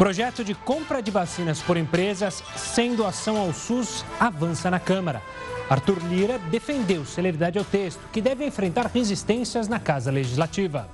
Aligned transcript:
Projeto 0.00 0.42
de 0.42 0.54
compra 0.54 1.02
de 1.02 1.10
vacinas 1.10 1.60
por 1.60 1.76
empresas 1.76 2.42
sem 2.56 2.96
doação 2.96 3.36
ao 3.36 3.52
SUS 3.52 4.02
avança 4.18 4.70
na 4.70 4.80
Câmara. 4.80 5.20
Arthur 5.68 5.98
Lira 6.08 6.38
defendeu 6.38 7.04
celeridade 7.04 7.58
ao 7.58 7.66
texto, 7.66 8.00
que 8.10 8.22
deve 8.22 8.46
enfrentar 8.46 8.86
resistências 8.86 9.68
na 9.68 9.78
Casa 9.78 10.10
Legislativa. 10.10 10.88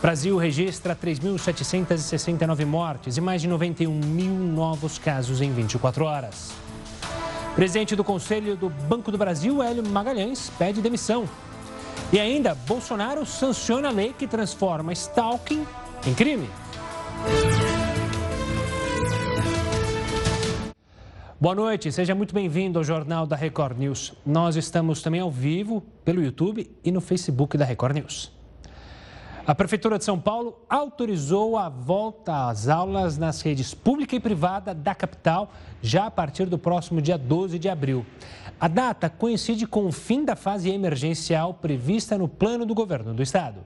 Brasil 0.00 0.36
registra 0.36 0.94
3.769 0.94 2.64
mortes 2.64 3.16
e 3.16 3.20
mais 3.20 3.42
de 3.42 3.48
91 3.48 3.92
mil 3.92 4.30
novos 4.30 4.96
casos 4.96 5.40
em 5.40 5.52
24 5.52 6.04
horas. 6.04 6.52
Presidente 7.56 7.96
do 7.96 8.04
Conselho 8.04 8.54
do 8.54 8.68
Banco 8.68 9.10
do 9.10 9.18
Brasil, 9.18 9.60
Hélio 9.60 9.84
Magalhães, 9.88 10.52
pede 10.56 10.80
demissão. 10.80 11.28
E 12.12 12.20
ainda, 12.20 12.54
Bolsonaro 12.54 13.26
sanciona 13.26 13.88
a 13.88 13.90
lei 13.90 14.14
que 14.16 14.28
transforma 14.28 14.92
stalking 14.92 15.66
em 16.06 16.14
crime. 16.14 16.48
Boa 21.44 21.54
noite, 21.54 21.92
seja 21.92 22.14
muito 22.14 22.32
bem-vindo 22.32 22.78
ao 22.78 22.82
Jornal 22.82 23.26
da 23.26 23.36
Record 23.36 23.76
News. 23.76 24.14
Nós 24.24 24.56
estamos 24.56 25.02
também 25.02 25.20
ao 25.20 25.30
vivo 25.30 25.82
pelo 26.02 26.22
YouTube 26.22 26.74
e 26.82 26.90
no 26.90 27.02
Facebook 27.02 27.58
da 27.58 27.66
Record 27.66 27.96
News. 27.96 28.32
A 29.46 29.54
Prefeitura 29.54 29.98
de 29.98 30.06
São 30.06 30.18
Paulo 30.18 30.64
autorizou 30.70 31.58
a 31.58 31.68
volta 31.68 32.48
às 32.48 32.66
aulas 32.66 33.18
nas 33.18 33.42
redes 33.42 33.74
pública 33.74 34.16
e 34.16 34.20
privada 34.20 34.72
da 34.72 34.94
capital 34.94 35.52
já 35.82 36.06
a 36.06 36.10
partir 36.10 36.46
do 36.46 36.58
próximo 36.58 37.02
dia 37.02 37.18
12 37.18 37.58
de 37.58 37.68
abril. 37.68 38.06
A 38.58 38.66
data 38.66 39.10
coincide 39.10 39.66
com 39.66 39.84
o 39.84 39.92
fim 39.92 40.24
da 40.24 40.34
fase 40.34 40.70
emergencial 40.70 41.52
prevista 41.52 42.16
no 42.16 42.26
plano 42.26 42.64
do 42.64 42.74
governo 42.74 43.12
do 43.12 43.22
estado. 43.22 43.60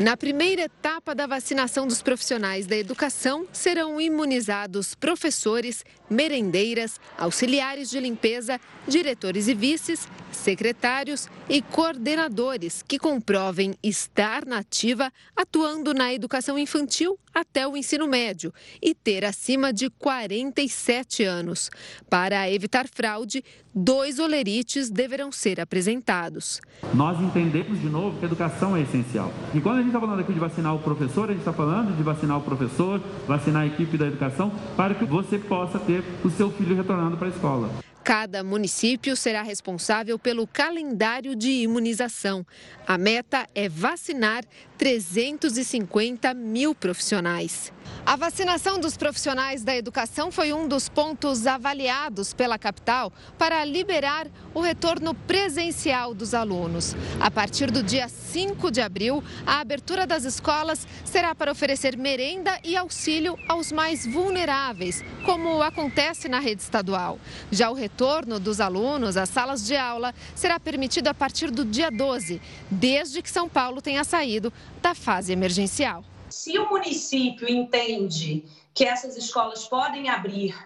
Na 0.00 0.16
primeira 0.16 0.62
etapa 0.62 1.14
da 1.14 1.26
vacinação 1.26 1.86
dos 1.86 2.00
profissionais 2.00 2.66
da 2.66 2.74
educação, 2.74 3.46
serão 3.52 4.00
imunizados 4.00 4.94
professores, 4.94 5.84
merendeiras, 6.12 7.00
auxiliares 7.18 7.90
de 7.90 7.98
limpeza, 7.98 8.60
diretores 8.86 9.48
e 9.48 9.54
vices, 9.54 10.06
secretários 10.30 11.28
e 11.48 11.62
coordenadores 11.62 12.82
que 12.86 12.98
comprovem 12.98 13.74
estar 13.82 14.44
na 14.46 14.58
ativa 14.58 15.12
atuando 15.36 15.94
na 15.94 16.12
educação 16.12 16.58
infantil 16.58 17.18
até 17.34 17.66
o 17.66 17.76
ensino 17.76 18.06
médio 18.06 18.52
e 18.80 18.94
ter 18.94 19.24
acima 19.24 19.72
de 19.72 19.88
47 19.88 21.24
anos. 21.24 21.70
Para 22.08 22.50
evitar 22.50 22.86
fraude, 22.88 23.42
dois 23.74 24.18
olerites 24.18 24.90
deverão 24.90 25.32
ser 25.32 25.60
apresentados. 25.60 26.60
Nós 26.94 27.18
entendemos 27.20 27.80
de 27.80 27.88
novo 27.88 28.18
que 28.18 28.24
a 28.24 28.28
educação 28.28 28.76
é 28.76 28.82
essencial. 28.82 29.32
E 29.54 29.60
quando 29.60 29.76
a 29.76 29.78
gente 29.78 29.88
está 29.88 30.00
falando 30.00 30.20
aqui 30.20 30.32
de 30.32 30.40
vacinar 30.40 30.74
o 30.74 30.80
professor, 30.80 31.28
a 31.28 31.32
gente 31.32 31.40
está 31.40 31.52
falando 31.52 31.96
de 31.96 32.02
vacinar 32.02 32.38
o 32.38 32.42
professor, 32.42 33.00
vacinar 33.26 33.62
a 33.62 33.66
equipe 33.66 33.96
da 33.96 34.06
educação, 34.06 34.52
para 34.76 34.94
que 34.94 35.04
você 35.04 35.38
possa 35.38 35.78
ter 35.78 36.01
o 36.24 36.30
seu 36.30 36.50
filho 36.50 36.76
retornando 36.76 37.16
para 37.16 37.28
a 37.28 37.30
escola. 37.30 37.68
Cada 38.04 38.42
município 38.42 39.16
será 39.16 39.42
responsável 39.42 40.18
pelo 40.18 40.44
calendário 40.44 41.36
de 41.36 41.48
imunização. 41.62 42.44
A 42.84 42.98
meta 42.98 43.48
é 43.54 43.68
vacinar 43.68 44.44
350 44.76 46.34
mil 46.34 46.74
profissionais. 46.74 47.72
A 48.04 48.16
vacinação 48.16 48.80
dos 48.80 48.96
profissionais 48.96 49.62
da 49.62 49.76
educação 49.76 50.32
foi 50.32 50.52
um 50.52 50.66
dos 50.66 50.88
pontos 50.88 51.46
avaliados 51.46 52.34
pela 52.34 52.58
capital 52.58 53.12
para 53.38 53.64
liberar 53.64 54.26
o 54.52 54.60
retorno 54.60 55.14
presencial 55.14 56.12
dos 56.12 56.34
alunos. 56.34 56.96
A 57.20 57.30
partir 57.30 57.70
do 57.70 57.84
dia 57.84 58.08
5 58.08 58.70
de 58.72 58.80
abril, 58.80 59.22
a 59.46 59.60
abertura 59.60 60.04
das 60.04 60.24
escolas 60.24 60.86
será 61.04 61.34
para 61.34 61.52
oferecer 61.52 61.96
merenda 61.96 62.58
e 62.64 62.76
auxílio 62.76 63.38
aos 63.48 63.70
mais 63.70 64.04
vulneráveis, 64.04 65.04
como 65.24 65.62
acontece 65.62 66.28
na 66.28 66.40
rede 66.40 66.62
estadual. 66.62 67.20
Já 67.52 67.70
o 67.70 67.74
retorno 67.74 67.91
dos 68.40 68.60
alunos 68.60 69.16
às 69.16 69.28
salas 69.28 69.64
de 69.64 69.76
aula 69.76 70.14
será 70.34 70.58
permitido 70.58 71.08
a 71.08 71.14
partir 71.14 71.50
do 71.50 71.64
dia 71.64 71.90
12, 71.90 72.40
desde 72.70 73.22
que 73.22 73.30
São 73.30 73.48
Paulo 73.48 73.80
tenha 73.80 74.04
saído 74.04 74.52
da 74.80 74.94
fase 74.94 75.32
emergencial. 75.32 76.04
Se 76.28 76.58
o 76.58 76.68
município 76.68 77.48
entende 77.48 78.44
que 78.74 78.84
essas 78.84 79.16
escolas 79.16 79.66
podem 79.68 80.08
abrir 80.08 80.56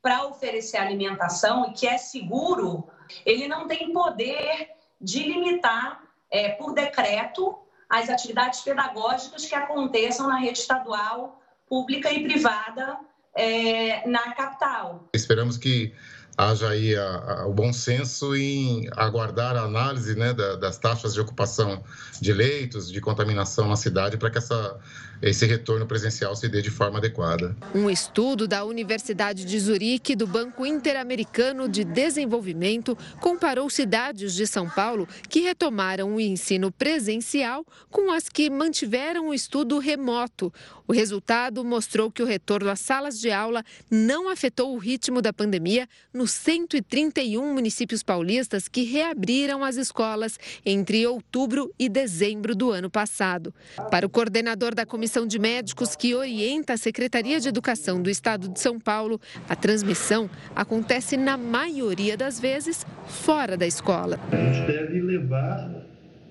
para 0.00 0.24
oferecer 0.26 0.76
alimentação 0.76 1.66
e 1.66 1.72
que 1.72 1.86
é 1.86 1.98
seguro, 1.98 2.86
ele 3.24 3.48
não 3.48 3.66
tem 3.66 3.92
poder 3.92 4.70
de 5.00 5.24
limitar 5.24 6.00
é, 6.30 6.50
por 6.50 6.72
decreto 6.72 7.58
as 7.88 8.08
atividades 8.08 8.60
pedagógicas 8.60 9.46
que 9.46 9.54
aconteçam 9.54 10.28
na 10.28 10.38
rede 10.38 10.58
estadual, 10.58 11.40
pública 11.68 12.12
e 12.12 12.22
privada 12.22 12.98
é, 13.34 14.06
na 14.08 14.32
capital. 14.32 15.08
Esperamos 15.12 15.56
que 15.56 15.94
haja 16.36 16.68
aí 16.68 16.94
a, 16.94 17.02
a, 17.02 17.46
o 17.46 17.54
bom 17.54 17.72
senso 17.72 18.36
em 18.36 18.88
aguardar 18.92 19.56
a 19.56 19.62
análise 19.62 20.14
né, 20.14 20.34
da, 20.34 20.56
das 20.56 20.76
taxas 20.78 21.14
de 21.14 21.20
ocupação 21.20 21.82
de 22.20 22.32
leitos, 22.32 22.90
de 22.92 23.00
contaminação 23.00 23.68
na 23.68 23.76
cidade, 23.76 24.16
para 24.18 24.30
que 24.30 24.38
essa 24.38 24.78
esse 25.22 25.46
retorno 25.46 25.86
presencial 25.86 26.36
se 26.36 26.48
dê 26.48 26.60
de 26.60 26.70
forma 26.70 26.98
adequada. 26.98 27.56
Um 27.74 27.88
estudo 27.88 28.46
da 28.46 28.64
Universidade 28.64 29.44
de 29.44 29.58
Zurique 29.58 30.14
do 30.14 30.26
Banco 30.26 30.66
Interamericano 30.66 31.68
de 31.68 31.84
Desenvolvimento 31.84 32.96
comparou 33.20 33.68
cidades 33.70 34.34
de 34.34 34.46
São 34.46 34.68
Paulo 34.68 35.08
que 35.28 35.40
retomaram 35.40 36.14
o 36.14 36.20
ensino 36.20 36.70
presencial 36.70 37.64
com 37.90 38.12
as 38.12 38.28
que 38.28 38.50
mantiveram 38.50 39.28
o 39.28 39.34
estudo 39.34 39.78
remoto. 39.78 40.52
O 40.86 40.92
resultado 40.92 41.64
mostrou 41.64 42.10
que 42.10 42.22
o 42.22 42.26
retorno 42.26 42.70
às 42.70 42.80
salas 42.80 43.18
de 43.18 43.30
aula 43.30 43.64
não 43.90 44.28
afetou 44.28 44.74
o 44.74 44.78
ritmo 44.78 45.20
da 45.20 45.32
pandemia 45.32 45.88
nos 46.12 46.30
131 46.30 47.52
municípios 47.52 48.02
paulistas 48.02 48.68
que 48.68 48.82
reabriram 48.82 49.64
as 49.64 49.76
escolas 49.76 50.38
entre 50.64 51.06
outubro 51.06 51.72
e 51.78 51.88
dezembro 51.88 52.54
do 52.54 52.70
ano 52.70 52.90
passado. 52.90 53.52
Para 53.90 54.06
o 54.06 54.10
coordenador 54.10 54.74
da 54.74 54.86
comissão 54.86 55.05
comissão 55.06 55.24
de 55.24 55.38
médicos 55.38 55.94
que 55.94 56.16
orienta 56.16 56.72
a 56.72 56.76
Secretaria 56.76 57.38
de 57.38 57.48
Educação 57.48 58.02
do 58.02 58.10
Estado 58.10 58.48
de 58.48 58.58
São 58.58 58.76
Paulo, 58.76 59.20
a 59.48 59.54
transmissão 59.54 60.28
acontece 60.52 61.16
na 61.16 61.36
maioria 61.36 62.16
das 62.16 62.40
vezes 62.40 62.84
fora 63.06 63.56
da 63.56 63.64
escola. 63.64 64.18
A 64.32 64.36
gente 64.36 64.66
deve 64.66 65.00
levar 65.00 65.70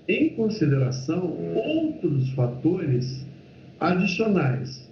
em 0.06 0.36
consideração 0.36 1.22
outros 1.54 2.28
fatores 2.34 3.24
adicionais. 3.80 4.86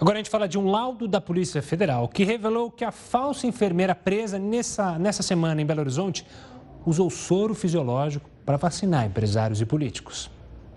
Agora 0.00 0.14
a 0.14 0.18
gente 0.18 0.30
fala 0.30 0.48
de 0.48 0.58
um 0.58 0.68
laudo 0.68 1.06
da 1.06 1.20
Polícia 1.20 1.62
Federal 1.62 2.08
que 2.08 2.24
revelou 2.24 2.72
que 2.72 2.84
a 2.84 2.90
falsa 2.90 3.46
enfermeira 3.46 3.94
presa 3.94 4.36
nessa, 4.36 4.98
nessa 4.98 5.22
semana 5.22 5.62
em 5.62 5.64
Belo 5.64 5.82
Horizonte 5.82 6.26
usou 6.84 7.08
soro 7.08 7.54
fisiológico 7.54 8.33
para 8.44 8.56
vacinar 8.56 9.06
empresários 9.06 9.60
e 9.60 9.66
políticos. 9.66 10.30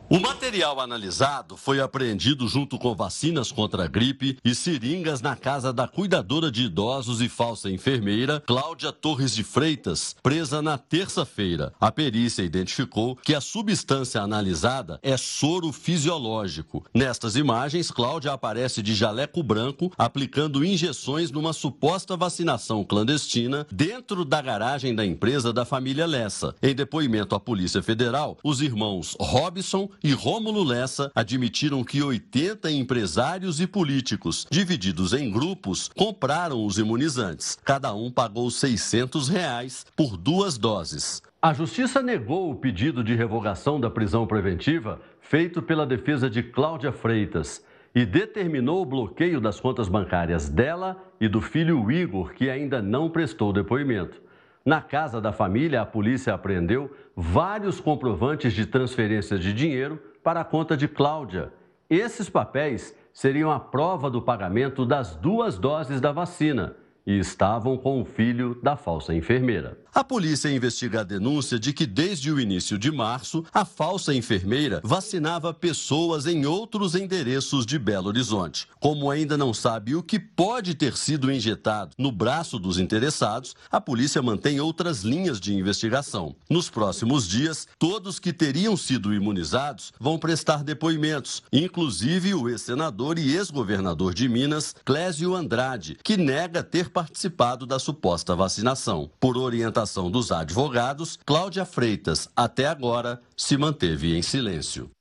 O 0.10 0.22
material 0.22 0.80
analisado 0.80 1.58
foi 1.58 1.82
apreendido 1.82 2.48
junto 2.48 2.78
com 2.78 2.96
vacinas 2.96 3.52
contra 3.52 3.84
a 3.84 3.88
gripe 3.88 4.38
e 4.42 4.56
seringas 4.56 5.20
na 5.20 5.36
casa 5.36 5.74
da 5.74 5.86
cuidadora 5.86 6.50
de 6.50 6.64
idosos 6.64 7.20
e 7.20 7.28
falsa 7.28 7.70
enfermeira 7.70 8.42
Cláudia 8.48 8.94
Torres 8.94 9.36
de 9.36 9.44
Freitas, 9.44 10.16
presa 10.24 10.62
na 10.62 10.78
terça-feira. 10.78 11.74
A 11.78 11.92
perícia 11.92 12.42
identificou 12.42 13.18
que 13.18 13.36
a 13.36 13.42
substância 13.42 14.22
analisada 14.22 14.98
é 15.04 15.18
soro 15.18 15.74
fisiológico. 15.74 16.86
Nestas 16.94 17.36
imagens, 17.36 17.92
Cláudia 17.92 18.32
aparece 18.32 18.82
de 18.82 18.96
jaleco 18.96 19.44
branco 19.44 19.92
aplicando 19.98 20.64
injeções 20.64 21.32
numa 21.32 21.52
suposta 21.52 22.16
vacinação 22.16 22.82
clandestina 22.82 23.68
dentro 23.70 24.24
da 24.24 24.42
garagem 24.42 24.96
da 24.96 25.06
empresa 25.06 25.52
da 25.52 25.66
família 25.66 26.06
Lessa. 26.06 26.56
Em 26.64 26.74
depoimento 26.74 27.36
à 27.36 27.42
Polícia 27.42 27.84
Federal, 27.84 28.38
os 28.42 28.62
irmãos 28.62 29.14
Robson 29.20 29.90
e 30.04 30.12
Rômulo 30.14 30.64
Lessa 30.64 31.12
admitiram 31.16 31.84
que 31.84 32.02
80 32.02 32.72
empresários 32.72 33.60
e 33.60 33.68
políticos, 33.68 34.48
divididos 34.50 35.14
em 35.14 35.32
grupos, 35.32 35.90
compraram 35.96 36.66
os 36.66 36.78
imunizantes. 36.78 37.58
Cada 37.64 37.94
um 37.94 38.12
pagou 38.12 38.50
600 38.50 39.30
reais 39.30 39.86
por 39.96 40.18
duas 40.18 40.58
doses. 40.58 41.22
A 41.42 41.54
Justiça 41.54 42.02
negou 42.02 42.52
o 42.52 42.56
pedido 42.56 43.04
de 43.04 43.16
revogação 43.16 43.80
da 43.80 43.90
prisão 43.90 44.26
preventiva 44.26 45.00
feito 45.22 45.62
pela 45.62 45.86
defesa 45.86 46.30
de 46.30 46.42
Cláudia 46.42 46.92
Freitas 46.92 47.64
e 47.94 48.06
determinou 48.06 48.82
o 48.82 48.86
bloqueio 48.86 49.42
das 49.42 49.60
contas 49.60 49.88
bancárias 49.88 50.50
dela 50.50 50.96
e 51.20 51.28
do 51.28 51.42
filho 51.42 51.92
Igor, 51.92 52.34
que 52.34 52.50
ainda 52.50 52.82
não 52.82 53.10
prestou 53.10 53.52
depoimento. 53.52 54.22
Na 54.68 54.82
casa 54.82 55.22
da 55.22 55.32
família, 55.32 55.80
a 55.82 55.86
polícia 55.86 56.34
apreendeu 56.34 56.94
vários 57.16 57.80
comprovantes 57.80 58.52
de 58.52 58.66
transferência 58.66 59.40
de 59.40 59.54
dinheiro 59.54 59.98
para 60.22 60.42
a 60.42 60.44
conta 60.44 60.76
de 60.76 60.90
Cláudia. 60.90 61.54
Esses 61.90 62.30
papéis 62.30 62.94
seriam 63.14 63.50
a 63.50 63.62
prova 63.62 64.10
do 64.10 64.22
pagamento 64.22 64.86
das 64.86 65.16
duas 65.16 65.58
doses 65.58 66.02
da 66.02 66.12
vacina 66.12 66.76
e 67.06 67.18
estavam 67.18 67.78
com 67.78 68.02
o 68.02 68.04
filho 68.04 68.60
da 68.62 68.76
falsa 68.76 69.16
enfermeira. 69.16 69.78
A 69.98 70.04
polícia 70.04 70.54
investiga 70.54 71.02
a 71.02 71.04
denúncia 71.04 71.58
de 71.58 71.74
que, 71.74 71.88
desde 71.88 72.32
o 72.32 72.40
início 72.40 72.78
de 72.78 72.92
março, 72.92 73.44
a 73.52 73.66
falsa 73.66 74.14
enfermeira 74.14 74.80
vacinava 74.84 75.52
pessoas 75.52 76.28
em 76.28 76.46
outros 76.46 76.94
endereços 76.94 77.66
de 77.66 77.80
Belo 77.80 78.10
Horizonte. 78.10 78.68
Como 78.80 79.10
ainda 79.10 79.36
não 79.36 79.56
sabe 79.56 79.96
o 79.96 80.04
que 80.04 80.20
pode 80.20 80.76
ter 80.76 80.96
sido 80.96 81.32
injetado 81.32 81.96
no 81.98 82.12
braço 82.12 82.60
dos 82.60 82.78
interessados, 82.78 83.56
a 83.72 83.82
polícia 83.82 84.22
mantém 84.22 84.60
outras 84.60 85.02
linhas 85.02 85.40
de 85.40 85.52
investigação. 85.56 86.36
Nos 86.48 86.70
próximos 86.70 87.28
dias, 87.28 87.68
todos 87.80 88.20
que 88.20 88.32
teriam 88.32 88.78
sido 88.78 89.12
imunizados 89.12 89.92
vão 90.00 90.20
prestar 90.20 90.64
depoimentos, 90.64 91.42
inclusive 91.52 92.36
o 92.36 92.48
ex-senador 92.48 93.18
e 93.18 93.36
ex-governador 93.36 94.14
de 94.14 94.30
Minas, 94.30 94.76
Clésio 94.86 95.34
Andrade, 95.34 95.98
que 96.04 96.18
nega 96.18 96.62
ter 96.62 96.92
participado 96.92 97.66
da 97.66 97.80
suposta 97.80 98.36
vacinação. 98.36 99.10
Por 99.20 99.40
orientação 99.40 99.87
orientação 99.88 100.12
dos 100.12 100.32
advogados, 100.32 101.18
Cláudia 101.26 101.66
Freitas, 101.66 102.28
até 102.36 102.68
agora, 102.68 103.22
se 103.36 103.58
manteve 103.58 104.16
em 104.16 104.22
silêncio. 104.22 104.92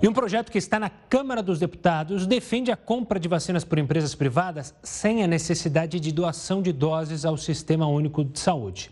E 0.00 0.08
um 0.08 0.12
projeto 0.12 0.50
que 0.50 0.58
está 0.58 0.78
na 0.78 0.88
Câmara 0.88 1.42
dos 1.42 1.58
Deputados 1.58 2.26
defende 2.26 2.70
a 2.70 2.76
compra 2.76 3.18
de 3.18 3.28
vacinas 3.28 3.64
por 3.64 3.78
empresas 3.78 4.14
privadas 4.14 4.74
sem 4.82 5.22
a 5.22 5.26
necessidade 5.26 5.98
de 5.98 6.12
doação 6.12 6.62
de 6.62 6.72
doses 6.72 7.24
ao 7.24 7.36
Sistema 7.36 7.86
Único 7.86 8.24
de 8.24 8.38
Saúde. 8.38 8.90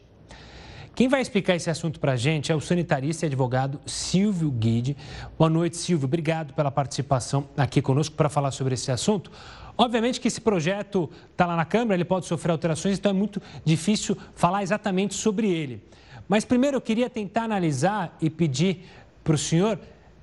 Quem 0.95 1.09
vai 1.09 1.21
explicar 1.21 1.55
esse 1.55 1.69
assunto 1.69 2.01
para 2.01 2.13
a 2.13 2.17
gente 2.17 2.51
é 2.51 2.55
o 2.55 2.61
sanitarista 2.61 3.27
e 3.27 3.29
advogado 3.29 3.79
Silvio 3.85 4.51
Guide. 4.51 4.97
Boa 5.39 5.51
noite, 5.51 5.77
Silvio. 5.77 6.07
Obrigado 6.07 6.55
pela 6.55 6.71
participação 6.71 7.47
aqui 7.57 7.83
conosco 7.83 8.17
para 8.17 8.31
falar 8.31 8.51
sobre 8.51 8.75
esse 8.75 8.91
assunto. 8.91 9.31
Obviamente 9.79 10.21
que 10.21 10.29
esse 10.29 10.41
projeto 10.41 11.11
está 11.31 11.47
lá 11.47 11.57
na 11.57 11.65
Câmara, 11.65 11.95
ele 11.95 12.05
pode 12.05 12.27
sofrer 12.27 12.53
alterações, 12.53 12.99
então 12.99 13.11
é 13.11 13.15
muito 13.15 13.43
difícil 13.65 14.17
falar 14.35 14.63
exatamente 14.63 15.15
sobre 15.15 15.51
ele. 15.51 15.83
Mas 16.29 16.45
primeiro 16.45 16.77
eu 16.77 16.81
queria 16.81 17.11
tentar 17.11 17.45
analisar 17.45 18.17
e 18.21 18.31
pedir 18.31 18.85
para 19.23 19.35
o 19.35 19.39
senhor 19.39 19.79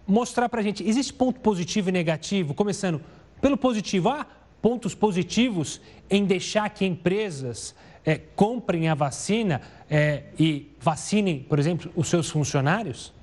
mostrar 0.08 0.50
para 0.50 0.60
a 0.60 0.64
gente, 0.64 0.88
existe 0.88 1.14
ponto 1.14 1.40
positivo 1.40 1.90
e 1.90 1.92
negativo? 1.92 2.54
Começando 2.54 3.02
pelo 3.42 3.58
positivo, 3.58 4.10
há 4.10 4.26
pontos 4.62 4.96
positivos 4.96 5.82
em 6.10 6.26
deixar 6.26 6.70
que 6.70 6.86
empresas 6.86 7.76
é, 8.06 8.18
comprem 8.18 8.90
a 8.90 8.96
vacina 8.96 9.62
é, 9.90 10.24
e 10.40 10.72
vacinem, 10.80 11.40
por 11.40 11.60
exemplo, 11.60 11.92
os 11.96 12.08
seus 12.08 12.30
funcionários? 12.30 13.14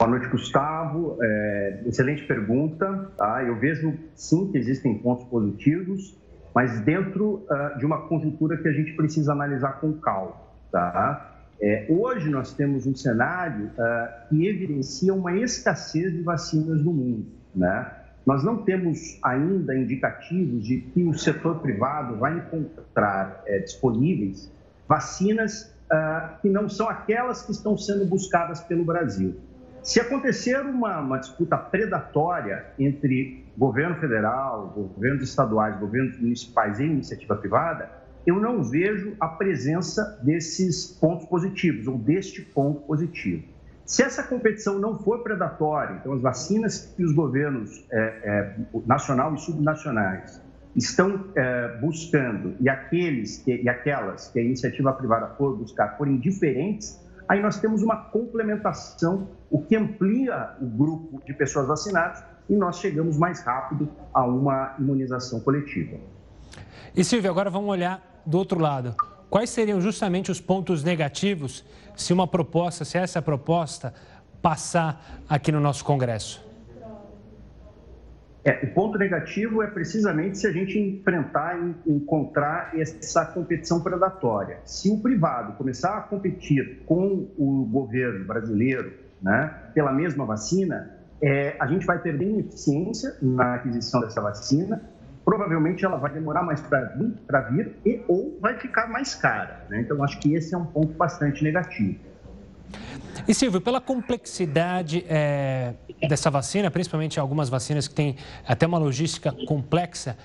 Boa 0.00 0.12
noite, 0.12 0.28
Gustavo. 0.28 1.18
É, 1.20 1.82
excelente 1.84 2.26
pergunta. 2.26 3.12
Tá? 3.18 3.44
Eu 3.44 3.60
vejo 3.60 3.92
sim 4.14 4.50
que 4.50 4.56
existem 4.56 4.96
pontos 4.96 5.26
positivos, 5.26 6.18
mas 6.54 6.80
dentro 6.80 7.44
uh, 7.44 7.78
de 7.78 7.84
uma 7.84 8.08
conjuntura 8.08 8.56
que 8.56 8.66
a 8.66 8.72
gente 8.72 8.94
precisa 8.96 9.32
analisar 9.32 9.78
com 9.78 9.92
calma. 9.92 10.36
Tá? 10.72 11.42
É, 11.60 11.86
hoje 11.90 12.30
nós 12.30 12.54
temos 12.54 12.86
um 12.86 12.94
cenário 12.94 13.66
uh, 13.66 14.28
que 14.30 14.48
evidencia 14.48 15.12
uma 15.12 15.36
escassez 15.36 16.10
de 16.14 16.22
vacinas 16.22 16.82
no 16.82 16.94
mundo. 16.94 17.26
Né? 17.54 17.92
Nós 18.24 18.42
não 18.42 18.62
temos 18.62 19.18
ainda 19.22 19.76
indicativos 19.76 20.64
de 20.64 20.78
que 20.80 21.04
o 21.04 21.12
setor 21.12 21.60
privado 21.60 22.16
vai 22.16 22.38
encontrar 22.38 23.42
é, 23.44 23.58
disponíveis 23.58 24.50
vacinas 24.88 25.74
uh, 25.92 26.40
que 26.40 26.48
não 26.48 26.70
são 26.70 26.88
aquelas 26.88 27.42
que 27.42 27.52
estão 27.52 27.76
sendo 27.76 28.06
buscadas 28.06 28.62
pelo 28.62 28.82
Brasil. 28.82 29.38
Se 29.82 29.98
acontecer 29.98 30.60
uma, 30.60 31.00
uma, 31.00 31.18
disputa 31.18 31.56
predatória 31.56 32.66
entre 32.78 33.46
governo 33.56 33.96
federal, 33.96 34.68
governos 34.68 35.22
estaduais, 35.22 35.78
governos 35.78 36.18
municipais 36.20 36.78
e 36.78 36.84
iniciativa 36.84 37.34
privada, 37.36 37.90
eu 38.26 38.38
não 38.38 38.62
vejo 38.62 39.16
a 39.18 39.28
presença 39.28 40.20
desses 40.22 40.86
pontos 40.86 41.26
positivos 41.26 41.86
ou 41.86 41.96
deste 41.96 42.42
ponto 42.42 42.82
positivo. 42.82 43.42
Se 43.86 44.02
essa 44.02 44.22
competição 44.22 44.78
não 44.78 44.98
for 44.98 45.22
predatória, 45.22 45.96
então 45.98 46.12
as 46.12 46.20
vacinas 46.20 46.92
que 46.94 47.02
os 47.02 47.12
governos 47.12 47.84
é, 47.90 47.98
é, 47.98 48.56
nacional 48.86 49.34
e 49.34 49.38
subnacionais 49.38 50.40
estão 50.76 51.24
é, 51.34 51.78
buscando 51.80 52.54
e 52.60 52.68
aqueles 52.68 53.38
que, 53.38 53.62
e 53.62 53.68
aquelas 53.68 54.28
que 54.28 54.38
a 54.38 54.42
iniciativa 54.42 54.92
privada 54.92 55.34
for 55.36 55.56
buscar 55.56 55.96
forem 55.96 56.18
diferentes, 56.18 57.00
aí 57.30 57.40
nós 57.40 57.60
temos 57.60 57.80
uma 57.80 57.96
complementação, 57.96 59.28
o 59.48 59.62
que 59.62 59.76
amplia 59.76 60.56
o 60.60 60.66
grupo 60.66 61.22
de 61.24 61.32
pessoas 61.32 61.68
vacinadas 61.68 62.24
e 62.48 62.56
nós 62.56 62.80
chegamos 62.80 63.16
mais 63.16 63.40
rápido 63.44 63.88
a 64.12 64.24
uma 64.24 64.74
imunização 64.80 65.38
coletiva. 65.38 65.96
E 66.92 67.04
Silvia, 67.04 67.30
agora 67.30 67.48
vamos 67.48 67.70
olhar 67.70 68.20
do 68.26 68.36
outro 68.36 68.58
lado. 68.58 68.96
Quais 69.30 69.48
seriam 69.48 69.80
justamente 69.80 70.28
os 70.28 70.40
pontos 70.40 70.82
negativos 70.82 71.64
se 71.94 72.12
uma 72.12 72.26
proposta, 72.26 72.84
se 72.84 72.98
essa 72.98 73.22
proposta 73.22 73.94
passar 74.42 75.22
aqui 75.28 75.52
no 75.52 75.60
nosso 75.60 75.84
Congresso? 75.84 76.49
É, 78.42 78.64
o 78.64 78.72
ponto 78.72 78.98
negativo 78.98 79.62
é 79.62 79.66
precisamente 79.66 80.38
se 80.38 80.46
a 80.46 80.52
gente 80.52 80.78
enfrentar 80.78 81.58
e 81.86 81.92
encontrar 81.92 82.72
essa 82.74 83.26
competição 83.26 83.82
predatória. 83.82 84.58
Se 84.64 84.90
o 84.90 84.98
privado 84.98 85.52
começar 85.54 85.98
a 85.98 86.00
competir 86.00 86.82
com 86.86 87.28
o 87.36 87.68
governo 87.70 88.24
brasileiro 88.24 88.94
né, 89.20 89.54
pela 89.74 89.92
mesma 89.92 90.24
vacina, 90.24 90.90
é, 91.22 91.54
a 91.60 91.66
gente 91.66 91.84
vai 91.84 91.98
perder 91.98 92.38
eficiência 92.38 93.14
na 93.20 93.56
aquisição 93.56 94.00
dessa 94.00 94.22
vacina. 94.22 94.82
Provavelmente 95.22 95.84
ela 95.84 95.98
vai 95.98 96.10
demorar 96.10 96.42
mais 96.42 96.62
para 96.62 96.80
vir, 96.96 97.14
vir 97.50 97.76
e 97.84 98.02
ou 98.08 98.38
vai 98.40 98.58
ficar 98.58 98.88
mais 98.88 99.14
cara. 99.14 99.66
Né? 99.68 99.82
Então, 99.82 100.02
acho 100.02 100.18
que 100.18 100.34
esse 100.34 100.54
é 100.54 100.58
um 100.58 100.64
ponto 100.64 100.94
bastante 100.94 101.44
negativo. 101.44 102.09
E 103.26 103.34
Silvio, 103.34 103.60
pela 103.60 103.80
complexidade 103.80 105.04
é, 105.08 105.74
dessa 106.08 106.30
vacina, 106.30 106.70
principalmente 106.70 107.20
algumas 107.20 107.48
vacinas 107.48 107.86
que 107.86 107.94
têm 107.94 108.16
até 108.46 108.66
uma 108.66 108.78
logística 108.78 109.32
complexa, 109.46 110.16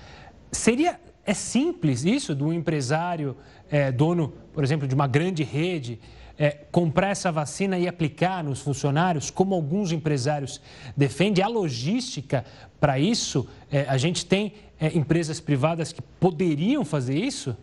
seria 0.50 0.98
é 1.26 1.34
simples 1.34 2.04
isso 2.04 2.34
do 2.36 2.52
empresário, 2.52 3.36
é, 3.68 3.90
dono, 3.90 4.32
por 4.54 4.62
exemplo, 4.62 4.86
de 4.86 4.94
uma 4.94 5.08
grande 5.08 5.42
rede, 5.42 5.98
é, 6.38 6.50
comprar 6.70 7.08
essa 7.08 7.32
vacina 7.32 7.76
e 7.78 7.88
aplicar 7.88 8.44
nos 8.44 8.60
funcionários, 8.60 9.28
como 9.30 9.54
alguns 9.54 9.90
empresários 9.90 10.60
defendem? 10.96 11.42
A 11.42 11.48
logística 11.48 12.44
para 12.78 12.98
isso, 12.98 13.48
é, 13.72 13.86
a 13.88 13.96
gente 13.96 14.24
tem 14.24 14.52
é, 14.78 14.96
empresas 14.96 15.40
privadas 15.40 15.92
que 15.92 16.00
poderiam 16.00 16.84
fazer 16.84 17.16
isso? 17.16 17.56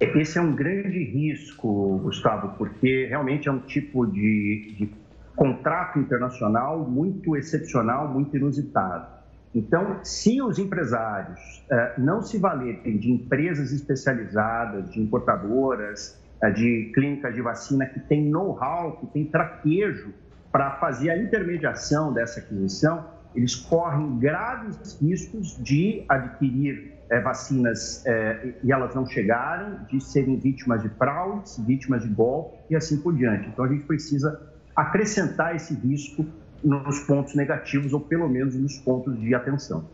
Esse 0.00 0.38
é 0.38 0.40
um 0.40 0.54
grande 0.54 1.02
risco, 1.02 1.98
Gustavo, 2.04 2.56
porque 2.56 3.06
realmente 3.06 3.48
é 3.48 3.52
um 3.52 3.58
tipo 3.58 4.06
de, 4.06 4.74
de 4.78 4.90
contrato 5.34 5.98
internacional 5.98 6.88
muito 6.88 7.36
excepcional, 7.36 8.08
muito 8.08 8.36
inusitado. 8.36 9.18
Então, 9.52 9.98
se 10.04 10.40
os 10.40 10.58
empresários 10.58 11.64
eh, 11.70 11.94
não 11.98 12.22
se 12.22 12.38
valerem 12.38 12.96
de 12.96 13.10
empresas 13.10 13.72
especializadas, 13.72 14.88
de 14.90 15.00
importadoras, 15.00 16.20
eh, 16.42 16.50
de 16.50 16.92
clínicas 16.94 17.34
de 17.34 17.42
vacina 17.42 17.86
que 17.86 17.98
têm 17.98 18.30
know-how, 18.30 18.98
que 18.98 19.06
têm 19.06 19.24
traquejo 19.24 20.12
para 20.52 20.72
fazer 20.72 21.10
a 21.10 21.18
intermediação 21.18 22.12
dessa 22.12 22.38
aquisição, 22.38 23.04
eles 23.34 23.54
correm 23.54 24.18
graves 24.18 24.98
riscos 25.00 25.56
de 25.62 26.04
adquirir 26.08 26.94
é, 27.10 27.20
vacinas 27.20 28.04
é, 28.06 28.54
e 28.62 28.72
elas 28.72 28.94
não 28.94 29.06
chegarem, 29.06 29.78
de 29.90 30.00
serem 30.00 30.36
vítimas 30.38 30.82
de 30.82 30.88
fraudes, 30.90 31.58
vítimas 31.66 32.02
de 32.02 32.08
golpe 32.08 32.58
e 32.70 32.76
assim 32.76 33.00
por 33.00 33.14
diante. 33.14 33.48
Então 33.48 33.64
a 33.64 33.68
gente 33.68 33.84
precisa 33.84 34.40
acrescentar 34.74 35.56
esse 35.56 35.74
risco 35.74 36.26
nos 36.62 37.00
pontos 37.00 37.34
negativos 37.34 37.92
ou 37.92 38.00
pelo 38.00 38.28
menos 38.28 38.54
nos 38.54 38.78
pontos 38.78 39.18
de 39.18 39.34
atenção. 39.34 39.88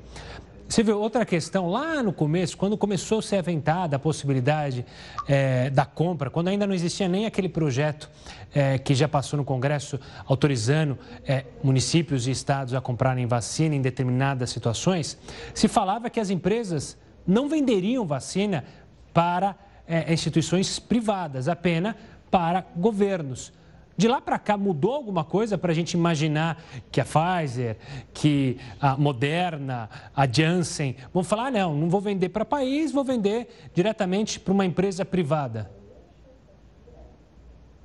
Você 0.75 0.83
viu 0.83 0.99
outra 0.99 1.25
questão 1.25 1.69
lá 1.69 2.03
no 2.03 2.13
começo, 2.13 2.57
quando 2.57 2.77
começou 2.77 3.21
a 3.21 3.23
ser 3.23 3.37
aventada 3.37 3.95
a 3.95 3.99
possibilidade 3.99 4.85
é, 5.29 5.71
da 5.71 5.87
compra, 5.87 6.29
quando 6.29 6.49
ainda 6.49 6.67
não 6.67 6.75
existia 6.75 7.07
nem 7.07 7.27
aquele 7.27 7.49
projeto 7.49 8.11
é, 8.53 8.77
que 8.77 8.93
já 8.93 9.07
passou 9.07 9.37
no 9.37 9.45
Congresso 9.45 10.01
autorizando 10.27 10.99
é, 11.25 11.45
municípios 11.63 12.27
e 12.27 12.33
estados 12.33 12.75
a 12.75 12.81
comprarem 12.81 13.25
vacina 13.25 13.77
em 13.77 13.81
determinadas 13.81 14.51
situações, 14.51 15.17
se 15.55 15.69
falava 15.69 16.11
que 16.11 16.19
as 16.19 16.29
empresas 16.29 16.99
não 17.25 17.49
venderiam 17.49 18.05
vacina 18.05 18.65
para 19.13 19.55
instituições 20.09 20.81
privadas, 20.81 21.47
apenas 21.47 21.95
para 22.33 22.67
governos. 22.75 23.53
De 23.97 24.09
lá 24.09 24.21
para 24.21 24.39
cá 24.39 24.57
mudou 24.57 24.93
alguma 24.93 25.25
coisa 25.25 25.57
para 25.57 25.71
a 25.71 25.75
gente 25.75 25.95
imaginar 25.95 26.63
que 26.91 27.01
a 27.01 27.05
Pfizer, 27.05 27.77
que 28.13 28.59
a 28.81 28.97
Moderna, 28.97 29.89
a 30.15 30.27
Janssen 30.27 30.97
vão 31.13 31.23
falar: 31.23 31.47
ah, 31.47 31.51
não, 31.51 31.77
não 31.77 31.89
vou 31.89 32.01
vender 32.01 32.29
para 32.31 32.45
país, 32.45 32.91
vou 32.91 33.05
vender 33.05 33.47
diretamente 33.73 34.41
para 34.41 34.53
uma 34.53 34.65
empresa 34.65 35.05
privada? 35.05 35.71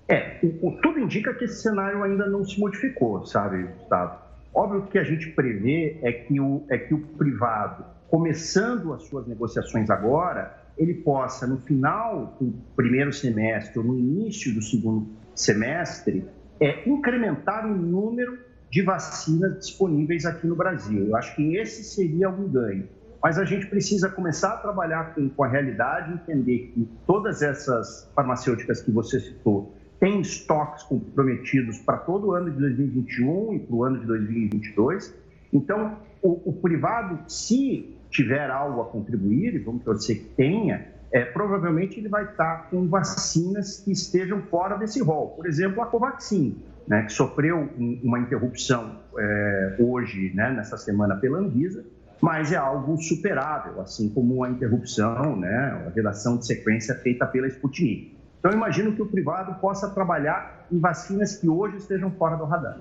É, 0.07 0.39
o, 0.41 0.69
o, 0.69 0.81
tudo 0.81 0.99
indica 0.99 1.33
que 1.35 1.45
esse 1.45 1.61
cenário 1.61 2.01
ainda 2.01 2.25
não 2.25 2.43
se 2.43 2.59
modificou, 2.59 3.23
sabe, 3.25 3.63
Gustavo? 3.63 4.17
Óbvio 4.51 4.87
que 4.87 4.97
a 4.97 5.03
gente 5.03 5.29
prevê 5.31 5.99
é 6.01 6.11
que 6.11 6.39
o, 6.39 6.63
é 6.69 6.77
que 6.79 6.95
o 6.95 6.99
privado 6.99 7.85
começando 8.09 8.91
as 8.91 9.03
suas 9.03 9.27
negociações 9.27 9.89
agora, 9.89 10.57
ele 10.77 10.95
possa, 10.95 11.45
no 11.45 11.57
final 11.57 12.35
do 12.39 12.53
primeiro 12.75 13.13
semestre 13.13 13.77
ou 13.77 13.85
no 13.85 13.97
início 13.97 14.53
do 14.53 14.61
segundo 14.61 15.07
semestre, 15.41 16.25
é, 16.60 16.88
incrementar 16.88 17.65
o 17.65 17.75
número 17.75 18.38
de 18.69 18.81
vacinas 18.81 19.58
disponíveis 19.60 20.25
aqui 20.25 20.46
no 20.46 20.55
Brasil. 20.55 21.08
Eu 21.08 21.15
acho 21.15 21.36
que 21.36 21.55
esse 21.58 21.84
seria 21.84 22.29
um 22.29 22.48
ganho. 22.48 22.88
Mas 23.22 23.38
a 23.38 23.43
gente 23.43 23.67
precisa 23.67 24.10
começar 24.10 24.53
a 24.53 24.58
trabalhar 24.58 25.13
com, 25.13 25.27
com 25.29 25.43
a 25.43 25.48
realidade, 25.48 26.13
entender 26.13 26.72
que 26.74 26.88
todas 27.05 27.41
essas 27.41 28.10
farmacêuticas 28.15 28.81
que 28.81 28.91
você 28.91 29.19
citou 29.19 29.75
têm 30.00 30.22
estoques 30.22 30.84
comprometidos 30.84 31.79
para 31.79 31.98
todo 31.98 32.27
o 32.27 32.31
ano 32.31 32.51
de 32.51 32.58
2021 32.60 33.53
e 33.53 33.60
para 33.60 33.75
o 33.75 33.84
ano 33.84 34.00
de 34.00 34.05
2022. 34.05 35.13
Então, 35.51 35.98
o, 36.22 36.50
o 36.50 36.53
privado, 36.53 37.19
se 37.29 37.98
tiver 38.10 38.50
algo 38.50 38.81
a 38.81 38.86
contribuir, 38.86 39.55
e 39.55 39.60
vamos 39.60 39.84
torcer 39.84 40.19
que 40.19 40.29
tenha, 40.36 40.88
é, 41.11 41.25
provavelmente 41.25 41.99
ele 41.99 42.09
vai 42.09 42.23
estar 42.23 42.69
com 42.69 42.87
vacinas 42.87 43.79
que 43.79 43.91
estejam 43.91 44.41
fora 44.43 44.77
desse 44.77 45.01
rol. 45.01 45.29
Por 45.29 45.47
exemplo, 45.47 45.81
a 45.81 45.85
Covaxin, 45.85 46.57
né, 46.87 47.03
que 47.03 47.13
sofreu 47.13 47.69
uma 48.03 48.19
interrupção 48.19 48.99
é, 49.17 49.75
hoje, 49.79 50.31
né, 50.33 50.51
nessa 50.51 50.77
semana, 50.77 51.15
pela 51.15 51.39
Anvisa, 51.39 51.83
mas 52.21 52.51
é 52.51 52.57
algo 52.57 52.97
superável, 52.97 53.81
assim 53.81 54.09
como 54.09 54.43
a 54.43 54.49
interrupção, 54.49 55.35
né, 55.35 55.85
a 55.87 55.89
redação 55.95 56.37
de 56.37 56.45
sequência 56.45 56.95
feita 56.95 57.25
pela 57.25 57.47
Sputnik. 57.47 58.17
Então, 58.39 58.51
imagino 58.51 58.93
que 58.93 59.01
o 59.01 59.05
privado 59.05 59.59
possa 59.59 59.89
trabalhar 59.89 60.65
em 60.71 60.79
vacinas 60.79 61.35
que 61.35 61.49
hoje 61.49 61.77
estejam 61.77 62.09
fora 62.11 62.37
do 62.37 62.45
radar. 62.45 62.77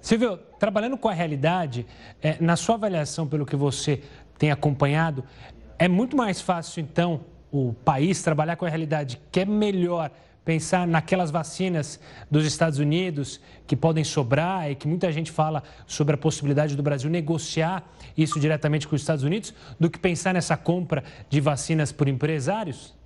Silvio, 0.00 0.36
trabalhando 0.58 0.98
com 0.98 1.08
a 1.08 1.12
realidade, 1.12 1.86
é, 2.20 2.36
na 2.40 2.54
sua 2.54 2.74
avaliação, 2.74 3.26
pelo 3.26 3.46
que 3.46 3.56
você 3.56 4.02
tem 4.38 4.50
acompanhado, 4.50 5.24
é 5.78 5.88
muito 5.88 6.16
mais 6.16 6.40
fácil, 6.40 6.82
então, 6.82 7.20
o 7.52 7.72
país 7.84 8.22
trabalhar 8.22 8.56
com 8.56 8.64
a 8.64 8.68
realidade 8.68 9.20
que 9.30 9.40
é 9.40 9.44
melhor 9.44 10.10
pensar 10.44 10.86
naquelas 10.86 11.30
vacinas 11.30 12.00
dos 12.30 12.46
Estados 12.46 12.78
Unidos 12.78 13.40
que 13.66 13.76
podem 13.76 14.02
sobrar 14.02 14.70
e 14.70 14.74
que 14.74 14.88
muita 14.88 15.12
gente 15.12 15.30
fala 15.30 15.62
sobre 15.86 16.14
a 16.14 16.18
possibilidade 16.18 16.76
do 16.76 16.82
Brasil 16.82 17.10
negociar 17.10 17.88
isso 18.16 18.40
diretamente 18.40 18.88
com 18.88 18.96
os 18.96 19.02
Estados 19.02 19.22
Unidos, 19.22 19.54
do 19.78 19.90
que 19.90 19.98
pensar 19.98 20.34
nessa 20.34 20.56
compra 20.56 21.04
de 21.28 21.40
vacinas 21.40 21.92
por 21.92 22.08
empresários? 22.08 22.98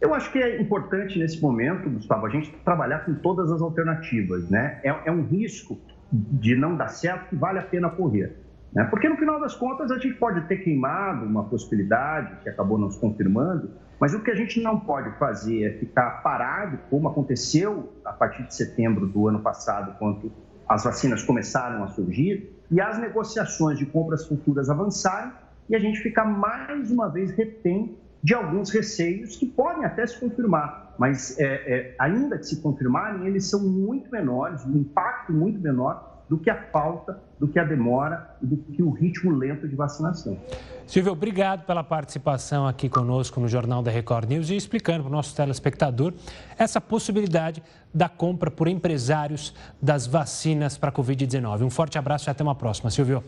Eu 0.00 0.14
acho 0.14 0.30
que 0.30 0.38
é 0.38 0.60
importante 0.60 1.18
nesse 1.18 1.40
momento, 1.40 1.88
Gustavo, 1.88 2.26
a 2.26 2.30
gente 2.30 2.50
trabalhar 2.64 3.00
com 3.00 3.14
todas 3.14 3.50
as 3.50 3.62
alternativas, 3.62 4.50
né? 4.50 4.78
É, 4.84 4.90
é 5.06 5.10
um 5.10 5.24
risco 5.24 5.78
de 6.12 6.54
não 6.54 6.76
dar 6.76 6.88
certo 6.88 7.30
que 7.30 7.36
vale 7.36 7.58
a 7.58 7.62
pena 7.62 7.88
correr. 7.88 8.36
Né? 8.74 8.84
Porque 8.84 9.08
no 9.08 9.16
final 9.16 9.40
das 9.40 9.54
contas 9.54 9.90
a 9.90 9.98
gente 9.98 10.14
pode 10.14 10.40
ter 10.48 10.56
queimado 10.58 11.24
uma 11.24 11.44
possibilidade 11.44 12.42
que 12.42 12.48
acabou 12.48 12.76
nos 12.76 12.96
confirmando, 12.96 13.70
mas 14.00 14.12
o 14.12 14.20
que 14.20 14.30
a 14.30 14.34
gente 14.34 14.60
não 14.60 14.80
pode 14.80 15.16
fazer 15.18 15.62
é 15.64 15.78
ficar 15.78 16.22
parado, 16.22 16.78
como 16.90 17.08
aconteceu 17.08 17.92
a 18.04 18.12
partir 18.12 18.42
de 18.42 18.54
setembro 18.54 19.06
do 19.06 19.28
ano 19.28 19.40
passado, 19.40 19.96
quando 19.98 20.32
as 20.68 20.82
vacinas 20.82 21.22
começaram 21.22 21.84
a 21.84 21.88
surgir, 21.88 22.50
e 22.70 22.80
as 22.80 22.98
negociações 22.98 23.78
de 23.78 23.86
compras 23.86 24.26
futuras 24.26 24.68
avançarem, 24.68 25.32
e 25.68 25.76
a 25.76 25.78
gente 25.78 26.00
ficar 26.00 26.24
mais 26.24 26.90
uma 26.90 27.08
vez 27.08 27.30
retém 27.30 27.96
de 28.22 28.34
alguns 28.34 28.70
receios 28.70 29.36
que 29.36 29.46
podem 29.46 29.84
até 29.84 30.06
se 30.06 30.18
confirmar, 30.18 30.94
mas 30.98 31.38
é, 31.38 31.44
é, 31.44 31.94
ainda 31.98 32.38
que 32.38 32.46
se 32.46 32.60
confirmarem, 32.60 33.26
eles 33.26 33.48
são 33.48 33.60
muito 33.60 34.10
menores, 34.10 34.64
um 34.64 34.78
impacto 34.78 35.32
muito 35.32 35.60
menor 35.60 36.13
do 36.28 36.38
que 36.38 36.48
a 36.48 36.62
falta, 36.70 37.20
do 37.38 37.46
que 37.46 37.58
a 37.58 37.64
demora 37.64 38.36
e 38.42 38.46
do 38.46 38.56
que 38.56 38.82
o 38.82 38.90
ritmo 38.90 39.30
lento 39.30 39.68
de 39.68 39.76
vacinação. 39.76 40.38
Silvio, 40.86 41.12
obrigado 41.12 41.64
pela 41.64 41.82
participação 41.82 42.66
aqui 42.66 42.88
conosco 42.88 43.40
no 43.40 43.48
Jornal 43.48 43.82
da 43.82 43.90
Record 43.90 44.28
News 44.28 44.50
e 44.50 44.56
explicando 44.56 45.02
para 45.02 45.08
o 45.08 45.12
nosso 45.12 45.34
telespectador 45.34 46.14
essa 46.58 46.80
possibilidade 46.80 47.62
da 47.92 48.08
compra 48.08 48.50
por 48.50 48.68
empresários 48.68 49.54
das 49.80 50.06
vacinas 50.06 50.76
para 50.78 50.90
a 50.90 50.92
Covid-19. 50.92 51.62
Um 51.62 51.70
forte 51.70 51.98
abraço 51.98 52.28
e 52.28 52.30
até 52.30 52.42
uma 52.42 52.54
próxima, 52.54 52.90
Silvio. 52.90 53.22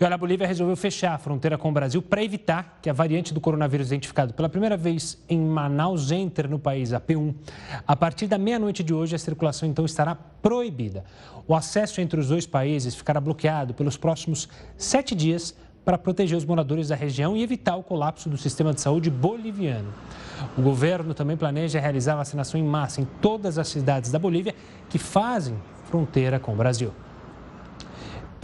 E 0.00 0.04
olha, 0.04 0.14
a 0.14 0.18
Bolívia 0.18 0.46
resolveu 0.46 0.76
fechar 0.76 1.14
a 1.14 1.18
fronteira 1.18 1.58
com 1.58 1.70
o 1.70 1.72
Brasil 1.72 2.00
para 2.00 2.22
evitar 2.22 2.78
que 2.80 2.88
a 2.88 2.92
variante 2.92 3.34
do 3.34 3.40
coronavírus 3.40 3.88
identificado 3.88 4.32
pela 4.32 4.48
primeira 4.48 4.76
vez 4.76 5.18
em 5.28 5.40
Manaus 5.40 6.12
entre 6.12 6.46
no 6.46 6.56
país, 6.56 6.92
a 6.92 7.00
P1. 7.00 7.34
A 7.84 7.96
partir 7.96 8.28
da 8.28 8.38
meia-noite 8.38 8.84
de 8.84 8.94
hoje, 8.94 9.16
a 9.16 9.18
circulação 9.18 9.68
então 9.68 9.84
estará 9.84 10.14
proibida. 10.14 11.04
O 11.48 11.54
acesso 11.54 12.00
entre 12.00 12.20
os 12.20 12.28
dois 12.28 12.46
países 12.46 12.94
ficará 12.94 13.20
bloqueado 13.20 13.74
pelos 13.74 13.96
próximos 13.96 14.48
sete 14.76 15.16
dias 15.16 15.56
para 15.84 15.98
proteger 15.98 16.38
os 16.38 16.44
moradores 16.44 16.88
da 16.88 16.94
região 16.94 17.36
e 17.36 17.42
evitar 17.42 17.74
o 17.74 17.82
colapso 17.82 18.28
do 18.28 18.36
sistema 18.36 18.72
de 18.72 18.80
saúde 18.80 19.10
boliviano. 19.10 19.92
O 20.56 20.62
governo 20.62 21.12
também 21.12 21.36
planeja 21.36 21.80
realizar 21.80 22.14
vacinação 22.14 22.60
em 22.60 22.64
massa 22.64 23.00
em 23.00 23.08
todas 23.20 23.58
as 23.58 23.66
cidades 23.66 24.12
da 24.12 24.18
Bolívia 24.18 24.54
que 24.88 24.98
fazem 24.98 25.56
fronteira 25.86 26.38
com 26.38 26.52
o 26.52 26.56
Brasil. 26.56 26.92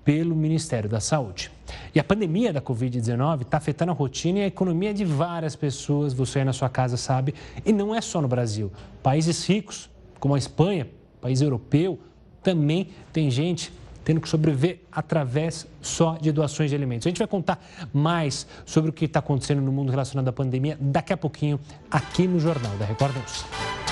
pelo 0.07 0.33
Ministério 0.33 0.89
da 0.89 1.01
Saúde. 1.01 1.51
E 1.93 1.99
a 1.99 2.03
pandemia 2.03 2.53
da 2.53 2.61
Covid-19 2.61 3.41
está 3.41 3.57
afetando 3.57 3.91
a 3.91 3.93
rotina 3.93 4.39
e 4.39 4.43
a 4.43 4.47
economia 4.47 4.93
de 4.93 5.03
várias 5.03 5.53
pessoas, 5.53 6.13
você 6.13 6.39
aí 6.39 6.45
na 6.45 6.53
sua 6.53 6.69
casa 6.69 6.95
sabe, 6.95 7.35
e 7.65 7.73
não 7.73 7.93
é 7.93 7.99
só 7.99 8.21
no 8.21 8.27
Brasil. 8.29 8.71
Países 9.03 9.45
ricos, 9.45 9.89
como 10.17 10.33
a 10.33 10.37
Espanha, 10.37 10.87
país 11.19 11.41
europeu, 11.41 11.99
também 12.41 12.87
tem 13.11 13.29
gente 13.29 13.73
tendo 14.05 14.21
que 14.21 14.29
sobreviver 14.29 14.79
através 14.89 15.67
só 15.81 16.13
de 16.13 16.31
doações 16.31 16.69
de 16.69 16.75
alimentos. 16.77 17.05
A 17.05 17.09
gente 17.09 17.19
vai 17.19 17.27
contar 17.27 17.61
mais 17.93 18.47
sobre 18.65 18.89
o 18.91 18.93
que 18.93 19.03
está 19.03 19.19
acontecendo 19.19 19.61
no 19.61 19.73
mundo 19.73 19.89
relacionado 19.89 20.29
à 20.29 20.31
pandemia 20.31 20.77
daqui 20.79 21.11
a 21.11 21.17
pouquinho 21.17 21.59
aqui 21.91 22.29
no 22.29 22.39
Jornal 22.39 22.71
da 22.77 22.85
Record 22.85 23.13
News. 23.13 23.86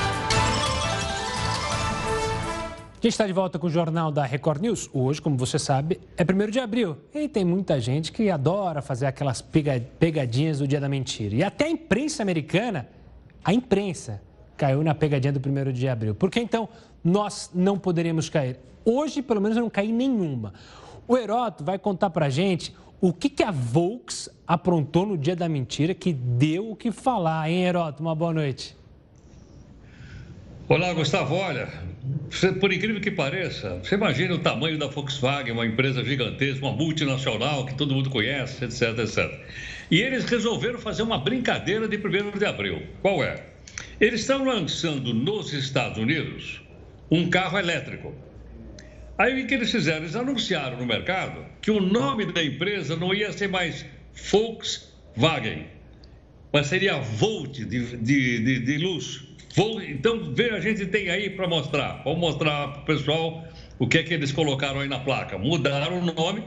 Gente 3.06 3.14
está 3.14 3.28
de 3.28 3.34
volta 3.34 3.60
com 3.60 3.68
o 3.68 3.70
Jornal 3.70 4.12
da 4.12 4.26
Record 4.26 4.64
News. 4.64 4.90
Hoje, 4.92 5.22
como 5.22 5.38
você 5.38 5.60
sabe, 5.60 6.02
é 6.18 6.24
1 6.24 6.50
de 6.50 6.60
abril. 6.60 6.98
E 7.14 7.30
tem 7.30 7.46
muita 7.46 7.80
gente 7.80 8.12
que 8.12 8.32
adora 8.32 8.82
fazer 8.82 9.06
aquelas 9.06 9.44
pegadinhas 9.44 10.58
do 10.58 10.68
dia 10.68 10.80
da 10.80 10.90
mentira. 10.90 11.36
E 11.36 11.44
até 11.44 11.66
a 11.66 11.70
imprensa 11.70 12.24
americana, 12.24 12.88
a 13.44 13.54
imprensa, 13.54 14.24
caiu 14.58 14.84
na 14.84 14.96
pegadinha 14.96 15.32
do 15.32 15.40
1 15.40 15.72
de 15.72 15.88
abril. 15.88 16.16
Por 16.16 16.32
que 16.32 16.40
então 16.40 16.68
nós 17.04 17.52
não 17.54 17.78
poderíamos 17.78 18.28
cair? 18.28 18.58
Hoje, 18.84 19.22
pelo 19.22 19.40
menos, 19.40 19.56
eu 19.56 19.62
não 19.62 19.70
caí 19.70 19.92
nenhuma. 19.92 20.52
O 21.08 21.16
Heroto 21.16 21.64
vai 21.64 21.78
contar 21.78 22.10
para 22.10 22.28
gente 22.28 22.76
o 23.00 23.14
que, 23.14 23.30
que 23.30 23.44
a 23.44 23.52
Volks 23.52 24.30
aprontou 24.48 25.06
no 25.06 25.16
dia 25.16 25.36
da 25.36 25.48
mentira 25.48 25.94
que 25.94 26.12
deu 26.12 26.72
o 26.72 26.76
que 26.76 26.92
falar, 26.92 27.52
hein, 27.52 27.66
Heroto? 27.66 28.02
Uma 28.02 28.16
boa 28.16 28.34
noite. 28.34 28.76
Olá, 30.68 30.92
Gustavo. 30.94 31.36
Olha, 31.36 31.70
por 32.60 32.74
incrível 32.74 33.00
que 33.00 33.12
pareça, 33.12 33.78
você 33.84 33.94
imagina 33.94 34.34
o 34.34 34.40
tamanho 34.40 34.80
da 34.80 34.88
Volkswagen, 34.88 35.52
uma 35.54 35.64
empresa 35.64 36.04
gigantesca, 36.04 36.66
uma 36.66 36.76
multinacional 36.76 37.68
que 37.68 37.76
todo 37.76 37.94
mundo 37.94 38.10
conhece, 38.10 38.66
etc, 38.66 38.98
etc. 38.98 39.32
E 39.92 40.02
eles 40.02 40.26
resolveram 40.26 40.80
fazer 40.80 41.04
uma 41.04 41.20
brincadeira 41.20 41.88
de 41.88 41.98
1 41.98 42.40
de 42.40 42.46
abril. 42.48 42.82
Qual 43.04 43.24
é? 43.24 43.44
Eles 44.02 44.22
estão 44.22 44.44
lançando 44.44 45.14
nos 45.14 45.54
Estados 45.54 46.00
Unidos 46.00 46.64
um 47.12 47.30
carro 47.30 47.60
elétrico. 47.60 48.16
Aí 49.20 49.44
o 49.44 49.46
que 49.46 49.54
eles 49.54 49.70
fizeram? 49.72 50.00
Eles 50.00 50.16
anunciaram 50.16 50.78
no 50.78 50.86
mercado 50.88 51.46
que 51.62 51.70
o 51.70 51.80
nome 51.80 52.26
da 52.26 52.44
empresa 52.44 52.96
não 52.96 53.14
ia 53.14 53.32
ser 53.32 53.50
mais 53.50 53.86
Volkswagen, 54.32 55.68
mas 56.52 56.66
seria 56.66 56.98
Volt 56.98 57.60
de, 57.60 57.98
de, 57.98 58.40
de, 58.40 58.60
de 58.62 58.78
luz. 58.80 59.35
Então, 59.88 60.34
veja, 60.34 60.56
a 60.56 60.60
gente 60.60 60.86
tem 60.88 61.10
aí 61.10 61.30
para 61.30 61.48
mostrar. 61.48 62.02
Vamos 62.04 62.20
mostrar 62.20 62.68
para 62.68 62.82
o 62.82 62.86
pessoal 62.86 63.48
o 63.80 63.88
que 63.88 64.00
é 64.00 64.04
que 64.04 64.14
eles 64.14 64.32
colocaram 64.32 64.82
aí 64.82 64.88
na 64.90 65.00
placa. 65.00 65.38
Mudaram 65.38 66.00
o 66.00 66.06
nome 66.14 66.44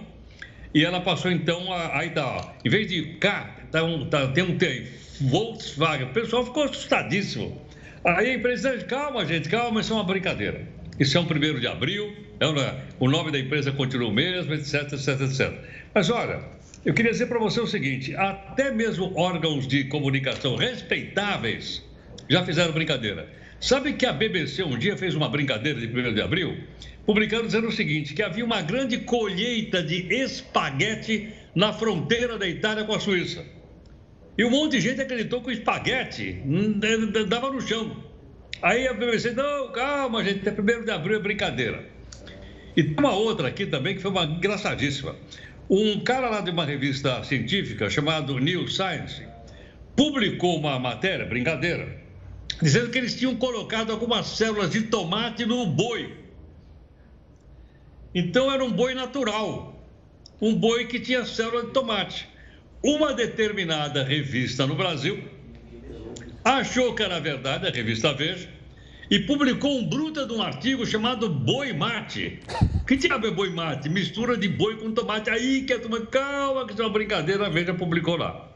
e 0.74 0.84
ela 0.84 1.00
passou 1.00 1.30
então 1.30 1.72
a. 1.72 1.98
Aí 1.98 2.10
tá, 2.10 2.54
em 2.64 2.68
vez 2.68 2.88
de 2.88 3.02
K, 3.14 3.56
tá 3.70 3.82
um, 3.82 4.06
tá, 4.06 4.28
tem 4.28 4.44
um 4.44 4.58
T, 4.58 4.86
Volkswagen. 5.22 6.08
O 6.08 6.12
pessoal 6.12 6.44
ficou 6.44 6.64
assustadíssimo. 6.64 7.60
Aí 8.04 8.30
a 8.30 8.34
empresa 8.34 8.72
disse: 8.72 8.84
calma, 8.84 9.24
gente, 9.24 9.48
calma, 9.48 9.80
isso 9.80 9.92
é 9.92 9.96
uma 9.96 10.04
brincadeira. 10.04 10.66
Isso 11.00 11.16
é 11.16 11.20
um 11.20 11.26
primeiro 11.26 11.60
de 11.60 11.66
abril, 11.66 12.12
é, 12.40 12.74
o 12.98 13.08
nome 13.08 13.30
da 13.30 13.38
empresa 13.38 13.70
continua 13.72 14.08
o 14.08 14.12
mesmo, 14.12 14.52
etc, 14.52 14.92
etc, 14.92 15.20
etc. 15.20 15.52
Mas 15.94 16.10
olha, 16.10 16.40
eu 16.84 16.92
queria 16.92 17.12
dizer 17.12 17.26
para 17.26 17.38
você 17.38 17.60
o 17.60 17.66
seguinte: 17.66 18.14
até 18.16 18.70
mesmo 18.70 19.12
órgãos 19.16 19.66
de 19.66 19.84
comunicação 19.84 20.56
respeitáveis 20.56 21.87
já 22.28 22.44
fizeram 22.44 22.72
brincadeira. 22.72 23.28
Sabe 23.60 23.94
que 23.94 24.06
a 24.06 24.12
BBC 24.12 24.62
um 24.62 24.78
dia 24.78 24.96
fez 24.96 25.14
uma 25.14 25.28
brincadeira 25.28 25.80
de 25.80 25.86
1 25.86 26.14
de 26.14 26.20
abril? 26.20 26.56
Publicando 27.04 27.46
dizendo 27.46 27.68
o 27.68 27.72
seguinte: 27.72 28.14
que 28.14 28.22
havia 28.22 28.44
uma 28.44 28.62
grande 28.62 28.98
colheita 28.98 29.82
de 29.82 30.14
espaguete 30.14 31.30
na 31.54 31.72
fronteira 31.72 32.38
da 32.38 32.46
Itália 32.46 32.84
com 32.84 32.94
a 32.94 33.00
Suíça. 33.00 33.44
E 34.36 34.44
um 34.44 34.50
monte 34.50 34.72
de 34.72 34.80
gente 34.80 35.00
acreditou 35.00 35.42
que 35.42 35.48
o 35.48 35.52
espaguete 35.52 36.40
dava 37.26 37.50
no 37.50 37.60
chão. 37.60 38.04
Aí 38.62 38.86
a 38.86 38.92
BBC, 38.92 39.32
não, 39.32 39.72
calma, 39.72 40.22
gente, 40.22 40.48
é 40.48 40.52
1 40.52 40.84
de 40.84 40.90
abril 40.90 41.16
é 41.16 41.20
brincadeira. 41.20 41.84
E 42.76 42.82
tem 42.84 42.94
uma 42.96 43.12
outra 43.12 43.48
aqui 43.48 43.66
também 43.66 43.96
que 43.96 44.02
foi 44.02 44.10
uma 44.10 44.24
engraçadíssima. 44.24 45.16
Um 45.68 46.00
cara 46.00 46.30
lá 46.30 46.40
de 46.40 46.50
uma 46.50 46.64
revista 46.64 47.22
científica 47.24 47.90
chamado 47.90 48.38
New 48.38 48.68
Science 48.68 49.22
publicou 49.96 50.56
uma 50.58 50.78
matéria, 50.78 51.26
brincadeira, 51.26 51.88
dizendo 52.60 52.90
que 52.90 52.98
eles 52.98 53.14
tinham 53.14 53.36
colocado 53.36 53.90
algumas 53.90 54.26
células 54.26 54.70
de 54.70 54.82
tomate 54.82 55.46
no 55.46 55.66
boi. 55.66 56.14
Então 58.14 58.50
era 58.50 58.64
um 58.64 58.72
boi 58.72 58.94
natural, 58.94 59.80
um 60.40 60.54
boi 60.54 60.86
que 60.86 60.98
tinha 60.98 61.24
célula 61.24 61.64
de 61.64 61.72
tomate. 61.72 62.28
Uma 62.82 63.12
determinada 63.12 64.04
revista 64.04 64.66
no 64.66 64.74
Brasil 64.74 65.22
achou 66.44 66.94
que 66.94 67.02
era 67.02 67.20
verdade, 67.20 67.66
a 67.66 67.70
revista 67.70 68.12
Veja, 68.14 68.48
e 69.10 69.18
publicou 69.20 69.78
um 69.78 69.88
bruta 69.88 70.26
de 70.26 70.32
um 70.32 70.42
artigo 70.42 70.86
chamado 70.86 71.28
Boi 71.28 71.72
Mate. 71.72 72.40
Que 72.86 72.96
diabo 72.96 73.26
é 73.26 73.30
boi 73.30 73.50
mate? 73.50 73.88
Mistura 73.88 74.36
de 74.36 74.48
boi 74.48 74.76
com 74.76 74.92
tomate. 74.92 75.30
Aí 75.30 75.62
que 75.62 75.72
a 75.72 75.78
turma, 75.78 76.00
calma, 76.06 76.66
que 76.66 76.72
isso 76.72 76.82
é 76.82 76.84
uma 76.84 76.92
brincadeira, 76.92 77.46
a 77.46 77.48
Veja 77.50 77.74
publicou 77.74 78.16
lá. 78.16 78.48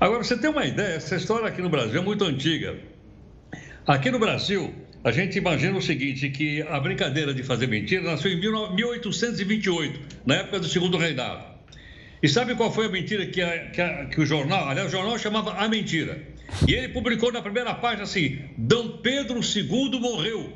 Agora, 0.00 0.24
você 0.24 0.36
tem 0.36 0.50
uma 0.50 0.66
ideia, 0.66 0.96
essa 0.96 1.16
história 1.16 1.46
aqui 1.46 1.62
no 1.62 1.68
Brasil 1.68 2.00
é 2.00 2.04
muito 2.04 2.24
antiga. 2.24 2.76
Aqui 3.86 4.12
no 4.12 4.18
Brasil, 4.20 4.72
a 5.02 5.10
gente 5.10 5.36
imagina 5.36 5.76
o 5.76 5.82
seguinte, 5.82 6.30
que 6.30 6.62
a 6.62 6.78
brincadeira 6.78 7.34
de 7.34 7.42
fazer 7.42 7.66
mentira 7.66 8.02
nasceu 8.02 8.30
em 8.30 8.38
1828, 8.38 10.00
na 10.24 10.36
época 10.36 10.60
do 10.60 10.68
Segundo 10.68 10.96
Reinado. 10.96 11.44
E 12.22 12.28
sabe 12.28 12.54
qual 12.54 12.72
foi 12.72 12.86
a 12.86 12.88
mentira 12.88 13.26
que, 13.26 13.42
a, 13.42 13.70
que, 13.70 13.80
a, 13.80 14.06
que 14.06 14.20
o 14.20 14.24
jornal, 14.24 14.68
aliás, 14.68 14.86
o 14.86 14.90
jornal 14.92 15.18
chamava 15.18 15.54
A 15.54 15.68
Mentira. 15.68 16.22
E 16.68 16.74
ele 16.74 16.90
publicou 16.90 17.32
na 17.32 17.42
primeira 17.42 17.74
página 17.74 18.04
assim, 18.04 18.38
Dom 18.56 18.98
Pedro 18.98 19.40
II 19.40 19.98
morreu. 19.98 20.52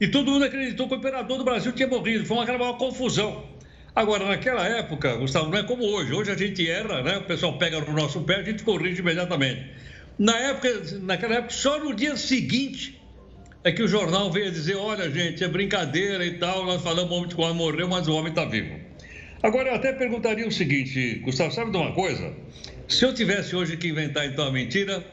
E 0.00 0.06
todo 0.06 0.30
mundo 0.30 0.44
acreditou 0.44 0.86
que 0.86 0.94
o 0.94 0.98
imperador 0.98 1.38
do 1.38 1.44
Brasil 1.44 1.72
tinha 1.72 1.88
morrido. 1.88 2.24
Foi 2.24 2.36
uma, 2.36 2.44
uma 2.44 2.74
confusão. 2.74 3.44
Agora, 3.92 4.24
naquela 4.26 4.64
época, 4.68 5.16
Gustavo, 5.16 5.50
não 5.50 5.58
é 5.58 5.64
como 5.64 5.82
hoje. 5.84 6.12
Hoje 6.12 6.30
a 6.30 6.36
gente 6.36 6.68
erra, 6.70 7.02
né? 7.02 7.18
O 7.18 7.24
pessoal 7.24 7.58
pega 7.58 7.80
no 7.80 7.92
nosso 7.92 8.20
pé, 8.20 8.36
a 8.36 8.42
gente 8.44 8.62
corrige 8.62 9.00
imediatamente. 9.00 9.66
Na 10.18 10.36
época, 10.38 10.68
naquela 11.00 11.36
época, 11.36 11.52
só 11.52 11.78
no 11.78 11.94
dia 11.94 12.16
seguinte 12.16 13.00
é 13.64 13.72
que 13.72 13.82
o 13.82 13.88
jornal 13.88 14.30
veio 14.30 14.50
dizer: 14.50 14.76
olha, 14.76 15.10
gente, 15.10 15.42
é 15.42 15.48
brincadeira 15.48 16.24
e 16.24 16.38
tal, 16.38 16.64
nós 16.64 16.82
falamos 16.82 17.32
que 17.32 17.40
o 17.40 17.44
homem 17.44 17.56
morreu, 17.56 17.88
mas 17.88 18.08
o 18.08 18.14
homem 18.14 18.30
está 18.30 18.44
vivo. 18.44 18.78
Agora, 19.42 19.70
eu 19.70 19.74
até 19.74 19.92
perguntaria 19.92 20.46
o 20.46 20.52
seguinte, 20.52 21.20
Gustavo, 21.24 21.50
sabe 21.52 21.72
de 21.72 21.76
uma 21.76 21.92
coisa? 21.92 22.32
Se 22.88 23.04
eu 23.04 23.12
tivesse 23.12 23.56
hoje 23.56 23.76
que 23.76 23.88
inventar 23.88 24.26
então 24.26 24.46
a 24.46 24.52
mentira, 24.52 25.04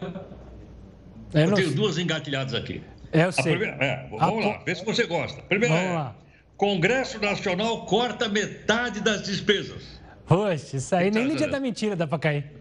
eu, 1.33 1.41
eu 1.41 1.53
tenho 1.53 1.71
duas 1.71 1.97
engatilhadas 1.97 2.53
aqui. 2.53 2.81
Eu 3.11 3.31
sei. 3.31 3.43
Primeira, 3.43 3.77
é, 3.83 4.07
vamos 4.11 4.45
a... 4.45 4.49
lá, 4.49 4.63
vê 4.63 4.75
se 4.75 4.85
você 4.85 5.05
gosta. 5.05 5.41
Primeira 5.43 5.73
vamos 5.73 5.89
é, 5.89 5.93
lá. 5.93 6.15
Congresso 6.57 7.19
Nacional 7.19 7.85
corta 7.85 8.27
metade 8.27 9.01
das 9.01 9.23
despesas. 9.23 9.99
Poxa, 10.27 10.77
isso 10.77 10.95
aí 10.95 11.09
nem 11.09 11.25
no 11.25 11.35
dia 11.35 11.47
da 11.47 11.59
mentira 11.59 11.95
dá 11.95 12.05
para 12.05 12.19
cair. 12.19 12.58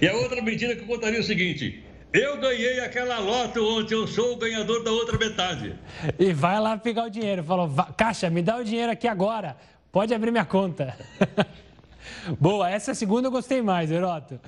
E 0.00 0.08
a 0.08 0.14
outra 0.14 0.40
mentira 0.42 0.76
que 0.76 0.82
eu 0.82 0.86
contaria 0.86 1.18
é 1.18 1.20
o 1.20 1.24
seguinte: 1.24 1.82
eu 2.12 2.38
ganhei 2.38 2.80
aquela 2.80 3.18
lote 3.18 3.58
ontem, 3.58 3.94
eu 3.94 4.06
sou 4.06 4.34
o 4.34 4.36
ganhador 4.36 4.84
da 4.84 4.90
outra 4.90 5.16
metade. 5.16 5.74
E 6.18 6.32
vai 6.32 6.60
lá 6.60 6.76
pegar 6.76 7.04
o 7.04 7.10
dinheiro. 7.10 7.42
Falou, 7.42 7.70
Caixa, 7.96 8.28
me 8.28 8.42
dá 8.42 8.58
o 8.58 8.64
dinheiro 8.64 8.92
aqui 8.92 9.08
agora. 9.08 9.56
Pode 9.90 10.12
abrir 10.12 10.30
minha 10.30 10.44
conta. 10.44 10.94
Boa, 12.38 12.68
essa 12.68 12.94
segunda 12.94 13.28
eu 13.28 13.32
gostei 13.32 13.62
mais, 13.62 13.90
Heroto. 13.90 14.38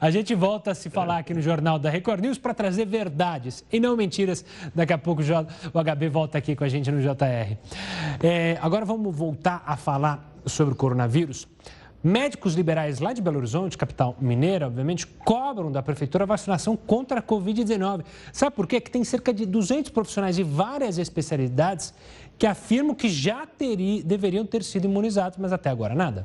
A 0.00 0.10
gente 0.10 0.34
volta 0.34 0.70
a 0.70 0.74
se 0.74 0.88
falar 0.88 1.18
aqui 1.18 1.34
no 1.34 1.42
Jornal 1.42 1.78
da 1.78 1.90
Record 1.90 2.20
News 2.20 2.38
para 2.38 2.54
trazer 2.54 2.86
verdades 2.86 3.64
e 3.72 3.80
não 3.80 3.96
mentiras. 3.96 4.44
Daqui 4.74 4.92
a 4.92 4.98
pouco 4.98 5.20
o 5.22 5.84
HB 5.84 6.08
volta 6.08 6.38
aqui 6.38 6.54
com 6.54 6.64
a 6.64 6.68
gente 6.68 6.90
no 6.90 7.00
JR. 7.00 7.56
É, 8.22 8.58
agora 8.60 8.84
vamos 8.84 9.14
voltar 9.14 9.62
a 9.66 9.76
falar 9.76 10.36
sobre 10.46 10.74
o 10.74 10.76
coronavírus. 10.76 11.48
Médicos 12.02 12.54
liberais 12.54 13.00
lá 13.00 13.12
de 13.12 13.20
Belo 13.20 13.38
Horizonte, 13.38 13.76
capital 13.76 14.16
mineira, 14.20 14.68
obviamente, 14.68 15.04
cobram 15.04 15.72
da 15.72 15.82
prefeitura 15.82 16.22
a 16.22 16.26
vacinação 16.26 16.76
contra 16.76 17.18
a 17.18 17.22
Covid-19. 17.22 18.04
Sabe 18.32 18.54
por 18.54 18.68
quê? 18.68 18.80
Que 18.80 18.90
tem 18.90 19.02
cerca 19.02 19.32
de 19.34 19.44
200 19.44 19.90
profissionais 19.90 20.36
de 20.36 20.44
várias 20.44 20.96
especialidades 20.96 21.92
que 22.38 22.46
afirmam 22.46 22.94
que 22.94 23.08
já 23.08 23.44
teri, 23.46 24.00
deveriam 24.04 24.46
ter 24.46 24.62
sido 24.62 24.84
imunizados, 24.84 25.38
mas 25.38 25.52
até 25.52 25.70
agora 25.70 25.92
nada. 25.92 26.24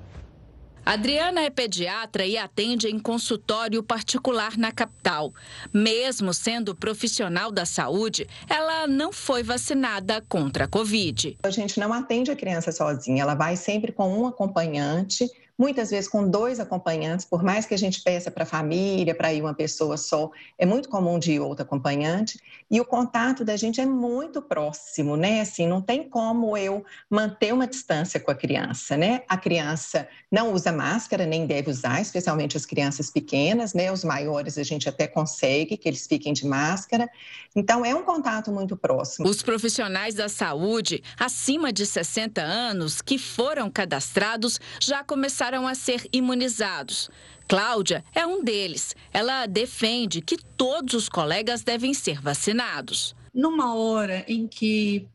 Adriana 0.86 1.42
é 1.42 1.50
pediatra 1.50 2.26
e 2.26 2.38
atende 2.38 2.88
em 2.88 3.00
consultório 3.00 3.82
particular 3.82 4.58
na 4.58 4.70
capital. 4.72 5.34
Mesmo 5.74 6.34
sendo 6.34 6.76
profissional 6.76 7.52
da 7.52 7.66
saúde, 7.66 8.28
ela 8.50 8.86
não 8.86 9.14
foi 9.14 9.42
vacinada 9.42 10.22
contra 10.28 10.66
a 10.66 10.68
Covid. 10.68 11.38
A 11.42 11.50
gente 11.50 11.80
não 11.80 11.94
atende 11.94 12.32
a 12.32 12.36
criança 12.36 12.72
sozinha, 12.72 13.24
ela 13.24 13.34
vai 13.34 13.56
sempre 13.56 13.94
com 13.94 14.10
um 14.10 14.28
acompanhante 14.28 15.26
muitas 15.64 15.92
vezes 15.92 16.10
com 16.10 16.30
dois 16.30 16.60
acompanhantes, 16.60 17.26
por 17.26 17.42
mais 17.42 17.66
que 17.66 17.74
a 17.74 17.78
gente 17.78 18.02
peça 18.02 18.30
para 18.30 18.44
a 18.44 18.46
família, 18.46 19.16
para 19.16 19.34
ir 19.34 19.42
uma 19.42 19.54
pessoa 19.54 19.96
só, 19.96 20.30
é 20.60 20.66
muito 20.66 20.90
comum 20.90 21.18
de 21.18 21.32
ir 21.32 21.40
outro 21.40 21.64
acompanhante, 21.64 22.38
e 22.70 22.82
o 22.82 22.86
contato 22.86 23.46
da 23.46 23.56
gente 23.56 23.80
é 23.80 23.86
muito 23.86 24.42
próximo, 24.42 25.16
né? 25.16 25.40
Assim, 25.40 25.66
não 25.66 25.82
tem 25.82 26.04
como 26.04 26.58
eu 26.58 26.84
manter 27.10 27.54
uma 27.54 27.66
distância 27.66 28.20
com 28.20 28.30
a 28.30 28.36
criança, 28.36 28.98
né? 28.98 29.22
A 29.26 29.38
criança 29.38 30.06
não 30.30 30.52
usa 30.52 30.70
máscara, 30.70 31.26
nem 31.26 31.46
deve 31.46 31.72
usar, 31.72 32.02
especialmente 32.02 32.58
as 32.58 32.66
crianças 32.66 33.10
pequenas, 33.10 33.74
né? 33.74 33.90
Os 33.90 34.04
maiores 34.04 34.58
a 34.58 34.64
gente 34.64 34.90
até 34.90 35.08
consegue 35.08 35.78
que 35.78 35.88
eles 35.88 36.06
fiquem 36.06 36.34
de 36.34 36.46
máscara. 36.46 37.10
Então, 37.56 37.86
é 37.86 37.96
um 37.96 38.04
contato 38.04 38.52
muito 38.52 38.76
próximo. 38.76 39.30
Os 39.30 39.42
profissionais 39.42 40.14
da 40.16 40.28
saúde 40.28 41.02
acima 41.18 41.72
de 41.72 41.86
60 41.86 42.42
anos 42.42 43.02
que 43.02 43.18
foram 43.18 43.72
cadastrados 43.72 44.60
já 44.82 45.04
começaram 45.06 45.53
a 45.56 45.76
ser 45.76 46.08
imunizados. 46.12 47.10
Cláudia 47.48 48.04
é 48.14 48.26
um 48.26 48.44
deles. 48.44 48.96
Ela 49.12 49.46
defende 49.46 50.22
que 50.22 50.38
todos 50.38 50.94
os 50.94 51.10
colegas 51.10 51.64
devem 51.64 51.94
ser 51.94 52.22
vacinados. 52.22 53.16
Numa 53.34 53.76
hora 53.76 54.24
em 54.28 54.48
que 54.48 55.08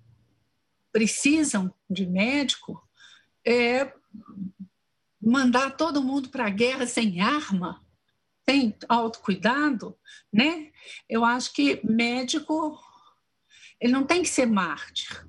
precisam 0.92 1.72
de 1.88 2.06
médico, 2.06 2.82
é 3.44 3.92
mandar 5.20 5.76
todo 5.76 6.02
mundo 6.02 6.28
para 6.28 6.46
a 6.46 6.50
guerra 6.50 6.86
sem 6.86 7.20
arma, 7.20 7.84
sem 8.48 8.74
autocuidado, 8.88 9.96
né? 10.32 10.70
Eu 11.08 11.24
acho 11.24 11.52
que 11.52 11.80
médico 11.84 12.78
ele 13.80 13.92
não 13.92 14.04
tem 14.04 14.22
que 14.22 14.28
ser 14.28 14.46
mártir, 14.46 15.26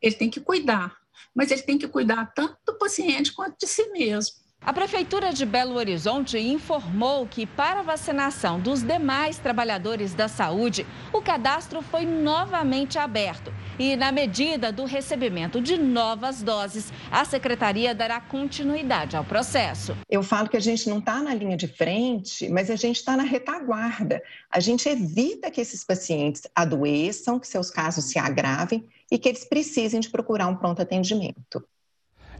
ele 0.00 0.14
tem 0.14 0.30
que 0.30 0.40
cuidar, 0.40 0.96
mas 1.34 1.50
ele 1.50 1.62
tem 1.62 1.78
que 1.78 1.88
cuidar 1.88 2.32
tanto 2.34 2.58
do 2.66 2.78
paciente 2.78 3.32
quanto 3.32 3.58
de 3.58 3.66
si 3.66 3.88
mesmo. 3.90 4.36
A 4.66 4.72
Prefeitura 4.72 5.30
de 5.30 5.44
Belo 5.44 5.74
Horizonte 5.74 6.38
informou 6.38 7.26
que, 7.26 7.44
para 7.44 7.80
a 7.80 7.82
vacinação 7.82 8.58
dos 8.58 8.82
demais 8.82 9.36
trabalhadores 9.36 10.14
da 10.14 10.26
saúde, 10.26 10.86
o 11.12 11.20
cadastro 11.20 11.82
foi 11.82 12.06
novamente 12.06 12.98
aberto. 12.98 13.52
E, 13.78 13.94
na 13.94 14.10
medida 14.10 14.72
do 14.72 14.86
recebimento 14.86 15.60
de 15.60 15.76
novas 15.76 16.42
doses, 16.42 16.90
a 17.10 17.26
Secretaria 17.26 17.94
dará 17.94 18.22
continuidade 18.22 19.18
ao 19.18 19.22
processo. 19.22 19.94
Eu 20.08 20.22
falo 20.22 20.48
que 20.48 20.56
a 20.56 20.60
gente 20.60 20.88
não 20.88 20.98
está 20.98 21.20
na 21.20 21.34
linha 21.34 21.58
de 21.58 21.68
frente, 21.68 22.48
mas 22.48 22.70
a 22.70 22.76
gente 22.76 22.96
está 22.96 23.18
na 23.18 23.22
retaguarda. 23.22 24.22
A 24.50 24.60
gente 24.60 24.88
evita 24.88 25.50
que 25.50 25.60
esses 25.60 25.84
pacientes 25.84 26.44
adoeçam, 26.54 27.38
que 27.38 27.46
seus 27.46 27.70
casos 27.70 28.06
se 28.06 28.18
agravem 28.18 28.88
e 29.12 29.18
que 29.18 29.28
eles 29.28 29.44
precisem 29.44 30.00
de 30.00 30.08
procurar 30.08 30.46
um 30.46 30.56
pronto 30.56 30.80
atendimento. 30.80 31.62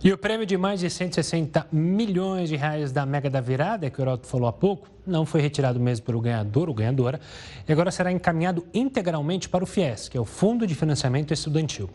E 0.05 0.13
o 0.13 0.19
prêmio 0.19 0.45
de 0.45 0.55
mais 0.59 0.81
de 0.81 0.91
160 0.91 1.67
milhões 1.73 2.51
de 2.51 2.57
reais 2.57 2.93
da 2.93 3.07
Mega 3.07 3.31
da 3.31 3.41
Virada, 3.41 3.89
que 3.89 3.99
o 3.99 4.03
Heraldo 4.03 4.27
falou 4.27 4.47
há 4.47 4.53
pouco, 4.53 4.87
não 5.07 5.25
foi 5.25 5.41
retirado 5.41 5.81
mesmo 5.81 6.05
pelo 6.05 6.21
ganhador 6.21 6.69
ou 6.69 6.75
ganhadora, 6.75 7.19
e 7.67 7.73
agora 7.73 7.91
será 7.91 8.13
encaminhado 8.13 8.67
integralmente 8.75 9.49
para 9.49 9.65
o 9.65 9.67
FIES, 9.67 10.11
que 10.11 10.19
é 10.19 10.21
o 10.21 10.27
Fundo 10.27 10.67
de 10.67 10.75
Financiamento 10.75 11.33
Estudantil. 11.33 11.89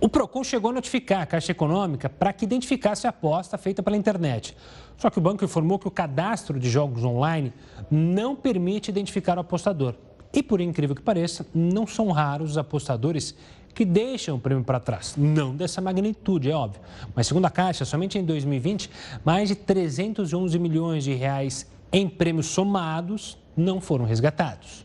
O 0.00 0.08
PROCON 0.08 0.42
chegou 0.42 0.70
a 0.70 0.72
notificar 0.72 1.20
a 1.20 1.26
Caixa 1.26 1.52
Econômica 1.52 2.08
para 2.08 2.32
que 2.32 2.46
identificasse 2.46 3.06
a 3.06 3.10
aposta 3.10 3.58
feita 3.58 3.82
pela 3.82 3.98
internet. 3.98 4.56
Só 4.96 5.10
que 5.10 5.18
o 5.18 5.20
banco 5.20 5.44
informou 5.44 5.78
que 5.78 5.86
o 5.86 5.90
cadastro 5.90 6.58
de 6.58 6.70
jogos 6.70 7.04
online 7.04 7.52
não 7.90 8.34
permite 8.34 8.90
identificar 8.90 9.36
o 9.36 9.42
apostador. 9.42 9.94
E 10.32 10.42
por 10.42 10.62
incrível 10.62 10.96
que 10.96 11.02
pareça, 11.02 11.46
não 11.54 11.86
são 11.86 12.10
raros 12.10 12.52
os 12.52 12.58
apostadores 12.58 13.36
que 13.74 13.84
deixam 13.84 14.36
o 14.36 14.40
prêmio 14.40 14.64
para 14.64 14.78
trás. 14.78 15.14
Não 15.16 15.54
dessa 15.54 15.80
magnitude, 15.80 16.50
é 16.50 16.54
óbvio. 16.54 16.80
Mas 17.14 17.26
segundo 17.26 17.44
a 17.46 17.50
Caixa, 17.50 17.84
somente 17.84 18.18
em 18.18 18.24
2020, 18.24 18.90
mais 19.24 19.48
de 19.48 19.54
311 19.54 20.58
milhões 20.58 21.04
de 21.04 21.12
reais 21.12 21.66
em 21.92 22.08
prêmios 22.08 22.46
somados 22.46 23.36
não 23.56 23.80
foram 23.80 24.04
resgatados. 24.04 24.84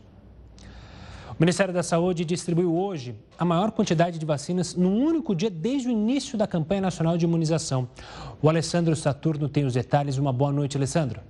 O 1.30 1.36
Ministério 1.40 1.72
da 1.72 1.82
Saúde 1.82 2.24
distribuiu 2.24 2.76
hoje 2.76 3.14
a 3.38 3.44
maior 3.46 3.70
quantidade 3.70 4.18
de 4.18 4.26
vacinas 4.26 4.74
num 4.74 5.02
único 5.02 5.34
dia 5.34 5.48
desde 5.48 5.88
o 5.88 5.90
início 5.90 6.36
da 6.36 6.46
campanha 6.46 6.82
nacional 6.82 7.16
de 7.16 7.24
imunização. 7.24 7.88
O 8.42 8.48
Alessandro 8.48 8.94
Saturno 8.94 9.48
tem 9.48 9.64
os 9.64 9.72
detalhes. 9.72 10.18
Uma 10.18 10.34
boa 10.34 10.52
noite, 10.52 10.76
Alessandro. 10.76 11.20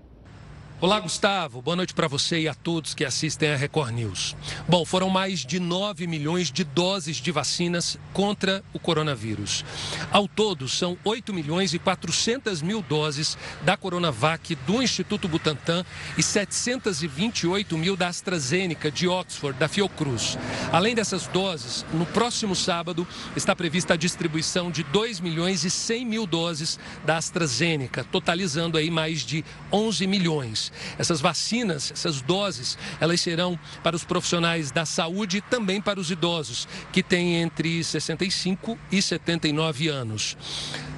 Olá, 0.82 0.98
Gustavo. 0.98 1.60
Boa 1.60 1.76
noite 1.76 1.92
para 1.92 2.08
você 2.08 2.40
e 2.40 2.48
a 2.48 2.54
todos 2.54 2.94
que 2.94 3.04
assistem 3.04 3.52
a 3.52 3.56
Record 3.56 3.92
News. 3.92 4.34
Bom, 4.66 4.82
foram 4.86 5.10
mais 5.10 5.40
de 5.40 5.60
9 5.60 6.06
milhões 6.06 6.50
de 6.50 6.64
doses 6.64 7.18
de 7.18 7.30
vacinas 7.30 7.98
contra 8.14 8.64
o 8.72 8.78
coronavírus. 8.78 9.62
Ao 10.10 10.26
todo, 10.26 10.66
são 10.70 10.96
8 11.04 11.34
milhões 11.34 11.74
e 11.74 11.78
400 11.78 12.62
mil 12.62 12.80
doses 12.80 13.36
da 13.60 13.76
Coronavac 13.76 14.54
do 14.66 14.82
Instituto 14.82 15.28
Butantan 15.28 15.84
e 16.16 16.22
728 16.22 17.76
mil 17.76 17.94
da 17.94 18.08
AstraZeneca 18.08 18.90
de 18.90 19.06
Oxford, 19.06 19.58
da 19.58 19.68
Fiocruz. 19.68 20.38
Além 20.72 20.94
dessas 20.94 21.26
doses, 21.26 21.84
no 21.92 22.06
próximo 22.06 22.56
sábado 22.56 23.06
está 23.36 23.54
prevista 23.54 23.92
a 23.92 23.98
distribuição 23.98 24.70
de 24.70 24.82
2 24.84 25.20
milhões 25.20 25.62
e 25.62 25.70
100 25.70 26.06
mil 26.06 26.26
doses 26.26 26.80
da 27.04 27.18
AstraZeneca, 27.18 28.02
totalizando 28.02 28.78
aí 28.78 28.90
mais 28.90 29.20
de 29.26 29.44
11 29.70 30.06
milhões. 30.06 30.69
Essas 30.98 31.20
vacinas, 31.20 31.90
essas 31.90 32.20
doses, 32.20 32.78
elas 33.00 33.20
serão 33.20 33.58
para 33.82 33.96
os 33.96 34.04
profissionais 34.04 34.70
da 34.70 34.84
saúde 34.84 35.38
e 35.38 35.40
também 35.40 35.80
para 35.80 36.00
os 36.00 36.10
idosos, 36.10 36.66
que 36.92 37.02
têm 37.02 37.36
entre 37.36 37.82
65 37.82 38.78
e 38.90 39.00
79 39.00 39.88
anos. 39.88 40.36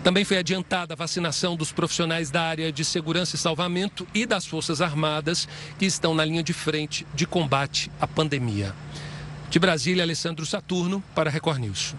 Também 0.03 0.25
foi 0.25 0.39
adiantada 0.39 0.95
a 0.95 0.97
vacinação 0.97 1.55
dos 1.55 1.71
profissionais 1.71 2.31
da 2.31 2.43
área 2.43 2.73
de 2.73 2.85
segurança 2.85 3.37
e 3.37 3.39
salvamento 3.39 4.07
e 4.13 4.27
das 4.27 4.45
Forças 4.45 4.81
Armadas, 4.81 5.49
que 5.79 5.87
estão 5.87 6.15
na 6.15 6.25
linha 6.25 6.43
de 6.43 6.53
frente 6.53 7.07
de 7.15 7.27
combate 7.27 7.91
à 8.01 8.07
pandemia. 8.07 8.75
De 9.49 9.59
Brasília, 9.59 10.03
Alessandro 10.03 10.45
Saturno, 10.45 11.03
para 11.15 11.31
a 11.31 11.33
Record 11.33 11.61
News. 11.61 11.95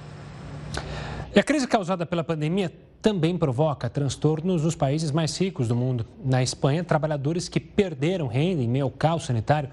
E 1.36 1.40
a 1.40 1.44
crise 1.44 1.68
causada 1.68 2.06
pela 2.06 2.24
pandemia 2.24 2.72
também 3.04 3.38
provoca 3.38 3.90
transtornos 3.90 4.64
nos 4.64 4.76
países 4.76 5.12
mais 5.12 5.38
ricos 5.38 5.68
do 5.68 5.76
mundo. 5.76 6.06
Na 6.24 6.42
Espanha, 6.42 6.86
trabalhadores 6.86 7.50
que 7.50 7.60
perderam 7.60 8.28
renda 8.28 8.64
em 8.64 8.68
meio 8.68 8.86
ao 8.86 8.92
caos 8.92 9.26
sanitário 9.26 9.70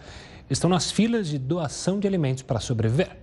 estão 0.51 0.69
nas 0.69 0.91
filas 0.91 1.29
de 1.29 1.39
doação 1.39 2.01
de 2.01 2.09
alimentos 2.09 2.43
para 2.43 2.59
sobreviver. 2.59 3.17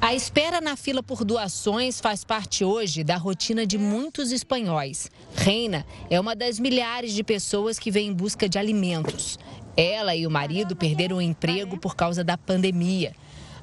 A 0.00 0.14
espera 0.14 0.60
na 0.60 0.76
fila 0.76 1.02
por 1.02 1.24
doações 1.24 2.00
faz 2.00 2.22
parte 2.22 2.64
hoje 2.64 3.02
da 3.02 3.16
rotina 3.16 3.66
de 3.66 3.76
muitos 3.76 4.30
espanhóis. 4.30 5.10
Reina 5.34 5.84
é 6.08 6.20
uma 6.20 6.36
das 6.36 6.60
milhares 6.60 7.12
de 7.12 7.24
pessoas 7.24 7.80
que 7.80 7.90
vem 7.90 8.10
em 8.10 8.14
busca 8.14 8.48
de 8.48 8.60
alimentos. 8.60 9.40
Ela 9.76 10.14
e 10.14 10.24
o 10.24 10.30
marido 10.30 10.76
perderam 10.76 11.16
o 11.16 11.22
emprego 11.22 11.76
por 11.76 11.96
causa 11.96 12.22
da 12.22 12.38
pandemia. 12.38 13.12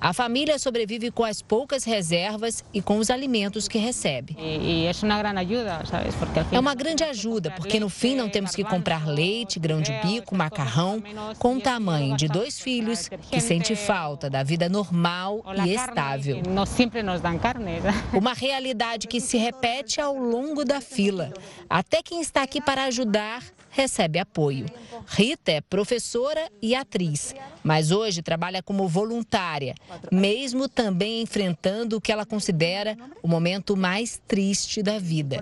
A 0.05 0.13
família 0.13 0.59
sobrevive 0.59 1.09
com 1.09 1.23
as 1.23 1.41
poucas 1.41 1.83
reservas 1.83 2.63
e 2.71 2.79
com 2.79 2.99
os 2.99 3.09
alimentos 3.09 3.67
que 3.67 3.79
recebe. 3.79 4.37
É 6.51 6.59
uma 6.59 6.75
grande 6.75 7.03
ajuda, 7.03 7.49
porque 7.49 7.79
no 7.79 7.89
fim 7.89 8.15
não 8.15 8.29
temos 8.29 8.53
que 8.53 8.63
comprar 8.63 9.07
leite, 9.07 9.59
grão 9.59 9.81
de 9.81 9.91
bico, 10.03 10.35
macarrão, 10.35 11.01
com 11.39 11.55
o 11.55 11.59
tamanho 11.59 12.15
de 12.15 12.27
dois 12.27 12.59
filhos 12.59 13.09
que 13.31 13.39
sente 13.41 13.75
falta 13.75 14.29
da 14.29 14.43
vida 14.43 14.69
normal 14.69 15.43
e 15.65 15.73
estável. 15.73 16.39
Uma 18.13 18.33
realidade 18.33 19.07
que 19.07 19.19
se 19.19 19.37
repete 19.39 19.99
ao 19.99 20.15
longo 20.15 20.63
da 20.63 20.81
fila. 20.81 21.33
Até 21.67 22.03
quem 22.03 22.21
está 22.21 22.43
aqui 22.43 22.61
para 22.61 22.83
ajudar 22.83 23.41
recebe 23.75 24.17
apoio. 24.17 24.65
Rita 25.05 25.51
é 25.51 25.61
professora 25.61 26.49
e 26.61 26.73
atriz, 26.73 27.35
mas 27.61 27.91
hoje 27.91 28.21
trabalha 28.21 28.63
como 28.63 28.87
voluntária, 28.87 29.75
mesmo 30.11 30.67
também 30.69 31.21
enfrentando 31.21 31.97
o 31.97 32.01
que 32.01 32.11
ela 32.11 32.25
considera 32.25 32.97
o 33.21 33.27
momento 33.27 33.75
mais 33.75 34.19
triste 34.27 34.81
da 34.81 34.97
vida. 34.97 35.41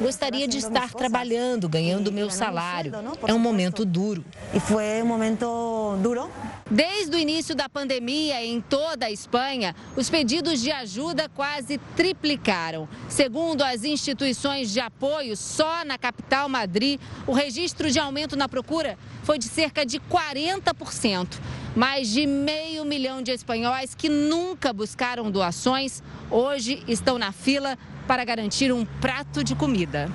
Gostaria 0.00 0.48
de 0.48 0.58
estar 0.58 0.92
trabalhando, 0.92 1.68
ganhando 1.68 2.12
meu 2.12 2.30
salário. 2.30 2.92
É 3.26 3.32
um 3.32 3.38
momento 3.38 3.84
duro. 3.84 4.24
E 4.52 4.58
foi 4.58 5.00
um 5.02 5.06
momento 5.06 5.96
duro. 6.02 6.28
Desde 6.70 7.16
o 7.16 7.18
início 7.18 7.54
da 7.54 7.66
pandemia 7.66 8.44
em 8.44 8.60
toda 8.60 9.06
a 9.06 9.10
Espanha, 9.10 9.74
os 9.96 10.10
pedidos 10.10 10.60
de 10.60 10.70
ajuda 10.70 11.28
quase 11.30 11.78
triplicaram. 11.96 12.86
Segundo 13.08 13.62
as 13.62 13.84
instituições 13.84 14.70
de 14.70 14.80
apoio, 14.80 15.34
só 15.34 15.84
na 15.84 15.96
capital 15.96 16.07
Madrid, 16.48 17.00
o 17.26 17.32
registro 17.32 17.90
de 17.90 17.98
aumento 17.98 18.36
na 18.36 18.48
procura 18.48 18.98
foi 19.22 19.38
de 19.38 19.46
cerca 19.46 19.84
de 19.84 20.00
40%. 20.00 21.38
Mais 21.76 22.08
de 22.08 22.26
meio 22.26 22.84
milhão 22.84 23.22
de 23.22 23.30
espanhóis 23.30 23.94
que 23.94 24.08
nunca 24.08 24.72
buscaram 24.72 25.30
doações 25.30 26.02
hoje 26.30 26.82
estão 26.88 27.18
na 27.18 27.32
fila 27.32 27.78
para 28.06 28.24
garantir 28.24 28.72
um 28.72 28.84
prato 28.84 29.44
de 29.44 29.54
comida. 29.54 30.10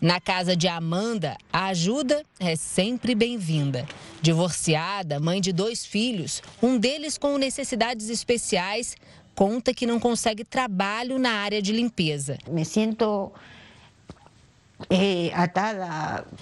Na 0.00 0.20
casa 0.20 0.54
de 0.54 0.68
Amanda, 0.68 1.36
a 1.50 1.66
ajuda 1.68 2.22
é 2.38 2.54
sempre 2.54 3.14
bem-vinda. 3.14 3.86
Divorciada, 4.20 5.18
mãe 5.18 5.40
de 5.40 5.52
dois 5.52 5.86
filhos, 5.86 6.42
um 6.62 6.76
deles 6.76 7.16
com 7.16 7.38
necessidades 7.38 8.10
especiais, 8.10 8.94
conta 9.34 9.72
que 9.72 9.86
não 9.86 9.98
consegue 9.98 10.44
trabalho 10.44 11.18
na 11.18 11.30
área 11.30 11.62
de 11.62 11.72
limpeza. 11.72 12.36
Me 12.46 12.64
sinto 12.64 13.32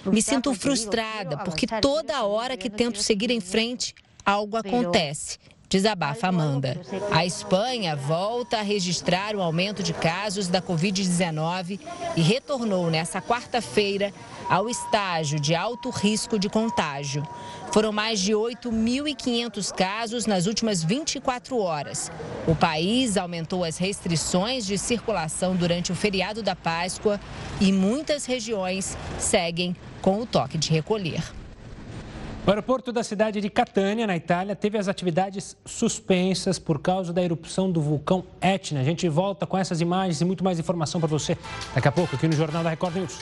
me 0.05 0.21
sinto 0.21 0.53
frustrada 0.53 1.37
porque 1.37 1.65
toda 1.81 2.23
hora 2.23 2.57
que 2.57 2.69
tento 2.69 3.01
seguir 3.01 3.31
em 3.31 3.39
frente, 3.39 3.95
algo 4.25 4.57
acontece. 4.57 5.37
Desabafa 5.67 6.27
Amanda. 6.27 6.79
A 7.11 7.25
Espanha 7.25 7.95
volta 7.95 8.59
a 8.59 8.61
registrar 8.61 9.35
o 9.35 9.41
aumento 9.41 9.81
de 9.81 9.93
casos 9.93 10.47
da 10.47 10.61
Covid-19 10.61 11.79
e 12.15 12.21
retornou 12.21 12.89
nessa 12.89 13.21
quarta-feira 13.21 14.13
ao 14.49 14.69
estágio 14.69 15.39
de 15.39 15.55
alto 15.55 15.89
risco 15.89 16.37
de 16.37 16.49
contágio. 16.49 17.27
Foram 17.75 17.91
mais 17.91 18.21
de 18.21 18.31
8.500 18.31 19.73
casos 19.73 20.25
nas 20.25 20.45
últimas 20.45 20.81
24 20.81 21.59
horas. 21.59 22.09
O 22.47 22.55
país 22.55 23.17
aumentou 23.17 23.65
as 23.65 23.77
restrições 23.77 24.65
de 24.65 24.77
circulação 24.77 25.57
durante 25.57 25.91
o 25.91 25.95
feriado 25.95 26.41
da 26.41 26.55
Páscoa 26.55 27.19
e 27.59 27.73
muitas 27.73 28.25
regiões 28.25 28.97
seguem 29.19 29.75
com 30.01 30.21
o 30.21 30.25
toque 30.25 30.57
de 30.57 30.69
recolher. 30.71 31.21
O 32.47 32.49
aeroporto 32.49 32.93
da 32.93 33.03
cidade 33.03 33.41
de 33.41 33.49
Catânia, 33.49 34.07
na 34.07 34.15
Itália, 34.15 34.55
teve 34.55 34.77
as 34.77 34.87
atividades 34.87 35.57
suspensas 35.65 36.57
por 36.57 36.79
causa 36.79 37.11
da 37.11 37.21
erupção 37.21 37.69
do 37.69 37.81
vulcão 37.81 38.23
Etna. 38.39 38.79
A 38.79 38.85
gente 38.85 39.09
volta 39.09 39.45
com 39.45 39.57
essas 39.57 39.81
imagens 39.81 40.21
e 40.21 40.23
muito 40.23 40.45
mais 40.45 40.57
informação 40.57 41.01
para 41.01 41.09
você 41.09 41.37
daqui 41.73 41.89
a 41.89 41.91
pouco 41.91 42.15
aqui 42.15 42.25
no 42.25 42.37
Jornal 42.37 42.63
da 42.63 42.69
Record 42.69 42.95
News. 42.95 43.19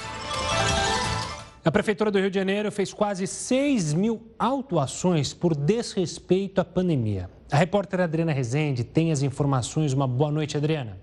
A 1.65 1.71
Prefeitura 1.71 2.11
do 2.11 2.19
Rio 2.19 2.29
de 2.29 2.35
Janeiro 2.37 2.69
fez 2.73 2.91
quase 2.91 3.25
6 3.25 3.93
mil 3.93 4.21
autuações 4.37 5.33
por 5.33 5.55
desrespeito 5.55 6.59
à 6.59 6.65
pandemia. 6.65 7.29
A 7.49 7.55
repórter 7.55 8.01
Adriana 8.01 8.33
Rezende 8.33 8.83
tem 8.83 9.13
as 9.13 9.21
informações. 9.21 9.93
Uma 9.93 10.05
boa 10.05 10.29
noite, 10.29 10.57
Adriana. 10.57 10.97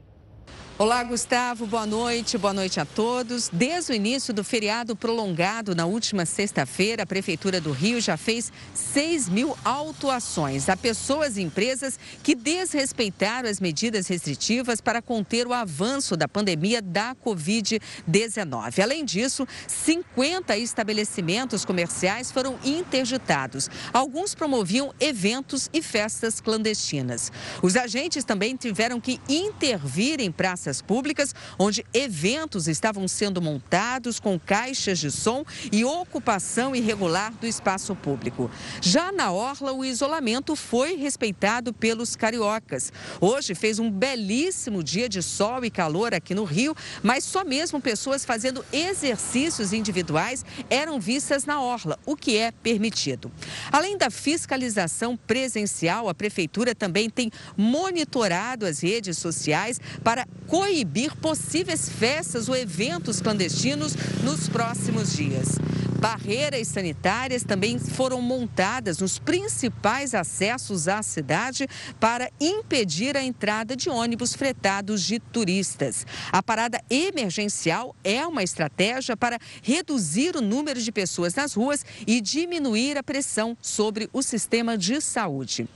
Olá, 0.81 1.05
Gustavo, 1.05 1.67
boa 1.67 1.85
noite, 1.85 2.39
boa 2.39 2.55
noite 2.55 2.81
a 2.81 2.87
todos. 2.87 3.51
Desde 3.53 3.93
o 3.93 3.95
início 3.95 4.33
do 4.33 4.43
feriado 4.43 4.97
prolongado 4.97 5.75
na 5.75 5.85
última 5.85 6.25
sexta-feira, 6.25 7.03
a 7.03 7.07
Prefeitura 7.07 7.61
do 7.61 7.71
Rio 7.71 8.01
já 8.01 8.17
fez 8.17 8.51
6 8.73 9.29
mil 9.29 9.55
autuações 9.63 10.71
a 10.71 10.77
pessoas 10.79 11.37
e 11.37 11.43
empresas 11.43 11.99
que 12.23 12.35
desrespeitaram 12.35 13.47
as 13.47 13.61
medidas 13.61 14.07
restritivas 14.07 14.81
para 14.81 15.03
conter 15.03 15.47
o 15.47 15.53
avanço 15.53 16.17
da 16.17 16.27
pandemia 16.27 16.81
da 16.81 17.15
Covid-19. 17.15 18.83
Além 18.83 19.05
disso, 19.05 19.47
50 19.69 20.57
estabelecimentos 20.57 21.63
comerciais 21.63 22.33
foram 22.33 22.59
interditados. 22.65 23.69
Alguns 23.93 24.35
promoviam 24.35 24.95
eventos 24.99 25.69
e 25.75 25.83
festas 25.83 26.41
clandestinas. 26.41 27.31
Os 27.61 27.77
agentes 27.77 28.25
também 28.25 28.57
tiveram 28.57 28.99
que 28.99 29.21
intervir 29.29 30.23
em 30.23 30.33
praças 30.33 30.70
praças 30.71 30.81
públicas, 30.81 31.35
onde 31.59 31.85
eventos 31.93 32.69
estavam 32.69 33.09
sendo 33.09 33.43
montados 33.43 34.21
com 34.21 34.39
caixas 34.39 34.99
de 34.99 35.11
som 35.11 35.45
e 35.73 35.85
ocupação 35.85 36.77
irregular 36.77 37.33
do 37.41 37.47
espaço 37.47 37.95
público. 37.97 38.51
Já 38.81 39.11
na 39.11 39.33
Orla, 39.33 39.73
o 39.73 39.85
isolamento 39.85 40.55
foi 40.55 40.97
respeitado 40.97 41.73
pelos 41.73 42.15
cariocas. 42.15 42.93
Hoje 43.21 43.55
fez 43.55 43.79
um 43.79 43.91
belíssimo 43.91 44.83
dia 44.83 45.09
de 45.09 45.23
sol 45.23 45.65
e 45.65 45.71
calor 45.71 46.15
aqui 46.15 46.35
no 46.35 46.45
Rio, 46.45 46.75
mas 47.03 47.25
só 47.25 47.45
mesmo 47.45 47.81
pessoas 47.81 48.25
fazendo 48.25 48.65
exercícios 48.73 49.73
individuais 49.73 50.45
eram 50.69 51.01
vistas 51.01 51.45
na 51.45 51.61
Orla, 51.61 51.99
o 52.07 52.17
que 52.17 52.37
é 52.37 52.53
permitido. 52.53 53.33
Além 53.73 53.97
da 53.97 54.11
fiscalização 54.11 55.17
presencial, 55.17 56.09
a 56.09 56.15
Prefeitura 56.15 56.75
também 56.75 57.11
tem 57.11 57.31
monitorado 57.57 58.67
as 58.67 58.81
redes 58.81 59.19
sociais 59.19 59.81
para 60.05 60.27
coibir 60.61 61.17
possíveis 61.17 61.89
festas 61.89 62.47
ou 62.47 62.55
eventos 62.55 63.19
clandestinos 63.19 63.95
nos 64.23 64.47
próximos 64.47 65.11
dias. 65.11 65.59
Barreiras 65.99 66.69
sanitárias 66.69 67.43
também 67.43 67.79
foram 67.79 68.21
montadas 68.21 68.99
nos 68.99 69.19
principais 69.19 70.15
acessos 70.15 70.87
à 70.87 71.03
cidade 71.03 71.67
para 71.99 72.31
impedir 72.39 73.17
a 73.17 73.23
entrada 73.23 73.75
de 73.75 73.89
ônibus 73.89 74.35
fretados 74.35 75.03
de 75.03 75.19
turistas. 75.19 76.07
A 76.31 76.43
parada 76.43 76.79
emergencial 76.91 77.97
é 78.05 78.27
uma 78.27 78.43
estratégia 78.43 79.17
para 79.17 79.39
reduzir 79.63 80.37
o 80.37 80.43
número 80.43 80.81
de 80.81 80.93
pessoas 80.93 81.35
nas 81.35 81.55
ruas 81.55 81.87
e 82.07 82.21
diminuir 82.21 82.99
a 82.99 83.03
pressão 83.03 83.57
sobre 83.63 84.11
o 84.13 84.23
sistema 84.23 84.77
de 84.77 85.01
saúde. 85.01 85.67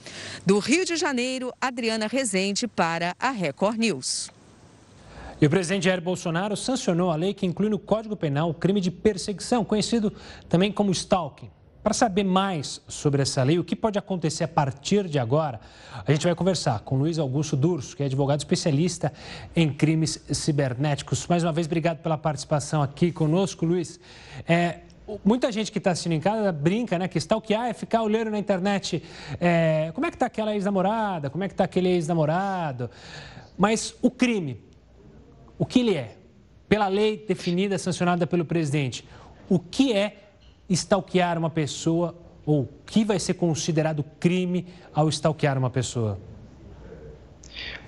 Do 0.44 0.58
Rio 0.58 0.84
de 0.84 0.96
Janeiro, 0.96 1.54
Adriana 1.58 2.06
Rezende 2.06 2.68
para 2.68 3.16
a 3.18 3.30
Record 3.30 3.78
News. 3.78 4.33
E 5.40 5.46
o 5.46 5.50
presidente 5.50 5.84
Jair 5.84 6.00
Bolsonaro 6.00 6.56
sancionou 6.56 7.10
a 7.10 7.16
lei 7.16 7.34
que 7.34 7.44
inclui 7.44 7.68
no 7.68 7.78
Código 7.78 8.16
Penal 8.16 8.50
o 8.50 8.54
crime 8.54 8.80
de 8.80 8.90
perseguição, 8.90 9.64
conhecido 9.64 10.12
também 10.48 10.70
como 10.70 10.90
stalking. 10.92 11.50
Para 11.82 11.92
saber 11.92 12.24
mais 12.24 12.80
sobre 12.88 13.20
essa 13.20 13.42
lei, 13.42 13.58
o 13.58 13.64
que 13.64 13.76
pode 13.76 13.98
acontecer 13.98 14.44
a 14.44 14.48
partir 14.48 15.06
de 15.06 15.18
agora, 15.18 15.60
a 16.06 16.10
gente 16.10 16.24
vai 16.24 16.34
conversar 16.34 16.80
com 16.80 16.96
Luiz 16.96 17.18
Augusto 17.18 17.58
Durso, 17.58 17.94
que 17.94 18.02
é 18.02 18.06
advogado 18.06 18.40
especialista 18.40 19.12
em 19.54 19.70
crimes 19.70 20.24
cibernéticos. 20.32 21.26
Mais 21.26 21.42
uma 21.42 21.52
vez, 21.52 21.66
obrigado 21.66 21.98
pela 21.98 22.16
participação 22.16 22.82
aqui 22.82 23.12
conosco, 23.12 23.66
Luiz. 23.66 24.00
É, 24.48 24.78
muita 25.22 25.52
gente 25.52 25.70
que 25.70 25.76
está 25.76 25.90
assistindo 25.90 26.12
em 26.12 26.20
casa 26.20 26.50
brinca, 26.50 26.98
né, 26.98 27.06
que 27.06 27.18
stalkear 27.18 27.66
é 27.66 27.74
ficar 27.74 28.02
olhando 28.02 28.30
na 28.30 28.38
internet 28.38 29.02
é, 29.38 29.92
como 29.94 30.06
é 30.06 30.10
que 30.10 30.16
está 30.16 30.24
aquela 30.24 30.54
ex-namorada, 30.54 31.28
como 31.28 31.44
é 31.44 31.48
que 31.48 31.52
está 31.52 31.64
aquele 31.64 31.90
ex-namorado. 31.90 32.88
Mas 33.58 33.94
o 34.00 34.10
crime, 34.10 34.58
o 35.58 35.66
que 35.66 35.80
ele 35.80 35.94
é? 35.94 36.16
Pela 36.68 36.88
lei 36.88 37.24
definida, 37.26 37.78
sancionada 37.78 38.26
pelo 38.26 38.44
presidente, 38.44 39.04
o 39.48 39.58
que 39.58 39.92
é 39.92 40.16
stalkear 40.68 41.38
uma 41.38 41.50
pessoa 41.50 42.14
ou 42.46 42.62
o 42.62 42.68
que 42.86 43.04
vai 43.04 43.18
ser 43.18 43.34
considerado 43.34 44.04
crime 44.18 44.66
ao 44.92 45.08
stalkear 45.08 45.56
uma 45.58 45.70
pessoa? 45.70 46.18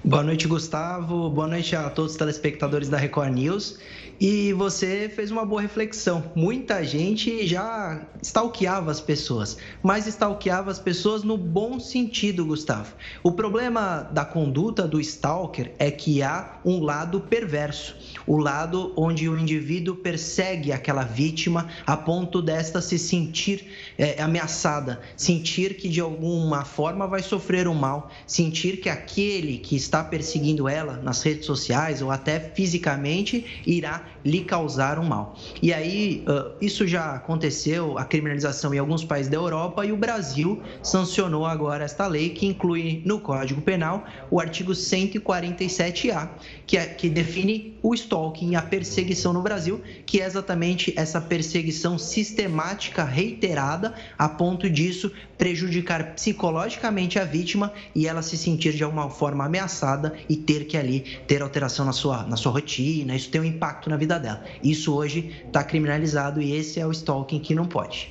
Boa 0.06 0.22
noite, 0.22 0.46
Gustavo. 0.46 1.28
Boa 1.28 1.48
noite 1.48 1.74
a 1.74 1.90
todos 1.90 2.12
os 2.12 2.16
telespectadores 2.16 2.88
da 2.88 2.96
Record 2.96 3.34
News. 3.34 3.76
E 4.20 4.52
você 4.52 5.10
fez 5.14 5.32
uma 5.32 5.44
boa 5.44 5.60
reflexão. 5.60 6.30
Muita 6.34 6.84
gente 6.84 7.44
já 7.44 8.06
stalkeava 8.22 8.92
as 8.92 9.00
pessoas, 9.00 9.58
mas 9.82 10.06
stalkeava 10.06 10.70
as 10.70 10.78
pessoas 10.78 11.24
no 11.24 11.36
bom 11.36 11.80
sentido, 11.80 12.46
Gustavo. 12.46 12.94
O 13.20 13.32
problema 13.32 14.08
da 14.12 14.24
conduta 14.24 14.86
do 14.86 15.00
stalker 15.00 15.72
é 15.76 15.90
que 15.90 16.22
há 16.22 16.60
um 16.64 16.84
lado 16.84 17.20
perverso, 17.20 17.96
o 18.28 18.38
lado 18.38 18.94
onde 18.96 19.28
o 19.28 19.36
indivíduo 19.36 19.96
persegue 19.96 20.70
aquela 20.70 21.02
vítima 21.02 21.66
a 21.84 21.96
ponto 21.96 22.40
desta 22.40 22.80
se 22.80 22.96
sentir 22.96 23.66
é, 23.98 24.20
ameaçada, 24.22 25.00
sentir 25.16 25.76
que 25.76 25.88
de 25.88 26.00
alguma 26.00 26.64
forma 26.64 27.06
vai 27.06 27.22
sofrer 27.22 27.68
um 27.68 27.74
mal, 27.74 28.11
sentir 28.26 28.78
que 28.78 28.88
aquele 28.88 29.59
que 29.59 29.76
está 29.76 30.02
perseguindo 30.02 30.68
ela 30.68 31.00
nas 31.02 31.22
redes 31.22 31.46
sociais 31.46 32.02
ou 32.02 32.11
até 32.11 32.38
fisicamente 32.40 33.62
irá 33.66 34.04
lhe 34.24 34.42
causar 34.42 34.98
um 34.98 35.04
mal. 35.04 35.37
E 35.62 35.72
aí, 35.72 36.24
isso 36.61 36.87
já 36.87 37.14
aconteceu, 37.14 37.96
a 37.98 38.04
criminalização 38.04 38.74
em 38.74 38.78
alguns 38.78 39.04
países 39.04 39.30
da 39.30 39.37
Europa 39.37 39.85
e 39.85 39.92
o 39.92 39.96
Brasil 39.96 40.62
sancionou 40.82 41.46
agora 41.46 41.85
esta 41.85 42.06
lei 42.06 42.30
que 42.30 42.46
inclui 42.46 43.02
no 43.04 43.20
Código 43.20 43.61
Penal 43.61 44.04
o 44.30 44.40
artigo 44.40 44.72
147A, 44.72 46.28
que, 46.66 46.76
é, 46.76 46.87
que 46.87 47.09
define 47.09 47.78
o 47.82 47.94
stalking 47.94 48.56
a 48.56 48.62
perseguição 48.62 49.32
no 49.32 49.42
Brasil, 49.42 49.80
que 50.04 50.20
é 50.20 50.26
exatamente 50.26 50.92
essa 50.96 51.20
perseguição 51.20 51.98
sistemática, 51.98 53.04
reiterada, 53.04 53.86
a 54.18 54.29
ponto 54.29 54.68
disso 54.68 55.12
prejudicar 55.37 56.14
psicologicamente 56.14 57.18
a 57.18 57.25
vítima 57.25 57.72
e 57.94 58.07
ela 58.07 58.22
se 58.22 58.37
sentir 58.37 58.72
de 58.72 58.83
alguma 58.83 59.11
forma 59.11 59.44
ameaçada 59.44 60.14
e 60.29 60.37
ter 60.37 60.66
que 60.66 60.77
ali 60.77 61.01
ter 61.27 61.42
alteração 61.42 61.85
na 61.85 61.92
sua, 61.92 62.22
na 62.25 62.37
sua 62.37 62.53
rotina, 62.53 63.14
isso 63.14 63.31
tem 63.31 63.40
um 63.40 63.44
impacto 63.44 63.90
na 63.90 63.96
vida 63.96 64.18
dela. 64.18 64.44
Isso 64.62 64.94
hoje 64.94 65.44
está 65.46 65.62
criminalizado 65.62 66.40
e 66.40 66.55
esse 66.55 66.81
é 66.81 66.87
o 66.87 66.90
stalking 66.90 67.40
que 67.40 67.55
não 67.55 67.66
pode. 67.66 68.11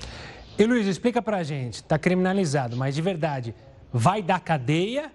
E 0.58 0.66
Luiz, 0.66 0.88
explica 0.88 1.22
pra 1.22 1.44
gente, 1.44 1.76
está 1.76 2.00
criminalizado, 2.00 2.78
mas 2.78 2.96
de 2.96 3.02
verdade, 3.02 3.54
vai 3.92 4.22
dar 4.22 4.40
cadeia 4.40 5.12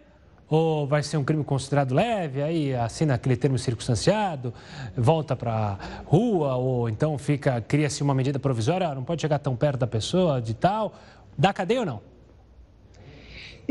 ou 0.50 0.84
vai 0.86 1.02
ser 1.02 1.16
um 1.16 1.22
crime 1.22 1.44
considerado 1.44 1.94
leve, 1.94 2.42
aí 2.42 2.74
assina 2.74 3.14
aquele 3.14 3.36
termo 3.36 3.56
circunstanciado, 3.56 4.52
volta 4.96 5.36
para 5.36 5.78
rua, 6.04 6.56
ou 6.56 6.88
então 6.88 7.16
fica 7.16 7.60
cria-se 7.60 8.02
uma 8.02 8.12
medida 8.12 8.38
provisória, 8.38 8.92
não 8.92 9.04
pode 9.04 9.22
chegar 9.22 9.38
tão 9.38 9.54
perto 9.54 9.78
da 9.78 9.86
pessoa, 9.86 10.42
de 10.42 10.52
tal, 10.52 10.92
dá 11.38 11.52
cadeia 11.52 11.80
ou 11.80 11.86
não? 11.86 12.09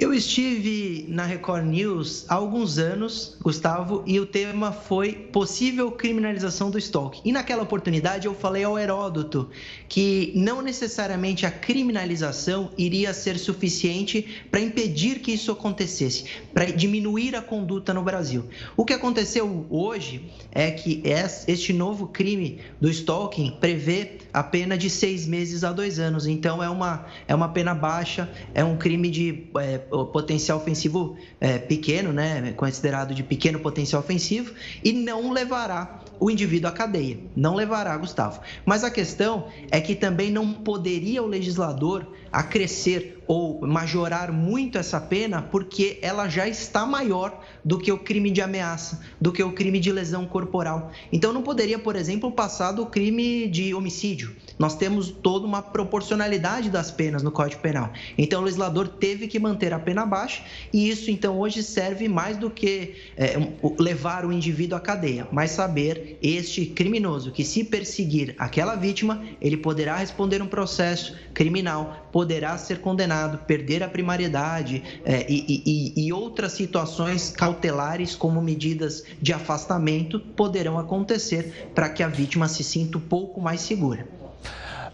Eu 0.02 0.14
estive 0.14 1.04
na 1.10 1.26
Record 1.26 1.66
News 1.66 2.24
há 2.30 2.36
alguns 2.36 2.78
anos, 2.78 3.36
Gustavo, 3.42 4.02
e 4.08 4.18
o 4.18 4.26
tema 4.26 4.72
foi 4.72 5.12
possível 5.12 5.92
criminalização 5.92 6.72
do 6.72 6.78
estoque. 6.78 7.20
E 7.26 7.34
naquela 7.34 7.64
oportunidade 7.64 8.26
eu 8.26 8.34
falei 8.34 8.64
ao 8.64 8.80
Heródoto 8.80 9.50
que 9.90 10.32
não 10.34 10.62
necessariamente 10.62 11.46
a 11.46 11.52
criminalização 11.52 12.72
iria 12.78 13.14
ser 13.14 13.38
suficiente 13.38 14.46
para 14.50 14.62
impedir 14.62 15.20
que 15.20 15.34
isso 15.34 15.52
acontecesse, 15.52 16.24
para 16.54 16.68
diminuir 16.68 17.36
a 17.36 17.42
conduta 17.42 17.94
no 17.94 18.02
Brasil. 18.02 18.46
O 18.78 18.86
que 18.86 18.94
aconteceu 18.94 19.68
hoje 19.70 20.32
é 20.54 20.72
que 20.72 21.04
este 21.46 21.74
novo 21.74 22.08
crime 22.08 22.62
do 22.80 22.90
stalking 22.90 23.58
prevê 23.60 24.20
a 24.32 24.44
pena 24.44 24.78
de 24.78 24.90
seis 24.90 25.28
meses 25.28 25.64
a 25.64 25.74
dois 25.74 26.00
anos. 26.00 26.26
Então 26.26 26.64
é 26.64 26.70
uma, 26.70 27.06
é 27.28 27.36
uma 27.36 27.50
pena 27.50 27.74
baixa, 27.74 28.30
é 28.54 28.64
um 28.64 28.78
crime 28.78 29.10
de 29.10 29.50
é, 29.58 29.89
potencial 30.12 30.58
ofensivo 30.58 31.18
é, 31.40 31.58
pequeno, 31.58 32.14
né? 32.14 32.54
considerado 32.56 33.14
de 33.14 33.24
pequeno 33.24 33.60
potencial 33.60 34.02
ofensivo, 34.02 34.54
e 34.84 34.94
não 34.94 35.32
levará 35.32 36.02
o 36.20 36.30
indivíduo 36.30 36.70
à 36.70 36.72
cadeia. 36.72 37.18
Não 37.36 37.56
levará, 37.56 37.96
Gustavo. 37.98 38.42
Mas 38.66 38.84
a 38.84 38.92
questão 38.92 39.48
é 39.72 39.80
que 39.80 39.96
também 39.96 40.32
não 40.32 40.54
poderia 40.54 41.24
o 41.24 41.28
legislador 41.28 42.06
acrescer 42.32 43.20
ou 43.30 43.62
majorar 43.62 44.32
muito 44.32 44.80
essa 44.80 45.00
pena 45.00 45.40
porque 45.40 46.00
ela 46.02 46.28
já 46.28 46.48
está 46.48 46.84
maior 46.84 47.44
do 47.64 47.78
que 47.78 47.92
o 47.92 47.98
crime 48.00 48.32
de 48.32 48.42
ameaça, 48.42 49.02
do 49.22 49.32
que 49.32 49.44
o 49.44 49.52
crime 49.52 49.80
de 49.80 49.92
lesão 49.92 50.26
corporal. 50.26 50.92
Então 51.12 51.32
não 51.32 51.44
poderia, 51.44 51.78
por 51.78 51.96
exemplo, 51.96 52.32
passar 52.32 52.72
do 52.72 52.88
crime 52.88 53.48
de 53.48 53.72
homicídio. 53.76 54.36
Nós 54.58 54.76
temos 54.76 55.12
toda 55.12 55.46
uma 55.46 55.62
proporcionalidade 55.62 56.72
das 56.72 56.90
penas 56.90 57.22
no 57.22 57.32
Código 57.32 57.62
Penal. 57.62 57.94
Então 58.18 58.42
o 58.42 58.44
legislador 58.46 58.88
teve 58.88 59.28
que 59.28 59.38
manter 59.38 59.74
a 59.74 59.80
pena 59.80 60.08
baixa 60.08 60.42
e 60.74 60.90
isso 60.90 61.12
então 61.12 61.38
hoje 61.38 61.62
serve 61.62 62.08
mais 62.10 62.36
do 62.36 62.50
que 62.50 62.96
é, 63.16 63.36
levar 63.78 64.26
o 64.26 64.34
indivíduo 64.34 64.76
à 64.76 64.82
cadeia, 64.82 65.28
mas 65.32 65.52
saber 65.52 66.18
este 66.22 66.66
criminoso 66.66 67.32
que 67.32 67.44
se 67.44 67.64
perseguir 67.64 68.34
aquela 68.40 68.76
vítima, 68.76 69.24
ele 69.40 69.56
poderá 69.58 69.98
responder 69.98 70.42
um 70.42 70.48
processo 70.48 71.16
criminal, 71.34 72.10
poderá 72.20 72.58
ser 72.58 72.82
condenado 72.82 73.38
perder 73.46 73.82
a 73.82 73.88
primariedade 73.88 74.84
é, 75.06 75.26
e, 75.32 75.94
e, 75.96 76.06
e 76.06 76.12
outras 76.12 76.52
situações 76.52 77.30
cautelares, 77.32 78.14
como 78.14 78.42
medidas 78.42 79.06
de 79.22 79.32
afastamento, 79.32 80.20
poderão 80.20 80.78
acontecer 80.78 81.72
para 81.74 81.88
que 81.88 82.04
a 82.04 82.10
vítima 82.10 82.50
se 82.50 82.62
sinta 82.62 82.98
um 82.98 83.02
pouco 83.02 83.40
mais 83.40 83.62
segura. 83.62 84.06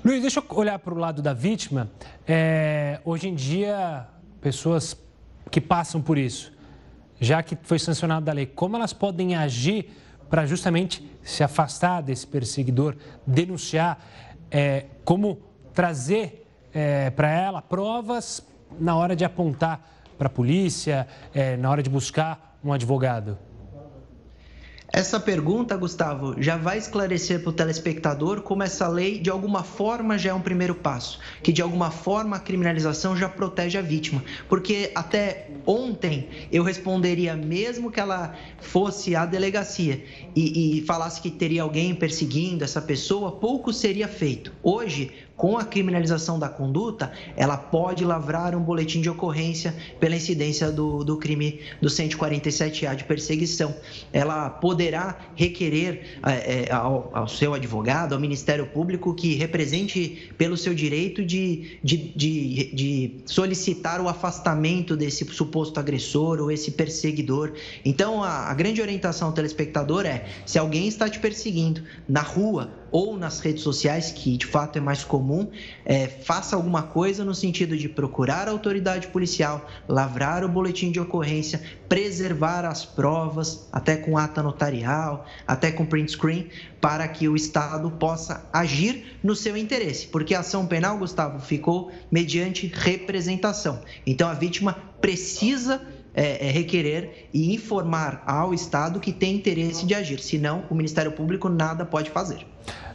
Luiz, 0.03 0.21
deixa 0.21 0.39
eu 0.39 0.55
olhar 0.55 0.77
para 0.77 0.93
o 0.93 0.97
lado 0.99 1.19
da 1.19 1.33
vítima. 1.33 1.89
É, 2.27 2.99
hoje 3.03 3.27
em 3.27 3.33
dia, 3.33 4.05
pessoas 4.39 4.95
que 5.49 5.59
passam 5.59 6.03
por 6.03 6.19
isso, 6.19 6.53
já 7.19 7.41
que 7.41 7.57
foi 7.63 7.79
sancionado 7.79 8.23
da 8.23 8.33
lei, 8.33 8.45
como 8.45 8.75
elas 8.75 8.93
podem 8.93 9.35
agir 9.35 9.89
para 10.29 10.45
justamente 10.45 11.03
se 11.23 11.43
afastar 11.43 12.01
desse 12.01 12.27
perseguidor, 12.27 12.95
denunciar, 13.25 13.97
é, 14.51 14.85
como 15.03 15.39
trazer 15.73 16.44
é, 16.75 17.09
para 17.09 17.31
ela 17.31 17.61
provas 17.61 18.45
na 18.77 18.95
hora 18.97 19.15
de 19.15 19.23
apontar 19.23 19.79
para 20.17 20.27
a 20.27 20.29
polícia, 20.29 21.07
é, 21.33 21.55
na 21.55 21.71
hora 21.71 21.81
de 21.81 21.89
buscar 21.89 22.59
um 22.63 22.73
advogado? 22.73 23.37
Essa 24.95 25.19
pergunta, 25.19 25.75
Gustavo, 25.75 26.41
já 26.41 26.55
vai 26.55 26.77
esclarecer 26.77 27.41
para 27.41 27.49
o 27.49 27.53
telespectador 27.53 28.41
como 28.41 28.63
essa 28.63 28.87
lei, 28.87 29.19
de 29.19 29.29
alguma 29.29 29.61
forma, 29.61 30.17
já 30.17 30.29
é 30.29 30.33
um 30.33 30.39
primeiro 30.39 30.73
passo, 30.73 31.19
que 31.43 31.51
de 31.51 31.61
alguma 31.61 31.91
forma 31.91 32.37
a 32.37 32.39
criminalização 32.39 33.13
já 33.17 33.27
protege 33.27 33.77
a 33.77 33.81
vítima. 33.81 34.23
Porque 34.47 34.91
até 34.95 35.49
ontem 35.65 36.29
eu 36.49 36.63
responderia, 36.63 37.35
mesmo 37.35 37.91
que 37.91 37.99
ela 37.99 38.35
fosse 38.61 39.17
à 39.17 39.25
delegacia 39.25 40.01
e, 40.33 40.77
e 40.77 40.81
falasse 40.83 41.19
que 41.19 41.29
teria 41.29 41.63
alguém 41.63 41.93
perseguindo 41.93 42.63
essa 42.63 42.81
pessoa, 42.81 43.33
pouco 43.33 43.73
seria 43.73 44.07
feito. 44.07 44.53
Hoje, 44.63 45.11
com 45.35 45.57
a 45.57 45.65
criminalização 45.65 46.39
da 46.39 46.47
conduta, 46.47 47.11
ela 47.35 47.57
pode 47.57 48.05
lavrar 48.05 48.55
um 48.55 48.61
boletim 48.61 49.01
de 49.01 49.09
ocorrência 49.09 49.75
pela 49.99 50.15
incidência 50.15 50.71
do, 50.71 51.03
do 51.03 51.17
crime 51.17 51.59
do 51.81 51.89
147A 51.89 52.95
de 52.95 53.03
perseguição. 53.03 53.75
Ela 54.13 54.49
poderá 54.49 55.17
requerer 55.35 56.19
é, 56.23 56.71
ao, 56.71 57.11
ao, 57.13 57.27
seu 57.27 57.53
advogado, 57.53 58.13
ao 58.13 58.19
Ministério 58.19 58.65
Público, 58.67 59.13
que 59.13 59.35
represente 59.35 60.31
pelo 60.37 60.55
seu 60.55 60.73
direito 60.73 61.23
de, 61.23 61.79
de, 61.83 61.97
de, 62.15 62.73
de 62.73 63.15
solicitar 63.25 63.99
o 63.99 64.07
afastamento 64.07 64.95
desse 64.95 65.25
suposto 65.25 65.79
agressor 65.79 66.39
ou 66.39 66.49
esse 66.49 66.71
perseguidor. 66.71 67.53
Então, 67.83 68.23
a, 68.23 68.49
a 68.49 68.53
grande 68.53 68.81
orientação 68.81 69.27
ao 69.27 69.33
telespectador 69.33 70.05
é: 70.05 70.25
se 70.45 70.57
alguém 70.57 70.87
está 70.87 71.09
te 71.09 71.19
perseguindo 71.19 71.83
na 72.07 72.21
rua, 72.21 72.69
ou 72.91 73.17
nas 73.17 73.39
redes 73.39 73.63
sociais, 73.63 74.11
que 74.11 74.37
de 74.37 74.45
fato 74.45 74.77
é 74.77 74.81
mais 74.81 75.03
comum, 75.03 75.49
é, 75.85 76.07
faça 76.07 76.55
alguma 76.55 76.83
coisa 76.83 77.23
no 77.23 77.33
sentido 77.33 77.77
de 77.77 77.89
procurar 77.89 78.47
a 78.47 78.51
autoridade 78.51 79.07
policial, 79.07 79.65
lavrar 79.87 80.43
o 80.43 80.49
boletim 80.49 80.91
de 80.91 80.99
ocorrência, 80.99 81.61
preservar 81.89 82.65
as 82.65 82.85
provas, 82.85 83.67
até 83.71 83.95
com 83.95 84.17
ata 84.17 84.41
notarial, 84.41 85.25
até 85.47 85.71
com 85.71 85.85
print 85.85 86.11
screen, 86.11 86.49
para 86.79 87.07
que 87.07 87.27
o 87.27 87.35
Estado 87.35 87.89
possa 87.91 88.47
agir 88.53 89.17
no 89.23 89.35
seu 89.35 89.57
interesse, 89.57 90.07
porque 90.07 90.35
a 90.35 90.39
ação 90.39 90.65
penal, 90.65 90.97
Gustavo, 90.97 91.39
ficou 91.39 91.91
mediante 92.11 92.67
representação. 92.67 93.81
Então 94.05 94.29
a 94.29 94.33
vítima 94.33 94.77
precisa 95.01 95.81
é, 96.15 96.47
é, 96.47 96.51
requerer 96.51 97.27
e 97.33 97.53
informar 97.53 98.23
ao 98.25 98.53
Estado 98.53 98.99
que 98.99 99.11
tem 99.11 99.35
interesse 99.35 99.85
de 99.85 99.93
agir, 99.93 100.19
senão 100.19 100.63
o 100.69 100.75
Ministério 100.75 101.11
Público 101.11 101.49
nada 101.49 101.85
pode 101.85 102.09
fazer. 102.09 102.45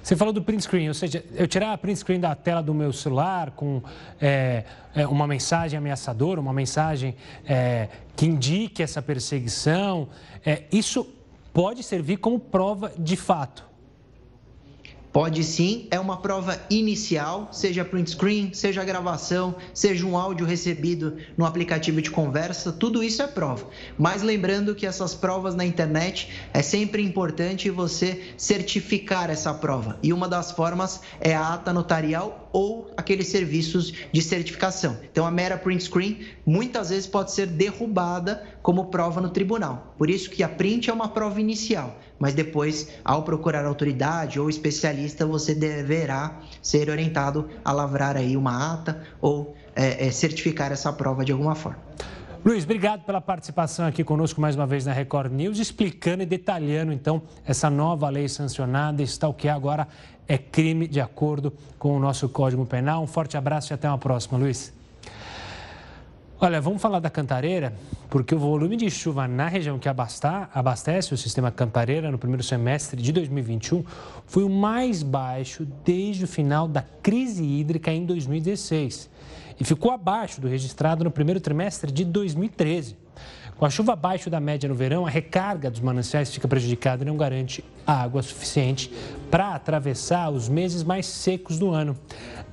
Você 0.02 0.16
falou 0.16 0.32
do 0.32 0.42
print 0.42 0.62
screen, 0.62 0.88
ou 0.88 0.94
seja, 0.94 1.22
eu 1.34 1.46
tirar 1.46 1.74
a 1.74 1.78
print 1.78 1.98
screen 1.98 2.18
da 2.18 2.34
tela 2.34 2.62
do 2.62 2.72
meu 2.72 2.92
celular 2.92 3.50
com 3.50 3.82
é, 4.20 4.64
é, 4.94 5.06
uma 5.06 5.26
mensagem 5.26 5.76
ameaçadora, 5.78 6.40
uma 6.40 6.54
mensagem 6.54 7.14
é, 7.46 7.88
que 8.16 8.24
indique 8.24 8.82
essa 8.82 9.02
perseguição, 9.02 10.08
é, 10.44 10.62
isso 10.72 11.06
pode 11.52 11.82
servir 11.82 12.16
como 12.16 12.40
prova 12.40 12.92
de 12.98 13.16
fato. 13.16 13.69
Pode 15.12 15.42
sim, 15.42 15.88
é 15.90 15.98
uma 15.98 16.18
prova 16.18 16.56
inicial, 16.70 17.48
seja 17.50 17.84
print 17.84 18.10
screen, 18.10 18.54
seja 18.54 18.84
gravação, 18.84 19.56
seja 19.74 20.06
um 20.06 20.16
áudio 20.16 20.46
recebido 20.46 21.16
no 21.36 21.44
aplicativo 21.44 22.00
de 22.00 22.12
conversa, 22.12 22.70
tudo 22.70 23.02
isso 23.02 23.20
é 23.20 23.26
prova. 23.26 23.66
Mas 23.98 24.22
lembrando 24.22 24.72
que 24.72 24.86
essas 24.86 25.12
provas 25.12 25.56
na 25.56 25.64
internet 25.64 26.30
é 26.54 26.62
sempre 26.62 27.02
importante 27.02 27.68
você 27.70 28.22
certificar 28.36 29.30
essa 29.30 29.52
prova. 29.52 29.98
E 30.00 30.12
uma 30.12 30.28
das 30.28 30.52
formas 30.52 31.00
é 31.20 31.34
a 31.34 31.54
ata 31.54 31.72
notarial 31.72 32.48
ou 32.52 32.92
aqueles 32.96 33.26
serviços 33.26 33.92
de 34.12 34.22
certificação. 34.22 34.96
Então 35.10 35.26
a 35.26 35.30
mera 35.30 35.58
print 35.58 35.82
screen 35.82 36.20
muitas 36.46 36.90
vezes 36.90 37.08
pode 37.08 37.32
ser 37.32 37.46
derrubada 37.46 38.46
como 38.62 38.86
prova 38.86 39.20
no 39.20 39.30
tribunal. 39.30 39.92
Por 39.98 40.08
isso 40.08 40.30
que 40.30 40.44
a 40.44 40.48
print 40.48 40.88
é 40.88 40.92
uma 40.92 41.08
prova 41.08 41.40
inicial 41.40 41.98
mas 42.20 42.34
depois, 42.34 42.88
ao 43.02 43.22
procurar 43.22 43.64
autoridade 43.64 44.38
ou 44.38 44.50
especialista, 44.50 44.99
você 45.26 45.54
deverá 45.54 46.38
ser 46.62 46.88
orientado 46.90 47.48
a 47.64 47.72
lavrar 47.72 48.16
aí 48.16 48.36
uma 48.36 48.74
ata 48.74 49.02
ou 49.20 49.54
é, 49.74 50.06
é, 50.06 50.10
certificar 50.10 50.72
essa 50.72 50.92
prova 50.92 51.24
de 51.24 51.32
alguma 51.32 51.54
forma. 51.54 51.78
Luiz, 52.44 52.64
obrigado 52.64 53.04
pela 53.04 53.20
participação 53.20 53.86
aqui 53.86 54.02
conosco 54.02 54.40
mais 54.40 54.56
uma 54.56 54.66
vez 54.66 54.86
na 54.86 54.92
Record 54.92 55.30
News, 55.30 55.58
explicando 55.58 56.22
e 56.22 56.26
detalhando 56.26 56.90
então 56.90 57.22
essa 57.44 57.68
nova 57.68 58.08
lei 58.08 58.28
sancionada. 58.28 59.02
Stalkear 59.02 59.54
agora 59.54 59.86
é 60.26 60.38
crime 60.38 60.88
de 60.88 61.00
acordo 61.00 61.52
com 61.78 61.94
o 61.94 62.00
nosso 62.00 62.28
Código 62.30 62.64
Penal. 62.64 63.02
Um 63.02 63.06
forte 63.06 63.36
abraço 63.36 63.72
e 63.72 63.74
até 63.74 63.88
uma 63.88 63.98
próxima, 63.98 64.38
Luiz. 64.38 64.72
Olha, 66.42 66.58
vamos 66.58 66.80
falar 66.80 67.00
da 67.00 67.10
Cantareira, 67.10 67.74
porque 68.08 68.34
o 68.34 68.38
volume 68.38 68.74
de 68.74 68.90
chuva 68.90 69.28
na 69.28 69.46
região 69.46 69.78
que 69.78 69.90
abastece 69.90 71.12
o 71.12 71.16
sistema 71.18 71.50
Cantareira 71.50 72.10
no 72.10 72.16
primeiro 72.16 72.42
semestre 72.42 73.02
de 73.02 73.12
2021 73.12 73.84
foi 74.24 74.42
o 74.42 74.48
mais 74.48 75.02
baixo 75.02 75.66
desde 75.84 76.24
o 76.24 76.26
final 76.26 76.66
da 76.66 76.80
crise 76.80 77.44
hídrica 77.44 77.92
em 77.92 78.06
2016 78.06 79.10
e 79.60 79.64
ficou 79.64 79.90
abaixo 79.90 80.40
do 80.40 80.48
registrado 80.48 81.04
no 81.04 81.10
primeiro 81.10 81.40
trimestre 81.40 81.92
de 81.92 82.06
2013. 82.06 82.96
Com 83.60 83.66
a 83.66 83.70
chuva 83.70 83.92
abaixo 83.92 84.30
da 84.30 84.40
média 84.40 84.66
no 84.66 84.74
verão, 84.74 85.04
a 85.04 85.10
recarga 85.10 85.70
dos 85.70 85.80
mananciais 85.80 86.32
fica 86.32 86.48
prejudicada 86.48 87.02
e 87.02 87.06
não 87.06 87.14
garante 87.14 87.62
água 87.86 88.22
suficiente 88.22 88.90
para 89.30 89.54
atravessar 89.54 90.30
os 90.30 90.48
meses 90.48 90.82
mais 90.82 91.04
secos 91.04 91.58
do 91.58 91.70
ano. 91.70 91.94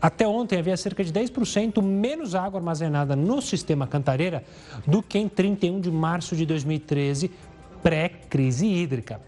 Até 0.02 0.28
ontem 0.28 0.60
havia 0.60 0.76
cerca 0.76 1.06
de 1.06 1.14
10% 1.14 1.82
menos 1.82 2.36
água 2.36 2.60
armazenada 2.60 3.16
no 3.16 3.42
sistema 3.42 3.88
Cantareira 3.88 4.44
do 4.86 5.02
que 5.02 5.18
em 5.18 5.30
31 5.30 5.80
de 5.80 5.90
março 5.90 6.36
de 6.36 6.46
2013, 6.46 7.32
pré-crise 7.82 8.68
hídrica. 8.68 9.22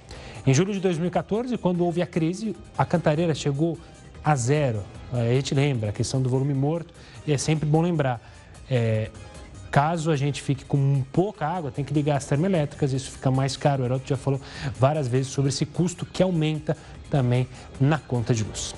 Em 0.45 0.53
julho 0.53 0.73
de 0.73 0.81
2014, 0.81 1.57
quando 1.57 1.85
houve 1.85 2.01
a 2.01 2.05
crise, 2.05 2.57
a 2.77 2.83
Cantareira 2.83 3.33
chegou 3.33 3.77
a 4.21 4.35
zero. 4.35 4.83
A 5.13 5.33
gente 5.33 5.55
lembra 5.55 5.91
a 5.91 5.93
questão 5.93 6.21
do 6.21 6.27
volume 6.27 6.53
morto 6.53 6.93
e 7.25 7.31
é 7.31 7.37
sempre 7.37 7.65
bom 7.65 7.81
lembrar. 7.81 8.19
É, 8.69 9.09
caso 9.71 10.11
a 10.11 10.15
gente 10.15 10.41
fique 10.41 10.65
com 10.65 11.03
pouca 11.11 11.47
água, 11.47 11.71
tem 11.71 11.85
que 11.85 11.93
ligar 11.93 12.17
as 12.17 12.25
termoelétricas, 12.25 12.93
isso 12.93 13.11
fica 13.11 13.31
mais 13.31 13.55
caro. 13.55 13.83
O 13.83 13.85
Heródoto 13.85 14.09
já 14.09 14.17
falou 14.17 14.41
várias 14.75 15.07
vezes 15.07 15.31
sobre 15.31 15.49
esse 15.49 15.65
custo 15.65 16.05
que 16.05 16.21
aumenta 16.21 16.75
também 17.09 17.47
na 17.79 17.97
conta 17.97 18.33
de 18.33 18.43
luz. 18.43 18.75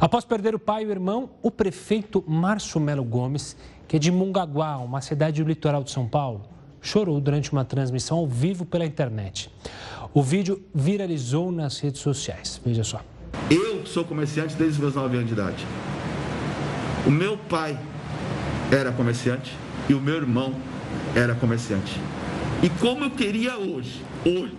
Após 0.00 0.24
perder 0.24 0.54
o 0.54 0.58
pai 0.58 0.84
e 0.84 0.86
o 0.86 0.90
irmão, 0.90 1.30
o 1.42 1.50
prefeito 1.50 2.24
Márcio 2.26 2.80
Melo 2.80 3.04
Gomes, 3.04 3.56
que 3.86 3.96
é 3.96 3.98
de 3.98 4.10
Mongaguá, 4.10 4.78
uma 4.78 5.00
cidade 5.00 5.42
do 5.42 5.48
litoral 5.48 5.84
de 5.84 5.90
São 5.90 6.06
Paulo, 6.08 6.42
chorou 6.80 7.20
durante 7.20 7.52
uma 7.52 7.64
transmissão 7.64 8.18
ao 8.18 8.26
vivo 8.26 8.64
pela 8.64 8.84
internet. 8.84 9.50
O 10.14 10.22
vídeo 10.22 10.62
viralizou 10.74 11.52
nas 11.52 11.78
redes 11.78 12.00
sociais. 12.00 12.60
Veja 12.64 12.84
só. 12.84 13.00
Eu 13.50 13.86
sou 13.86 14.04
comerciante 14.04 14.54
desde 14.56 14.74
os 14.74 14.78
meus 14.78 14.94
9 14.94 15.16
anos 15.16 15.28
de 15.28 15.34
idade. 15.34 15.66
O 17.06 17.10
meu 17.10 17.36
pai 17.36 17.78
era 18.72 18.90
comerciante 18.90 19.54
e 19.86 19.92
o 19.92 20.00
meu 20.00 20.16
irmão 20.16 20.54
era 21.14 21.34
comerciante. 21.34 22.00
E 22.62 22.70
como 22.70 23.04
eu 23.04 23.10
queria 23.10 23.58
hoje, 23.58 24.02
hoje, 24.24 24.56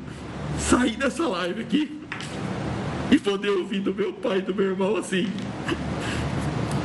sair 0.59 0.95
dessa 0.95 1.27
live 1.27 1.61
aqui 1.61 1.99
e 3.09 3.17
poder 3.17 3.49
ouvir 3.49 3.79
do 3.79 3.93
meu 3.93 4.13
pai 4.13 4.37
e 4.37 4.41
do 4.41 4.53
meu 4.53 4.65
irmão 4.65 4.95
assim. 4.97 5.27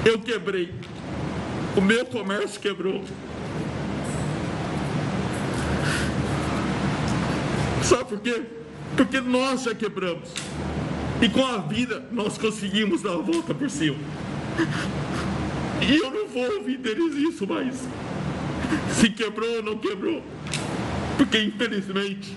Eu 0.04 0.18
quebrei. 0.18 0.72
O 1.76 1.82
meu 1.82 2.06
comércio 2.06 2.58
quebrou. 2.60 3.04
Sabe 7.82 8.04
por 8.04 8.20
quê? 8.20 8.42
Porque 8.96 9.20
nós 9.20 9.64
já 9.64 9.74
quebramos. 9.74 10.30
E 11.20 11.28
com 11.28 11.44
a 11.44 11.58
vida 11.58 12.04
nós 12.10 12.38
conseguimos 12.38 13.02
dar 13.02 13.12
a 13.12 13.18
volta 13.18 13.54
por 13.54 13.68
cima. 13.68 13.96
E 15.80 15.96
eu 15.96 16.17
ouvir 16.46 16.78
deles 16.78 17.14
isso 17.14 17.46
mais. 17.46 17.86
Se 18.92 19.10
quebrou 19.10 19.56
ou 19.56 19.62
não 19.62 19.78
quebrou. 19.78 20.22
Porque 21.16 21.42
infelizmente, 21.42 22.36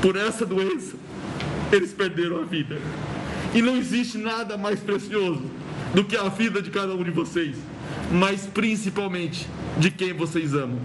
por 0.00 0.16
essa 0.16 0.46
doença, 0.46 0.96
eles 1.72 1.92
perderam 1.92 2.40
a 2.40 2.44
vida. 2.44 2.78
E 3.54 3.62
não 3.62 3.76
existe 3.76 4.18
nada 4.18 4.56
mais 4.56 4.80
precioso 4.80 5.42
do 5.94 6.04
que 6.04 6.16
a 6.16 6.28
vida 6.28 6.60
de 6.60 6.70
cada 6.70 6.94
um 6.94 7.02
de 7.02 7.10
vocês. 7.10 7.56
mas 8.10 8.46
principalmente 8.46 9.46
de 9.78 9.90
quem 9.90 10.12
vocês 10.12 10.54
amam. 10.54 10.78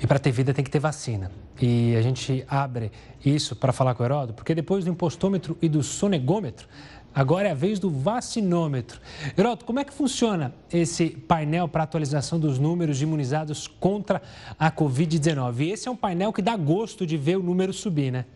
E 0.00 0.06
para 0.06 0.18
ter 0.18 0.30
vida 0.30 0.52
tem 0.52 0.64
que 0.64 0.70
ter 0.70 0.78
vacina. 0.78 1.30
E 1.60 1.96
a 1.96 2.02
gente 2.02 2.44
abre 2.48 2.92
isso 3.24 3.56
para 3.56 3.72
falar 3.72 3.94
com 3.94 4.02
o 4.02 4.06
Heródoto, 4.06 4.34
porque 4.34 4.54
depois 4.54 4.84
do 4.84 4.90
impostômetro 4.90 5.56
e 5.60 5.68
do 5.68 5.82
sonegômetro, 5.82 6.68
agora 7.16 7.48
é 7.48 7.52
a 7.52 7.54
vez 7.54 7.78
do 7.78 7.88
vacinômetro. 7.88 9.00
Heródoto, 9.36 9.64
como 9.64 9.80
é 9.80 9.84
que 9.84 9.94
funciona 9.94 10.54
esse 10.70 11.08
painel 11.08 11.66
para 11.66 11.82
atualização 11.82 12.38
dos 12.38 12.58
números 12.58 12.98
de 12.98 13.04
imunizados 13.04 13.66
contra 13.66 14.20
a 14.58 14.70
Covid-19? 14.70 15.72
Esse 15.72 15.88
é 15.88 15.90
um 15.90 15.96
painel 15.96 16.30
que 16.30 16.42
dá 16.42 16.54
gosto 16.54 17.06
de 17.06 17.16
ver 17.16 17.38
o 17.38 17.42
número 17.42 17.72
subir, 17.72 18.12
né? 18.12 18.26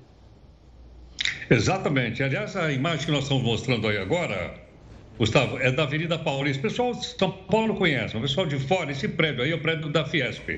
Exatamente. 1.50 2.22
Aliás, 2.22 2.56
a 2.56 2.72
imagem 2.72 3.04
que 3.04 3.12
nós 3.12 3.24
estamos 3.24 3.42
mostrando 3.42 3.86
aí 3.86 3.98
agora, 3.98 4.54
Gustavo, 5.18 5.58
é 5.58 5.70
da 5.70 5.82
Avenida 5.82 6.18
Paulista. 6.18 6.60
O 6.60 6.70
pessoal 6.70 6.94
de 6.94 7.04
São 7.04 7.30
Paulo 7.30 7.74
conhece, 7.74 8.16
o 8.16 8.20
pessoal 8.22 8.46
de 8.46 8.58
fora, 8.58 8.92
esse 8.92 9.06
prédio 9.08 9.42
aí 9.42 9.52
é 9.52 9.54
o 9.54 9.60
prédio 9.60 9.90
da 9.90 10.06
Fiesp. 10.06 10.48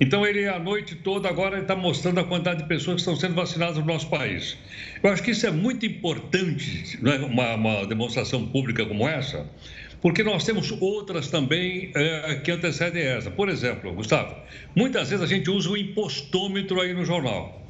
Então, 0.00 0.26
ele, 0.26 0.48
a 0.48 0.58
noite 0.58 0.94
toda, 0.96 1.28
agora 1.28 1.60
está 1.60 1.76
mostrando 1.76 2.18
a 2.18 2.24
quantidade 2.24 2.62
de 2.62 2.68
pessoas 2.68 2.96
que 2.96 3.00
estão 3.00 3.16
sendo 3.16 3.34
vacinadas 3.34 3.78
no 3.78 3.84
nosso 3.84 4.08
país. 4.08 4.56
Eu 5.02 5.10
acho 5.10 5.22
que 5.22 5.30
isso 5.30 5.46
é 5.46 5.50
muito 5.50 5.86
importante, 5.86 6.98
né? 7.00 7.16
uma, 7.18 7.54
uma 7.54 7.86
demonstração 7.86 8.46
pública 8.46 8.84
como 8.84 9.08
essa, 9.08 9.48
porque 10.02 10.22
nós 10.22 10.44
temos 10.44 10.72
outras 10.80 11.30
também 11.30 11.92
é, 11.94 12.34
que 12.42 12.50
antecedem 12.50 13.02
essa. 13.02 13.30
Por 13.30 13.48
exemplo, 13.48 13.92
Gustavo, 13.94 14.34
muitas 14.74 15.10
vezes 15.10 15.24
a 15.24 15.28
gente 15.28 15.48
usa 15.48 15.70
o 15.70 15.76
impostômetro 15.76 16.80
aí 16.80 16.92
no 16.92 17.04
jornal 17.04 17.64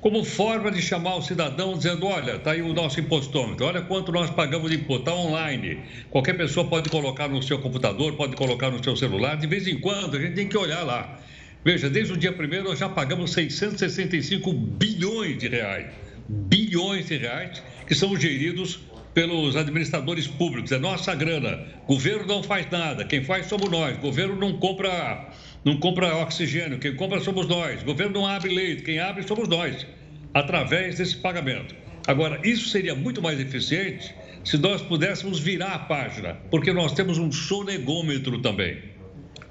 como 0.00 0.24
forma 0.24 0.70
de 0.70 0.80
chamar 0.80 1.16
o 1.16 1.22
cidadão 1.22 1.76
dizendo, 1.76 2.06
olha, 2.06 2.36
está 2.36 2.52
aí 2.52 2.62
o 2.62 2.72
nosso 2.72 3.00
impostômetro, 3.00 3.66
olha 3.66 3.82
quanto 3.82 4.12
nós 4.12 4.30
pagamos 4.30 4.70
de 4.70 4.76
imposto, 4.76 5.10
está 5.10 5.14
online. 5.14 5.80
Qualquer 6.08 6.36
pessoa 6.36 6.66
pode 6.68 6.88
colocar 6.88 7.28
no 7.28 7.42
seu 7.42 7.58
computador, 7.58 8.12
pode 8.14 8.36
colocar 8.36 8.70
no 8.70 8.82
seu 8.82 8.96
celular, 8.96 9.36
de 9.36 9.46
vez 9.46 9.66
em 9.66 9.78
quando 9.80 10.16
a 10.16 10.20
gente 10.20 10.34
tem 10.34 10.48
que 10.48 10.56
olhar 10.56 10.84
lá. 10.84 11.18
Veja, 11.64 11.90
desde 11.90 12.12
o 12.12 12.16
dia 12.16 12.32
primeiro 12.32 12.68
nós 12.68 12.78
já 12.78 12.88
pagamos 12.88 13.32
665 13.32 14.52
bilhões 14.52 15.38
de 15.38 15.48
reais. 15.48 15.86
Bilhões 16.28 17.06
de 17.06 17.16
reais 17.16 17.62
que 17.86 17.94
são 17.94 18.18
geridos 18.18 18.80
pelos 19.14 19.56
administradores 19.56 20.26
públicos. 20.26 20.70
É 20.70 20.78
nossa 20.78 21.14
grana. 21.14 21.66
Governo 21.86 22.26
não 22.26 22.42
faz 22.42 22.70
nada. 22.70 23.04
Quem 23.04 23.24
faz 23.24 23.46
somos 23.46 23.68
nós. 23.68 23.96
Governo 23.98 24.36
não 24.36 24.58
compra, 24.58 25.30
não 25.64 25.78
compra 25.78 26.16
oxigênio. 26.16 26.78
Quem 26.78 26.94
compra 26.94 27.20
somos 27.20 27.48
nós. 27.48 27.82
Governo 27.82 28.12
não 28.12 28.26
abre 28.26 28.54
leite. 28.54 28.82
Quem 28.82 29.00
abre 29.00 29.26
somos 29.26 29.48
nós. 29.48 29.86
Através 30.32 30.98
desse 30.98 31.16
pagamento. 31.16 31.74
Agora, 32.06 32.40
isso 32.44 32.68
seria 32.68 32.94
muito 32.94 33.20
mais 33.20 33.40
eficiente 33.40 34.14
se 34.44 34.56
nós 34.56 34.80
pudéssemos 34.80 35.40
virar 35.40 35.74
a 35.74 35.78
página, 35.80 36.34
porque 36.50 36.72
nós 36.72 36.92
temos 36.92 37.18
um 37.18 37.30
sonegômetro 37.30 38.40
também. 38.40 38.78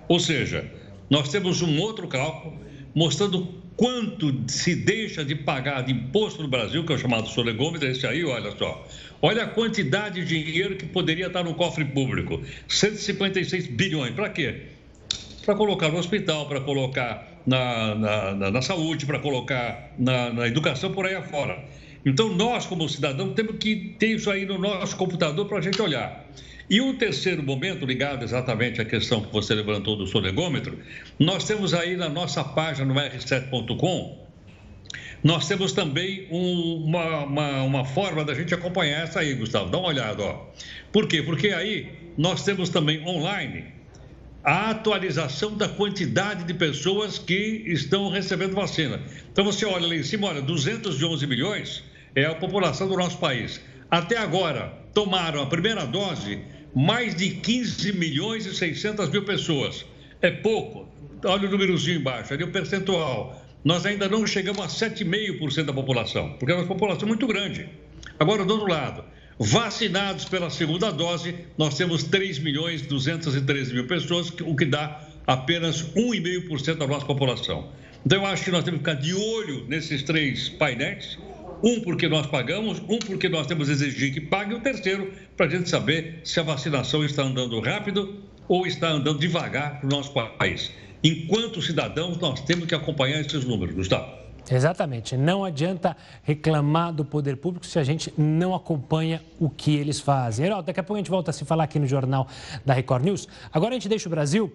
Ou 0.08 0.20
seja, 0.20 0.66
nós 1.10 1.30
temos 1.30 1.62
um 1.62 1.80
outro 1.80 2.08
cálculo 2.08 2.58
mostrando 2.94 3.48
quanto 3.78 4.34
se 4.48 4.76
deixa 4.76 5.24
de 5.24 5.36
pagar 5.36 5.84
de 5.84 5.94
imposto 5.94 6.42
no 6.42 6.48
Brasil, 6.48 6.84
que 6.84 6.92
é 6.92 6.96
o 6.96 7.00
chamado 7.00 7.30
solegômetro, 7.30 7.88
esse 7.88 8.08
aí, 8.08 8.26
olha 8.26 8.52
só. 8.58 8.86
Olha 9.22 9.44
a 9.44 9.48
quantidade 9.48 10.26
de 10.26 10.44
dinheiro 10.44 10.76
que 10.76 10.86
poderia 10.86 11.28
estar 11.28 11.44
no 11.44 11.54
cofre 11.54 11.86
público. 11.86 12.42
156 12.68 13.68
bilhões. 13.68 14.14
Para 14.16 14.30
quê? 14.30 14.64
Para 15.46 15.56
colocar 15.56 15.90
no 15.90 15.98
hospital, 16.00 16.48
para 16.48 16.60
colocar 16.60 17.42
na, 17.46 17.96
na, 17.96 18.36
na, 18.36 18.52
na 18.52 18.62
saúde, 18.62 19.06
para 19.06 19.20
colocar 19.20 19.94
na, 19.98 20.34
na 20.34 20.48
educação, 20.48 20.92
por 20.92 21.06
aí 21.06 21.16
afora. 21.16 21.64
Então, 22.08 22.34
nós, 22.34 22.66
como 22.66 22.88
cidadãos, 22.88 23.34
temos 23.34 23.58
que 23.60 23.76
ter 24.00 24.16
isso 24.16 24.32
aí 24.32 24.46
no 24.46 24.58
nosso 24.58 24.96
computador 24.96 25.46
para 25.46 25.58
a 25.58 25.62
gente 25.62 25.82
olhar. 25.82 26.26
E 26.70 26.80
um 26.80 26.96
terceiro 26.96 27.44
momento, 27.44 27.86
ligado 27.86 28.24
exatamente 28.24 28.80
à 28.80 28.86
questão 28.86 29.22
que 29.22 29.34
você 29.34 29.54
levantou 29.54 29.98
do 29.98 30.08
sonegômetro, 30.08 30.80
nós 31.20 31.44
temos 31.44 31.74
aí 31.74 31.98
na 31.98 32.08
nossa 32.08 32.46
página 32.46 32.94
no 32.94 32.98
r7.com, 32.98 34.26
nós 35.22 35.50
temos 35.50 35.74
também 35.74 36.30
um, 36.32 36.86
uma, 36.86 37.26
uma, 37.26 37.64
uma, 37.64 37.86
forma 37.86 38.24
da 38.24 38.34
gente 38.34 38.54
acompanhar 38.54 39.04
essa 39.04 39.20
aí, 39.20 39.34
Gustavo. 39.34 39.70
Dá 39.70 39.78
uma 39.78 39.90
olhada, 39.90 40.24
ó. 40.24 40.46
Por 40.94 41.10
quê? 41.10 41.22
Porque 41.22 41.50
aí 41.50 41.92
nós 42.18 42.42
temos 42.46 42.70
também 42.70 43.06
online 43.06 43.66
a 44.46 44.70
atualização 44.70 45.58
da 45.58 45.68
quantidade 45.68 46.46
de 46.46 46.54
pessoas 46.54 47.20
que 47.20 47.64
estão 47.68 48.10
recebendo 48.10 48.56
vacina. 48.56 49.02
Então 49.30 49.44
você 49.44 49.66
olha 49.66 49.86
lá 49.86 49.96
em 49.96 50.04
cima, 50.04 50.28
olha, 50.28 50.42
211 50.42 51.28
milhões 51.28 51.84
é 52.16 52.26
a 52.26 52.36
população 52.36 52.88
do 52.88 52.96
nosso 52.96 53.18
país. 53.18 53.62
Até 53.90 54.18
agora, 54.18 54.74
tomaram 54.94 55.42
a 55.42 55.46
primeira 55.46 55.86
dose 55.86 56.42
mais 56.76 57.16
de 57.16 57.30
15 57.30 57.94
milhões 57.94 58.46
e 58.46 58.56
600 58.56 59.10
mil 59.10 59.24
pessoas. 59.24 59.86
É 60.22 60.30
pouco. 60.30 60.88
Olha 61.24 61.48
o 61.48 61.52
númerozinho 61.52 62.00
embaixo, 62.00 62.34
ali 62.34 62.44
o 62.44 62.52
percentual. 62.52 63.44
Nós 63.64 63.86
ainda 63.86 64.08
não 64.08 64.26
chegamos 64.28 64.62
a 64.62 64.68
7,5% 64.68 65.66
da 65.66 65.74
população, 65.74 66.34
porque 66.34 66.52
é 66.52 66.56
uma 66.56 66.66
população 66.66 67.08
muito 67.08 67.26
grande. 67.26 67.68
Agora, 68.20 68.46
do 68.46 68.54
outro 68.54 68.70
lado, 68.70 69.04
vacinados 69.40 70.26
pela 70.26 70.50
segunda 70.50 70.92
dose, 70.92 71.36
nós 71.58 71.76
temos 71.76 72.04
3 72.04 72.40
milhões 72.40 72.82
e 72.82 72.86
213 72.86 73.74
mil 73.74 73.88
pessoas, 73.88 74.32
o 74.42 74.56
que 74.56 74.66
dá 74.66 75.02
apenas 75.26 75.84
1,5% 75.96 76.76
da 76.76 76.88
nossa 76.88 77.06
população. 77.06 77.72
Então, 78.06 78.20
eu 78.20 78.26
acho 78.26 78.44
que 78.44 78.52
nós 78.52 78.64
temos 78.64 78.82
que 78.82 78.90
ficar 78.90 79.02
de 79.02 79.14
olho 79.14 79.66
nesses 79.68 80.04
três 80.04 80.50
painéis 80.50 81.18
um 81.64 81.82
porque 81.82 82.08
nós 82.08 82.28
pagamos, 82.28 82.80
um 82.88 83.00
porque 83.00 83.30
nós 83.30 83.48
temos 83.48 83.68
que 83.68 83.74
exigir 83.74 84.14
que 84.14 84.22
pague, 84.22 84.54
e 84.54 84.56
o 84.56 84.60
terceiro 84.60 85.12
para 85.36 85.46
a 85.46 85.50
gente 85.50 85.70
saber 85.70 86.22
se 86.24 86.40
a 86.40 86.44
vacinação 86.44 87.04
está 87.04 87.24
andando 87.24 87.60
rápido 87.60 88.16
ou 88.48 88.66
está 88.66 88.90
andando 88.90 89.20
devagar 89.20 89.80
para 89.80 89.88
o 89.88 89.90
nosso 89.90 90.12
país. 90.12 90.72
Enquanto 91.04 91.62
cidadãos, 91.62 92.18
nós 92.18 92.42
temos 92.42 92.66
que 92.66 92.76
acompanhar 92.76 93.20
esses 93.20 93.46
números, 93.46 93.76
Gustavo. 93.76 94.28
Exatamente. 94.50 95.18
Não 95.18 95.44
adianta 95.44 95.96
reclamar 96.24 96.94
do 96.94 97.04
poder 97.04 97.36
público 97.36 97.66
se 97.66 97.78
a 97.78 97.84
gente 97.84 98.14
não 98.18 98.56
acompanha 98.56 99.22
o 99.40 99.50
que 99.50 99.76
eles 99.76 100.00
fazem. 100.00 100.46
Heraldo, 100.46 100.68
daqui 100.68 100.80
a 100.80 100.84
pouco 100.84 100.96
a 100.96 101.00
gente 101.00 101.10
volta 101.10 101.32
a 101.32 101.34
se 101.34 101.44
falar 101.44 101.66
aqui 101.66 101.78
no 101.80 101.88
Jornal 101.88 102.28
da 102.66 102.74
Record 102.74 103.04
News. 103.04 103.28
Agora 103.52 103.72
a 103.72 103.74
gente 103.74 103.90
deixa 103.90 104.08
o 104.08 104.10
Brasil 104.10 104.52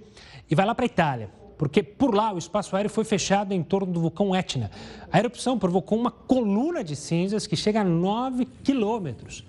e 0.50 0.54
vai 0.54 0.64
lá 0.64 0.74
para 0.74 0.84
a 0.84 0.86
Itália 0.86 1.41
porque 1.62 1.80
por 1.80 2.12
lá 2.12 2.32
o 2.32 2.38
espaço 2.38 2.74
aéreo 2.74 2.90
foi 2.90 3.04
fechado 3.04 3.54
em 3.54 3.62
torno 3.62 3.92
do 3.92 4.00
vulcão 4.00 4.34
Etna. 4.34 4.68
A 5.12 5.20
erupção 5.20 5.56
provocou 5.56 5.96
uma 5.96 6.10
coluna 6.10 6.82
de 6.82 6.96
cinzas 6.96 7.46
que 7.46 7.54
chega 7.54 7.82
a 7.82 7.84
9 7.84 8.46
quilômetros. 8.64 9.46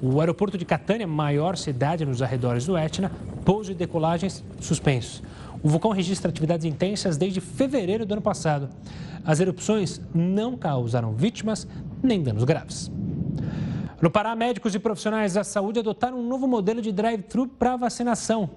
O 0.00 0.20
aeroporto 0.20 0.56
de 0.56 0.64
Catânia, 0.64 1.04
maior 1.04 1.56
cidade 1.56 2.06
nos 2.06 2.22
arredores 2.22 2.64
do 2.64 2.78
Etna, 2.78 3.10
pouso 3.44 3.72
e 3.72 3.74
decolagens 3.74 4.44
suspensos. 4.60 5.20
O 5.60 5.68
vulcão 5.68 5.90
registra 5.90 6.30
atividades 6.30 6.64
intensas 6.64 7.16
desde 7.16 7.40
fevereiro 7.40 8.06
do 8.06 8.12
ano 8.12 8.22
passado. 8.22 8.68
As 9.24 9.40
erupções 9.40 10.00
não 10.14 10.56
causaram 10.56 11.12
vítimas 11.12 11.66
nem 12.00 12.22
danos 12.22 12.44
graves. 12.44 12.88
No 14.00 14.08
Pará, 14.12 14.36
médicos 14.36 14.76
e 14.76 14.78
profissionais 14.78 15.34
da 15.34 15.42
saúde 15.42 15.80
adotaram 15.80 16.20
um 16.20 16.28
novo 16.28 16.46
modelo 16.46 16.80
de 16.80 16.92
drive-thru 16.92 17.48
para 17.48 17.74
vacinação, 17.74 18.48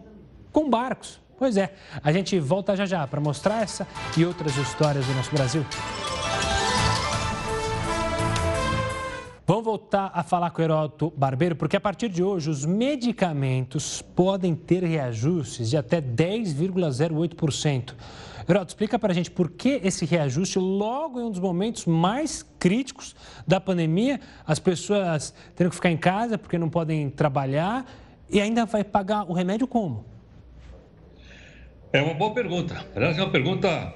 com 0.51 0.69
barcos. 0.69 1.19
Pois 1.41 1.57
é, 1.57 1.73
a 2.03 2.11
gente 2.11 2.39
volta 2.39 2.75
já 2.75 2.85
já 2.85 3.07
para 3.07 3.19
mostrar 3.19 3.63
essa 3.63 3.87
e 4.15 4.23
outras 4.23 4.55
histórias 4.57 5.07
do 5.07 5.13
nosso 5.15 5.31
Brasil. 5.31 5.65
Vamos 9.47 9.65
voltar 9.65 10.11
a 10.13 10.21
falar 10.21 10.51
com 10.51 10.61
o 10.61 10.63
Heródoto 10.63 11.11
Barbeiro, 11.17 11.55
porque 11.55 11.75
a 11.75 11.79
partir 11.79 12.09
de 12.09 12.21
hoje 12.21 12.47
os 12.47 12.63
medicamentos 12.63 14.03
podem 14.03 14.53
ter 14.53 14.83
reajustes 14.83 15.71
de 15.71 15.77
até 15.77 15.99
10,08%. 15.99 17.95
Heródoto, 18.47 18.69
explica 18.69 18.99
para 18.99 19.11
a 19.11 19.15
gente 19.15 19.31
por 19.31 19.49
que 19.49 19.81
esse 19.83 20.05
reajuste 20.05 20.59
logo 20.59 21.19
em 21.19 21.23
um 21.23 21.31
dos 21.31 21.39
momentos 21.39 21.87
mais 21.87 22.45
críticos 22.59 23.15
da 23.47 23.59
pandemia, 23.59 24.19
as 24.45 24.59
pessoas 24.59 25.33
tendo 25.55 25.71
que 25.71 25.75
ficar 25.75 25.89
em 25.89 25.97
casa 25.97 26.37
porque 26.37 26.59
não 26.59 26.69
podem 26.69 27.09
trabalhar 27.09 27.83
e 28.29 28.39
ainda 28.39 28.63
vai 28.67 28.83
pagar 28.83 29.23
o 29.27 29.33
remédio 29.33 29.67
como? 29.67 30.10
É 31.93 32.01
uma 32.01 32.13
boa 32.13 32.33
pergunta. 32.33 32.85
Aliás, 32.95 33.17
é 33.17 33.21
uma 33.21 33.31
pergunta 33.31 33.93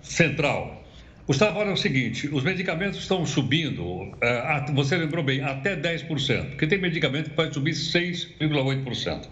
central. 0.00 0.84
Gustavo, 1.26 1.58
olha 1.58 1.72
o 1.72 1.76
seguinte: 1.76 2.28
os 2.32 2.44
medicamentos 2.44 2.98
estão 3.00 3.26
subindo, 3.26 4.12
é, 4.20 4.64
você 4.72 4.96
lembrou 4.96 5.24
bem, 5.24 5.42
até 5.42 5.76
10%, 5.76 6.50
porque 6.50 6.66
tem 6.66 6.78
medicamento 6.78 7.30
que 7.30 7.36
pode 7.36 7.54
subir 7.54 7.72
6,8%. 7.72 9.28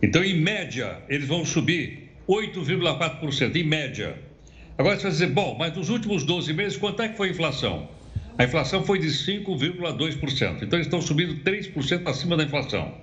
Então, 0.00 0.24
em 0.24 0.34
média, 0.40 0.98
eles 1.08 1.26
vão 1.26 1.44
subir 1.44 2.10
8,4%, 2.28 3.56
em 3.56 3.64
média. 3.64 4.16
Agora 4.78 4.96
você 4.96 5.02
vai 5.02 5.12
dizer, 5.12 5.28
bom, 5.28 5.56
mas 5.58 5.76
nos 5.76 5.88
últimos 5.90 6.24
12 6.24 6.52
meses, 6.52 6.76
quanto 6.76 7.02
é 7.02 7.08
que 7.08 7.16
foi 7.16 7.28
a 7.28 7.30
inflação? 7.30 7.88
A 8.38 8.44
inflação 8.44 8.82
foi 8.84 8.98
de 8.98 9.08
5,2%. 9.08 10.62
Então, 10.62 10.78
eles 10.78 10.86
estão 10.86 11.00
subindo 11.00 11.42
3% 11.44 12.08
acima 12.08 12.36
da 12.36 12.44
inflação. 12.44 12.94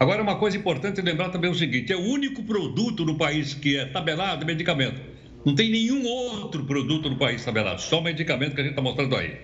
Agora, 0.00 0.22
uma 0.22 0.36
coisa 0.36 0.56
importante 0.56 1.02
lembrar 1.02 1.28
também 1.28 1.50
é 1.50 1.52
o 1.52 1.56
seguinte: 1.56 1.92
é 1.92 1.96
o 1.96 2.00
único 2.00 2.42
produto 2.42 3.04
no 3.04 3.18
país 3.18 3.52
que 3.52 3.76
é 3.76 3.84
tabelado 3.84 4.44
é 4.44 4.46
medicamento. 4.46 4.98
Não 5.44 5.54
tem 5.54 5.70
nenhum 5.70 6.06
outro 6.06 6.64
produto 6.64 7.10
no 7.10 7.16
país 7.16 7.44
tabelado, 7.44 7.82
só 7.82 8.00
medicamento 8.00 8.54
que 8.54 8.62
a 8.62 8.64
gente 8.64 8.72
está 8.72 8.80
mostrando 8.80 9.14
aí. 9.14 9.36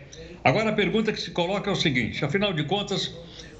Agora, 0.43 0.71
a 0.71 0.73
pergunta 0.73 1.13
que 1.13 1.21
se 1.21 1.31
coloca 1.31 1.69
é 1.69 1.73
o 1.75 1.77
seguinte: 1.77 2.25
afinal 2.25 2.55
de 2.55 2.65
contas, 2.65 3.15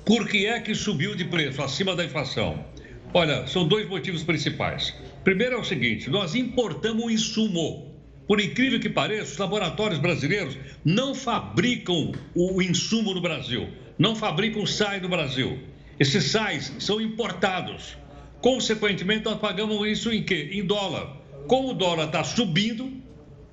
Por 0.07 0.29
que 0.29 0.47
é 0.47 0.61
que 0.61 0.73
subiu 0.75 1.17
de 1.17 1.25
preço 1.25 1.61
acima 1.61 1.97
da 1.97 2.05
inflação? 2.05 2.65
Olha, 3.13 3.47
são 3.47 3.67
dois 3.67 3.89
motivos 3.89 4.23
principais. 4.23 4.95
Primeiro 5.23 5.57
é 5.57 5.59
o 5.59 5.65
seguinte: 5.65 6.09
nós 6.09 6.35
importamos 6.35 7.05
um 7.05 7.11
insumo. 7.11 7.95
Por 8.27 8.41
incrível 8.41 8.81
que 8.81 8.89
pareça, 8.89 9.33
os 9.33 9.39
laboratórios 9.39 9.99
brasileiros 9.99 10.57
não 10.83 11.15
fabricam 11.15 12.13
o 12.35 12.63
insumo 12.63 13.13
no 13.13 13.21
Brasil, 13.21 13.69
não 13.99 14.17
fabricam 14.17 14.65
sai 14.65 14.99
no 15.01 15.09
Brasil. 15.09 15.59
Esses 15.99 16.25
sais 16.25 16.73
são 16.79 17.01
importados. 17.01 17.97
Consequentemente, 18.41 19.25
nós 19.25 19.39
pagamos 19.39 19.87
isso 19.89 20.13
em 20.13 20.23
quê? 20.23 20.51
Em 20.53 20.65
dólar. 20.65 21.17
Como 21.47 21.71
o 21.71 21.75
dólar 21.75 22.07
está 22.07 22.23
subindo, 22.23 22.93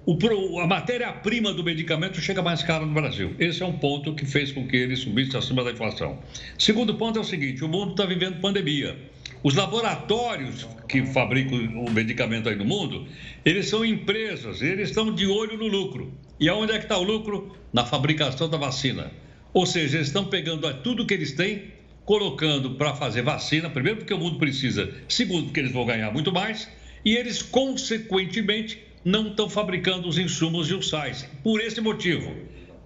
o, 0.05 0.59
a 0.59 0.67
matéria-prima 0.67 1.53
do 1.53 1.63
medicamento 1.63 2.19
chega 2.19 2.41
mais 2.41 2.61
cara 2.61 2.85
no 2.85 2.93
Brasil. 2.93 3.33
Esse 3.39 3.63
é 3.63 3.65
um 3.65 3.77
ponto 3.77 4.13
que 4.13 4.25
fez 4.25 4.51
com 4.51 4.67
que 4.67 4.75
ele 4.75 4.95
subisse 4.95 5.37
acima 5.37 5.63
da 5.63 5.71
inflação. 5.71 6.19
Segundo 6.57 6.95
ponto 6.95 7.17
é 7.17 7.21
o 7.21 7.25
seguinte: 7.25 7.63
o 7.63 7.67
mundo 7.67 7.91
está 7.91 8.05
vivendo 8.05 8.41
pandemia. 8.41 8.97
Os 9.41 9.55
laboratórios 9.55 10.67
que 10.87 11.05
fabricam 11.05 11.57
o 11.85 11.91
medicamento 11.91 12.49
aí 12.49 12.55
no 12.55 12.65
mundo, 12.65 13.07
eles 13.43 13.67
são 13.67 13.83
empresas, 13.83 14.61
eles 14.61 14.89
estão 14.89 15.13
de 15.13 15.25
olho 15.27 15.57
no 15.57 15.67
lucro. 15.67 16.13
E 16.39 16.49
aonde 16.49 16.73
é 16.73 16.77
que 16.77 16.85
está 16.85 16.97
o 16.97 17.03
lucro? 17.03 17.55
Na 17.71 17.85
fabricação 17.85 18.49
da 18.49 18.57
vacina. 18.57 19.11
Ou 19.53 19.65
seja, 19.65 19.97
eles 19.97 20.07
estão 20.07 20.25
pegando 20.25 20.71
tudo 20.81 21.05
que 21.05 21.13
eles 21.13 21.33
têm, 21.33 21.63
colocando 22.05 22.71
para 22.75 22.93
fazer 22.93 23.21
vacina, 23.21 23.69
primeiro 23.69 23.99
porque 23.99 24.13
o 24.13 24.17
mundo 24.17 24.37
precisa, 24.37 24.93
segundo 25.07 25.45
porque 25.45 25.59
eles 25.59 25.71
vão 25.71 25.85
ganhar 25.85 26.11
muito 26.11 26.31
mais, 26.31 26.69
e 27.05 27.15
eles, 27.15 27.41
consequentemente, 27.41 28.79
não 29.03 29.29
estão 29.29 29.49
fabricando 29.49 30.07
os 30.07 30.17
insumos 30.17 30.69
e 30.69 30.73
os 30.73 30.89
sais. 30.89 31.27
Por 31.43 31.59
esse 31.59 31.81
motivo, 31.81 32.33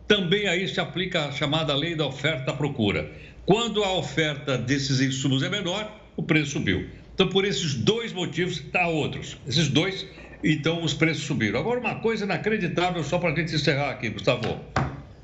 também 0.07 0.47
aí 0.47 0.67
se 0.67 0.79
aplica 0.79 1.25
a 1.25 1.31
chamada 1.31 1.75
lei 1.75 1.95
da 1.95 2.05
oferta 2.05 2.53
procura. 2.53 3.11
Quando 3.45 3.83
a 3.83 3.93
oferta 3.93 4.57
desses 4.57 4.99
insumos 4.99 5.43
é 5.43 5.49
menor, 5.49 6.01
o 6.15 6.23
preço 6.23 6.51
subiu. 6.53 6.87
Então, 7.13 7.29
por 7.29 7.45
esses 7.45 7.73
dois 7.73 8.13
motivos, 8.13 8.61
há 8.73 8.87
outros. 8.87 9.37
Esses 9.47 9.69
dois, 9.69 10.05
então, 10.43 10.83
os 10.83 10.93
preços 10.93 11.23
subiram. 11.23 11.59
Agora, 11.59 11.79
uma 11.79 11.95
coisa 11.95 12.25
inacreditável, 12.25 13.03
só 13.03 13.17
para 13.17 13.31
a 13.31 13.35
gente 13.35 13.55
encerrar 13.55 13.91
aqui, 13.91 14.09
Gustavo. 14.09 14.59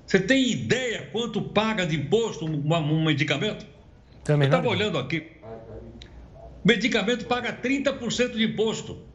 Você 0.06 0.20
tem 0.20 0.52
ideia 0.52 1.10
quanto 1.12 1.42
paga 1.42 1.86
de 1.86 1.96
imposto 1.96 2.46
um, 2.46 2.74
um 2.74 3.06
medicamento? 3.06 3.73
Também 4.24 4.48
Eu 4.48 4.52
estava 4.52 4.70
olhando 4.70 4.98
aqui. 4.98 5.24
O 6.64 6.68
medicamento 6.68 7.26
paga 7.26 7.52
30% 7.54 8.34
de 8.34 8.44
imposto. 8.44 9.06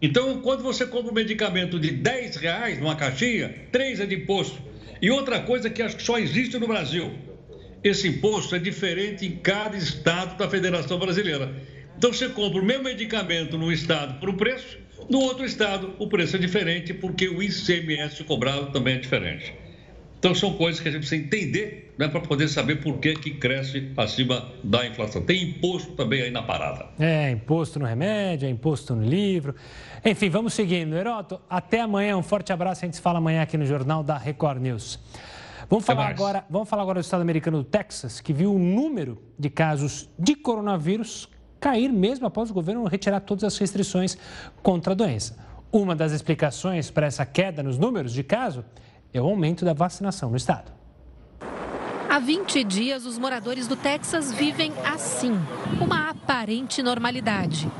Então, 0.00 0.40
quando 0.40 0.62
você 0.62 0.86
compra 0.86 1.10
um 1.10 1.14
medicamento 1.14 1.78
de 1.78 1.90
10 1.90 2.36
reais 2.36 2.78
numa 2.78 2.96
caixinha, 2.96 3.66
3 3.72 4.00
é 4.00 4.06
de 4.06 4.14
imposto. 4.14 4.58
E 5.02 5.10
outra 5.10 5.40
coisa 5.40 5.68
que 5.68 5.82
acho 5.82 5.96
que 5.96 6.02
só 6.02 6.18
existe 6.18 6.56
no 6.58 6.66
Brasil: 6.66 7.12
esse 7.82 8.08
imposto 8.08 8.54
é 8.54 8.58
diferente 8.58 9.26
em 9.26 9.36
cada 9.36 9.76
estado 9.76 10.38
da 10.38 10.48
Federação 10.48 10.98
Brasileira. 10.98 11.52
Então, 11.96 12.12
você 12.12 12.28
compra 12.28 12.60
o 12.60 12.64
mesmo 12.64 12.84
medicamento 12.84 13.58
num 13.58 13.72
estado 13.72 14.18
por 14.20 14.30
um 14.30 14.36
preço, 14.36 14.78
no 15.10 15.18
outro 15.20 15.44
estado 15.44 15.94
o 15.98 16.08
preço 16.08 16.36
é 16.36 16.38
diferente, 16.38 16.94
porque 16.94 17.28
o 17.28 17.42
ICMS 17.42 18.22
cobrado 18.24 18.70
também 18.72 18.94
é 18.94 18.98
diferente. 18.98 19.52
Então, 20.18 20.34
são 20.34 20.54
coisas 20.54 20.80
que 20.80 20.88
a 20.88 20.90
gente 20.90 21.02
precisa 21.02 21.22
entender 21.22 21.94
né, 21.96 22.08
para 22.08 22.20
poder 22.20 22.48
saber 22.48 22.82
por 22.82 22.98
que, 22.98 23.14
que 23.14 23.30
cresce 23.32 23.92
acima 23.96 24.48
da 24.64 24.86
inflação. 24.86 25.22
Tem 25.22 25.42
imposto 25.42 25.92
também 25.92 26.22
aí 26.22 26.30
na 26.30 26.42
parada. 26.42 26.86
É, 26.98 27.30
imposto 27.30 27.78
no 27.78 27.86
remédio, 27.86 28.46
é 28.46 28.50
imposto 28.50 28.96
no 28.96 29.04
livro. 29.04 29.54
Enfim, 30.04 30.28
vamos 30.28 30.54
seguindo. 30.54 30.96
Heroto, 30.96 31.40
até 31.48 31.80
amanhã. 31.80 32.16
Um 32.16 32.22
forte 32.22 32.52
abraço. 32.52 32.84
A 32.84 32.86
gente 32.86 32.96
se 32.96 33.02
fala 33.02 33.18
amanhã 33.18 33.42
aqui 33.42 33.56
no 33.56 33.64
Jornal 33.64 34.02
da 34.02 34.18
Record 34.18 34.60
News. 34.60 34.98
Vamos 35.70 35.84
falar, 35.84 36.08
agora, 36.08 36.44
vamos 36.48 36.68
falar 36.68 36.82
agora 36.82 37.00
do 37.00 37.04
estado 37.04 37.20
americano 37.20 37.58
do 37.58 37.64
Texas, 37.64 38.20
que 38.20 38.32
viu 38.32 38.54
o 38.54 38.58
número 38.58 39.22
de 39.38 39.50
casos 39.50 40.08
de 40.18 40.34
coronavírus 40.34 41.28
cair 41.60 41.92
mesmo 41.92 42.26
após 42.26 42.50
o 42.50 42.54
governo 42.54 42.84
retirar 42.86 43.20
todas 43.20 43.44
as 43.44 43.58
restrições 43.58 44.16
contra 44.62 44.94
a 44.94 44.96
doença. 44.96 45.36
Uma 45.70 45.94
das 45.94 46.12
explicações 46.12 46.90
para 46.90 47.06
essa 47.06 47.26
queda 47.26 47.62
nos 47.62 47.76
números 47.76 48.12
de 48.14 48.22
casos 48.22 48.64
é 49.12 49.20
o 49.20 49.26
aumento 49.26 49.64
da 49.64 49.72
vacinação 49.72 50.30
no 50.30 50.36
estado. 50.36 50.72
Há 52.10 52.18
20 52.18 52.64
dias, 52.64 53.04
os 53.04 53.18
moradores 53.18 53.68
do 53.68 53.76
Texas 53.76 54.32
vivem 54.32 54.72
assim, 54.84 55.32
uma 55.80 56.08
aparente 56.08 56.82
normalidade. 56.82 57.70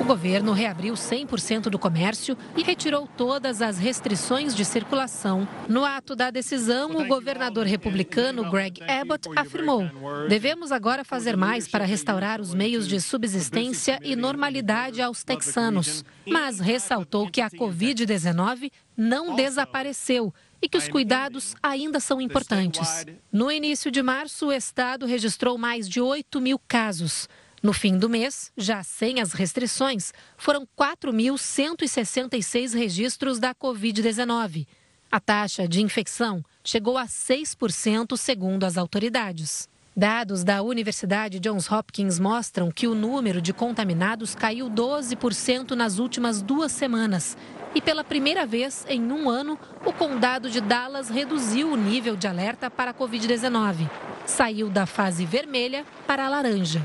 O 0.00 0.04
governo 0.04 0.52
reabriu 0.52 0.94
100% 0.94 1.62
do 1.62 1.78
comércio 1.78 2.36
e 2.56 2.62
retirou 2.62 3.08
todas 3.16 3.60
as 3.60 3.78
restrições 3.78 4.54
de 4.54 4.64
circulação. 4.64 5.48
No 5.68 5.84
ato 5.84 6.14
da 6.14 6.30
decisão, 6.30 6.96
o 6.96 7.06
governador 7.08 7.66
republicano 7.66 8.48
Greg 8.48 8.80
Abbott 8.84 9.28
afirmou: 9.34 9.82
devemos 10.28 10.70
agora 10.70 11.04
fazer 11.04 11.36
mais 11.36 11.66
para 11.66 11.84
restaurar 11.84 12.40
os 12.40 12.54
meios 12.54 12.86
de 12.86 13.00
subsistência 13.00 13.98
e 14.02 14.14
normalidade 14.14 15.02
aos 15.02 15.24
texanos. 15.24 16.04
Mas 16.26 16.60
ressaltou 16.60 17.28
que 17.28 17.40
a 17.40 17.50
Covid-19 17.50 18.70
não 18.96 19.34
desapareceu 19.34 20.32
e 20.60 20.68
que 20.68 20.76
os 20.76 20.88
cuidados 20.88 21.54
ainda 21.62 22.00
são 22.00 22.20
importantes. 22.20 23.06
No 23.32 23.50
início 23.50 23.90
de 23.90 24.02
março, 24.02 24.48
o 24.48 24.52
estado 24.52 25.06
registrou 25.06 25.56
mais 25.56 25.88
de 25.88 26.00
8 26.00 26.40
mil 26.40 26.58
casos. 26.58 27.28
No 27.62 27.72
fim 27.72 27.96
do 27.98 28.08
mês, 28.08 28.52
já 28.56 28.82
sem 28.82 29.20
as 29.20 29.32
restrições, 29.32 30.12
foram 30.36 30.66
4.166 30.78 32.74
registros 32.74 33.38
da 33.38 33.54
Covid-19. 33.54 34.66
A 35.10 35.18
taxa 35.18 35.66
de 35.66 35.82
infecção 35.82 36.44
chegou 36.62 36.98
a 36.98 37.06
6%, 37.06 38.16
segundo 38.16 38.64
as 38.64 38.76
autoridades. 38.76 39.68
Dados 39.98 40.44
da 40.44 40.62
Universidade 40.62 41.40
Johns 41.40 41.68
Hopkins 41.68 42.20
mostram 42.20 42.70
que 42.70 42.86
o 42.86 42.94
número 42.94 43.42
de 43.42 43.52
contaminados 43.52 44.32
caiu 44.32 44.70
12% 44.70 45.72
nas 45.72 45.98
últimas 45.98 46.40
duas 46.40 46.70
semanas 46.70 47.36
e 47.74 47.80
pela 47.80 48.04
primeira 48.04 48.46
vez 48.46 48.86
em 48.88 49.10
um 49.10 49.28
ano, 49.28 49.58
o 49.84 49.92
condado 49.92 50.48
de 50.48 50.60
Dallas 50.60 51.08
reduziu 51.08 51.72
o 51.72 51.76
nível 51.76 52.14
de 52.14 52.28
alerta 52.28 52.70
para 52.70 52.92
a 52.92 52.94
Covid-19. 52.94 53.90
Saiu 54.24 54.70
da 54.70 54.86
fase 54.86 55.26
vermelha 55.26 55.84
para 56.06 56.26
a 56.26 56.28
laranja. 56.28 56.80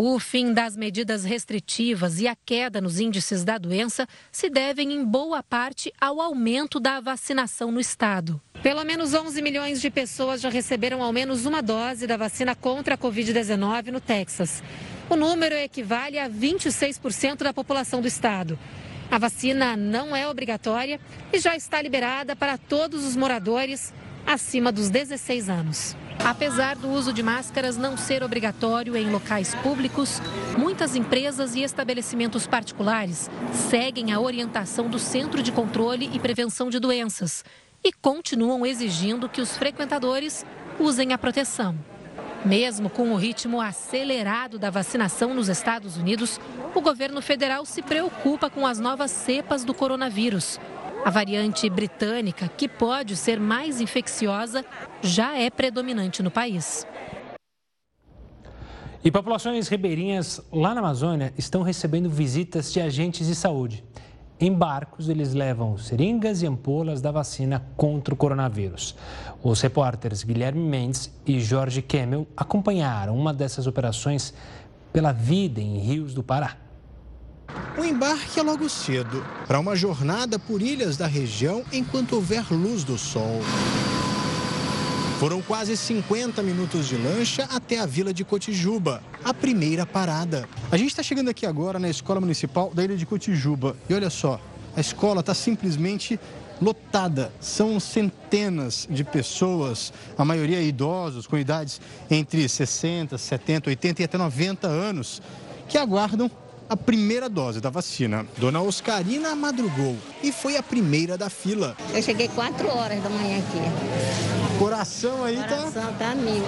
O 0.00 0.16
fim 0.20 0.52
das 0.52 0.76
medidas 0.76 1.24
restritivas 1.24 2.20
e 2.20 2.28
a 2.28 2.36
queda 2.36 2.80
nos 2.80 3.00
índices 3.00 3.42
da 3.42 3.58
doença 3.58 4.06
se 4.30 4.48
devem 4.48 4.92
em 4.92 5.04
boa 5.04 5.42
parte 5.42 5.92
ao 6.00 6.20
aumento 6.20 6.78
da 6.78 7.00
vacinação 7.00 7.72
no 7.72 7.80
estado. 7.80 8.40
Pelo 8.62 8.84
menos 8.84 9.12
11 9.12 9.42
milhões 9.42 9.80
de 9.80 9.90
pessoas 9.90 10.40
já 10.40 10.50
receberam 10.50 11.02
ao 11.02 11.12
menos 11.12 11.46
uma 11.46 11.60
dose 11.60 12.06
da 12.06 12.16
vacina 12.16 12.54
contra 12.54 12.94
a 12.94 12.96
Covid-19 12.96 13.88
no 13.88 14.00
Texas. 14.00 14.62
O 15.10 15.16
número 15.16 15.56
equivale 15.56 16.16
a 16.16 16.30
26% 16.30 17.38
da 17.38 17.52
população 17.52 18.00
do 18.00 18.06
estado. 18.06 18.56
A 19.10 19.18
vacina 19.18 19.76
não 19.76 20.14
é 20.14 20.28
obrigatória 20.28 21.00
e 21.32 21.40
já 21.40 21.56
está 21.56 21.82
liberada 21.82 22.36
para 22.36 22.56
todos 22.56 23.04
os 23.04 23.16
moradores 23.16 23.92
acima 24.24 24.70
dos 24.70 24.90
16 24.90 25.50
anos. 25.50 25.96
Apesar 26.24 26.76
do 26.76 26.90
uso 26.90 27.12
de 27.12 27.22
máscaras 27.22 27.76
não 27.76 27.96
ser 27.96 28.22
obrigatório 28.22 28.96
em 28.96 29.10
locais 29.10 29.54
públicos, 29.56 30.20
muitas 30.58 30.94
empresas 30.94 31.54
e 31.54 31.62
estabelecimentos 31.62 32.46
particulares 32.46 33.30
seguem 33.52 34.12
a 34.12 34.20
orientação 34.20 34.88
do 34.88 34.98
Centro 34.98 35.42
de 35.42 35.52
Controle 35.52 36.10
e 36.12 36.18
Prevenção 36.18 36.68
de 36.68 36.78
Doenças 36.78 37.44
e 37.82 37.92
continuam 37.92 38.66
exigindo 38.66 39.28
que 39.28 39.40
os 39.40 39.56
frequentadores 39.56 40.44
usem 40.78 41.12
a 41.12 41.18
proteção. 41.18 41.76
Mesmo 42.44 42.88
com 42.88 43.12
o 43.12 43.16
ritmo 43.16 43.60
acelerado 43.60 44.58
da 44.58 44.70
vacinação 44.70 45.34
nos 45.34 45.48
Estados 45.48 45.96
Unidos, 45.96 46.40
o 46.74 46.80
governo 46.80 47.20
federal 47.20 47.64
se 47.64 47.82
preocupa 47.82 48.48
com 48.48 48.66
as 48.66 48.78
novas 48.78 49.10
cepas 49.10 49.64
do 49.64 49.74
coronavírus. 49.74 50.60
A 51.04 51.10
variante 51.10 51.70
britânica, 51.70 52.48
que 52.48 52.68
pode 52.68 53.16
ser 53.16 53.40
mais 53.40 53.80
infecciosa, 53.80 54.64
já 55.00 55.38
é 55.38 55.48
predominante 55.48 56.22
no 56.22 56.30
país. 56.30 56.86
E 59.02 59.10
populações 59.10 59.68
ribeirinhas 59.68 60.40
lá 60.52 60.74
na 60.74 60.80
Amazônia 60.80 61.32
estão 61.38 61.62
recebendo 61.62 62.10
visitas 62.10 62.72
de 62.72 62.80
agentes 62.80 63.26
de 63.26 63.34
saúde. 63.34 63.84
Em 64.40 64.52
barcos, 64.52 65.08
eles 65.08 65.34
levam 65.34 65.78
seringas 65.78 66.42
e 66.42 66.46
ampolas 66.46 67.00
da 67.00 67.10
vacina 67.10 67.64
contra 67.76 68.12
o 68.12 68.16
coronavírus. 68.16 68.94
Os 69.42 69.60
repórteres 69.60 70.22
Guilherme 70.22 70.60
Mendes 70.60 71.10
e 71.26 71.40
Jorge 71.40 71.80
Kemmel 71.80 72.26
acompanharam 72.36 73.16
uma 73.16 73.32
dessas 73.32 73.66
operações 73.66 74.34
pela 74.92 75.12
vida 75.12 75.60
em 75.60 75.78
rios 75.78 76.12
do 76.12 76.22
Pará. 76.22 76.56
O 77.78 77.84
embarque 77.84 78.40
é 78.40 78.42
logo 78.42 78.68
cedo, 78.68 79.24
para 79.46 79.60
uma 79.60 79.76
jornada 79.76 80.38
por 80.38 80.60
ilhas 80.60 80.96
da 80.96 81.06
região 81.06 81.64
enquanto 81.72 82.14
houver 82.14 82.44
luz 82.52 82.82
do 82.82 82.98
sol. 82.98 83.40
Foram 85.20 85.40
quase 85.40 85.76
50 85.76 86.42
minutos 86.42 86.88
de 86.88 86.96
lancha 86.96 87.44
até 87.44 87.78
a 87.78 87.86
vila 87.86 88.12
de 88.12 88.24
Cotijuba, 88.24 89.02
a 89.24 89.32
primeira 89.32 89.86
parada. 89.86 90.48
A 90.72 90.76
gente 90.76 90.90
está 90.90 91.02
chegando 91.02 91.28
aqui 91.28 91.46
agora 91.46 91.78
na 91.78 91.88
Escola 91.88 92.20
Municipal 92.20 92.72
da 92.74 92.84
Ilha 92.84 92.96
de 92.96 93.06
Cotijuba. 93.06 93.76
E 93.88 93.94
olha 93.94 94.10
só, 94.10 94.40
a 94.76 94.80
escola 94.80 95.20
está 95.20 95.34
simplesmente 95.34 96.18
lotada. 96.60 97.32
São 97.40 97.78
centenas 97.78 98.88
de 98.90 99.04
pessoas, 99.04 99.92
a 100.16 100.24
maioria 100.24 100.60
idosos, 100.60 101.26
com 101.26 101.38
idades 101.38 101.80
entre 102.10 102.48
60, 102.48 103.16
70, 103.16 103.70
80 103.70 104.02
e 104.02 104.04
até 104.04 104.18
90 104.18 104.66
anos, 104.66 105.22
que 105.68 105.78
aguardam 105.78 106.30
a 106.68 106.76
primeira 106.76 107.28
dose 107.28 107.60
da 107.60 107.70
vacina. 107.70 108.26
Dona 108.36 108.60
Oscarina 108.60 109.34
madrugou 109.34 109.96
e 110.22 110.30
foi 110.30 110.56
a 110.56 110.62
primeira 110.62 111.16
da 111.16 111.30
fila. 111.30 111.76
Eu 111.94 112.02
cheguei 112.02 112.28
4 112.28 112.68
horas 112.68 113.02
da 113.02 113.08
manhã 113.08 113.38
aqui. 113.38 114.58
Coração 114.58 115.24
aí 115.24 115.36
Coração 115.36 115.72
tá... 115.72 115.92
tá 115.98 116.14
mil. 116.14 116.42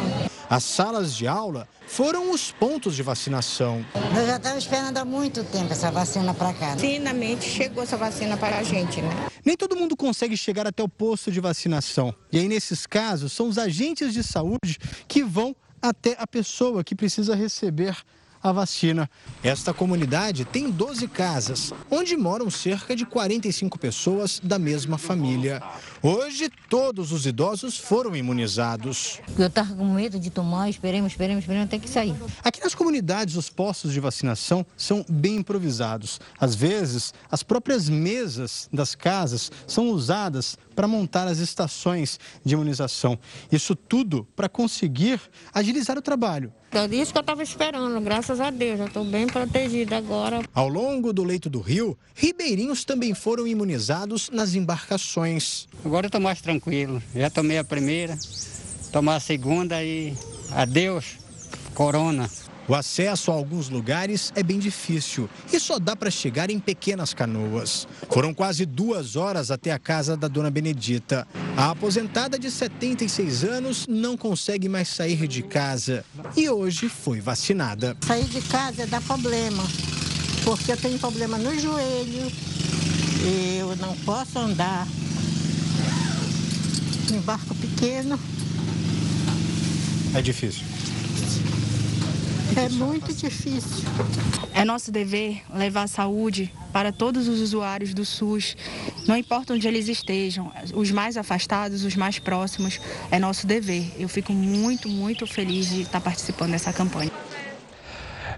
As 0.49 0.65
salas 0.65 1.15
de 1.15 1.29
aula 1.29 1.69
foram 1.87 2.33
os 2.33 2.51
pontos 2.51 2.97
de 2.97 3.05
vacinação. 3.05 3.87
Eu 3.95 4.27
já 4.27 4.37
estava 4.37 4.59
esperando 4.59 4.97
há 4.97 5.05
muito 5.05 5.45
tempo 5.45 5.73
essa 5.73 5.93
vacina 5.93 6.35
para 6.35 6.53
cá. 6.53 6.75
Né? 6.75 6.79
Finalmente 6.79 7.49
chegou 7.49 7.85
essa 7.85 7.97
vacina 7.97 8.37
para 8.37 8.59
a 8.59 8.63
gente, 8.65 9.01
né? 9.01 9.11
Nem 9.45 9.57
todo 9.57 9.77
mundo 9.77 9.97
consegue 9.97 10.37
chegar 10.37 10.67
até 10.67 10.83
o 10.83 10.89
posto 10.89 11.31
de 11.31 11.41
vacinação. 11.41 12.13
E 12.33 12.39
aí, 12.39 12.49
nesses 12.49 12.85
casos, 12.85 13.33
são 13.33 13.49
os 13.49 13.59
agentes 13.59 14.13
de 14.13 14.25
saúde 14.25 14.77
que 15.07 15.23
vão 15.23 15.55
até 15.81 16.17
a 16.19 16.27
pessoa 16.27 16.83
que 16.83 16.97
precisa 16.97 17.37
receber 17.37 17.97
a 18.43 18.53
vacina. 18.53 19.09
Esta 19.43 19.73
comunidade 19.73 20.45
tem 20.45 20.71
12 20.71 21.09
casas, 21.09 21.73
onde 21.91 22.17
moram 22.17 22.51
cerca 22.51 22.97
de 22.97 23.05
45 23.05 23.79
pessoas 23.79 24.41
da 24.43 24.59
mesma 24.59 24.99
família. 24.99 25.63
Hoje, 26.03 26.51
todos 26.69 27.13
os 27.13 27.27
idosos 27.27 27.77
foram 27.77 28.17
imunizados. 28.17 29.21
Eu 29.39 29.47
estava 29.47 29.75
com 29.75 29.85
medo 29.93 30.19
de 30.19 30.31
tomar, 30.31 30.69
esperemos, 30.69 31.13
esperemos, 31.13 31.45
esperemos 31.45 31.67
até 31.67 31.79
que 31.79 31.89
sair. 31.89 32.15
Aqui 32.43 32.61
nas 32.63 32.75
comunidades, 32.75 33.37
os 33.37 33.51
postos 33.51 33.93
de 33.93 34.01
vacinação 34.01 34.65
são 34.77 35.05
bem 35.09 35.37
improvisados. 35.37 36.21
Às 36.39 36.55
vezes, 36.55 37.13
as 37.31 37.43
próprias 37.43 37.89
mesas 37.89 38.69
das 38.73 38.95
casas 38.95 39.51
são 39.67 39.91
usadas 39.91 40.57
para 40.81 40.89
montar 40.89 41.29
as 41.29 41.41
estações 41.41 42.19
de 42.43 42.55
imunização. 42.55 43.19
Isso 43.53 43.77
tudo 43.77 44.27
para 44.35 44.49
conseguir 44.49 45.21
agilizar 45.53 45.99
o 45.99 46.01
trabalho. 46.01 46.51
É 46.73 46.87
isso 46.97 47.13
que 47.13 47.19
eu 47.19 47.21
estava 47.21 47.43
esperando, 47.43 48.01
graças 48.01 48.41
a 48.41 48.49
Deus, 48.49 48.79
já 48.79 48.87
estou 48.87 49.05
bem 49.05 49.27
protegida 49.27 49.99
agora. 49.99 50.41
Ao 50.55 50.67
longo 50.71 51.13
do 51.13 51.23
leito 51.23 51.51
do 51.51 51.61
rio, 51.61 51.99
ribeirinhos 52.15 52.83
também 52.83 53.13
foram 53.13 53.47
imunizados 53.47 54.31
nas 54.31 54.55
embarcações. 54.55 55.69
Agora 55.85 56.07
eu 56.07 56.09
estou 56.09 56.21
mais 56.21 56.41
tranquilo, 56.41 57.03
já 57.15 57.29
tomei 57.29 57.59
a 57.59 57.65
primeira, 57.65 58.17
tomar 58.91 59.17
a 59.17 59.21
segunda 59.21 59.85
e 59.85 60.15
adeus, 60.51 61.19
corona. 61.75 62.31
O 62.71 62.75
acesso 62.77 63.33
a 63.33 63.35
alguns 63.35 63.69
lugares 63.69 64.33
é 64.37 64.45
bem 64.45 64.61
difícil 64.61 65.29
e 65.53 65.59
só 65.59 65.77
dá 65.77 65.97
para 65.97 66.09
chegar 66.09 66.51
em 66.51 66.61
pequenas 66.61 67.13
canoas. 67.13 67.89
Foram 68.09 68.33
quase 68.33 68.65
duas 68.65 69.17
horas 69.17 69.51
até 69.51 69.73
a 69.73 69.79
casa 69.79 70.17
da 70.17 70.29
dona 70.29 70.53
Benedita. 70.53 71.27
A 71.57 71.71
aposentada 71.71 72.39
de 72.39 72.49
76 72.49 73.43
anos 73.43 73.89
não 73.89 74.17
consegue 74.17 74.69
mais 74.69 74.87
sair 74.87 75.27
de 75.27 75.43
casa 75.43 76.05
e 76.37 76.49
hoje 76.49 76.89
foi 76.89 77.21
vacinada. 77.21 77.97
Sair 78.07 78.27
de 78.27 78.41
casa 78.43 78.87
dá 78.87 79.01
problema, 79.01 79.65
porque 80.45 80.71
eu 80.71 80.77
tenho 80.77 80.97
problema 81.01 81.37
no 81.39 81.59
joelho, 81.59 82.31
eu 83.59 83.75
não 83.79 83.97
posso 84.05 84.39
andar 84.39 84.87
em 87.13 87.19
barco 87.23 87.53
pequeno. 87.57 88.17
É 90.15 90.23
difícil. 90.23 90.70
É 92.57 92.69
muito 92.69 93.13
difícil. 93.13 93.89
É 94.53 94.65
nosso 94.65 94.91
dever 94.91 95.43
levar 95.55 95.87
saúde 95.89 96.53
para 96.73 96.93
todos 96.93 97.29
os 97.29 97.41
usuários 97.41 97.95
do 97.95 98.05
SUS, 98.05 98.57
não 99.07 99.17
importa 99.17 99.55
onde 99.55 99.67
eles 99.67 99.89
estejam, 99.89 100.53
os 100.75 100.91
mais 100.91 101.17
afastados, 101.17 101.85
os 101.85 101.97
mais 101.97 102.19
próximos, 102.19 102.81
é 103.11 103.19
nosso 103.19 103.47
dever. 103.47 103.93
Eu 103.99 104.09
fico 104.09 104.33
muito, 104.33 104.89
muito 104.89 105.27
feliz 105.27 105.69
de 105.71 105.83
estar 105.83 106.01
participando 106.01 106.53
dessa 106.53 106.73
campanha. 106.73 107.11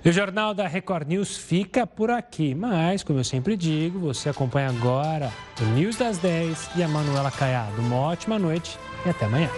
o 0.05 0.13
Jornal 0.13 0.55
da 0.55 0.67
Record 0.67 1.09
News 1.09 1.37
fica 1.37 1.87
por 1.87 2.11
aqui, 2.11 2.55
mas, 2.55 3.03
como 3.03 3.19
eu 3.19 3.25
sempre 3.25 3.57
digo, 3.57 3.99
você 3.99 4.29
acompanha 4.29 4.69
agora 4.69 5.33
o 5.61 5.65
News 5.75 5.97
das 5.97 6.19
10 6.19 6.71
e 6.77 6.83
a 6.83 6.89
Manuela 6.89 7.31
Caiado. 7.31 7.81
Uma 7.81 7.97
ótima 7.97 8.39
noite 8.39 8.79
e 9.07 9.11
até 9.11 9.27
amanhã. 9.27 9.51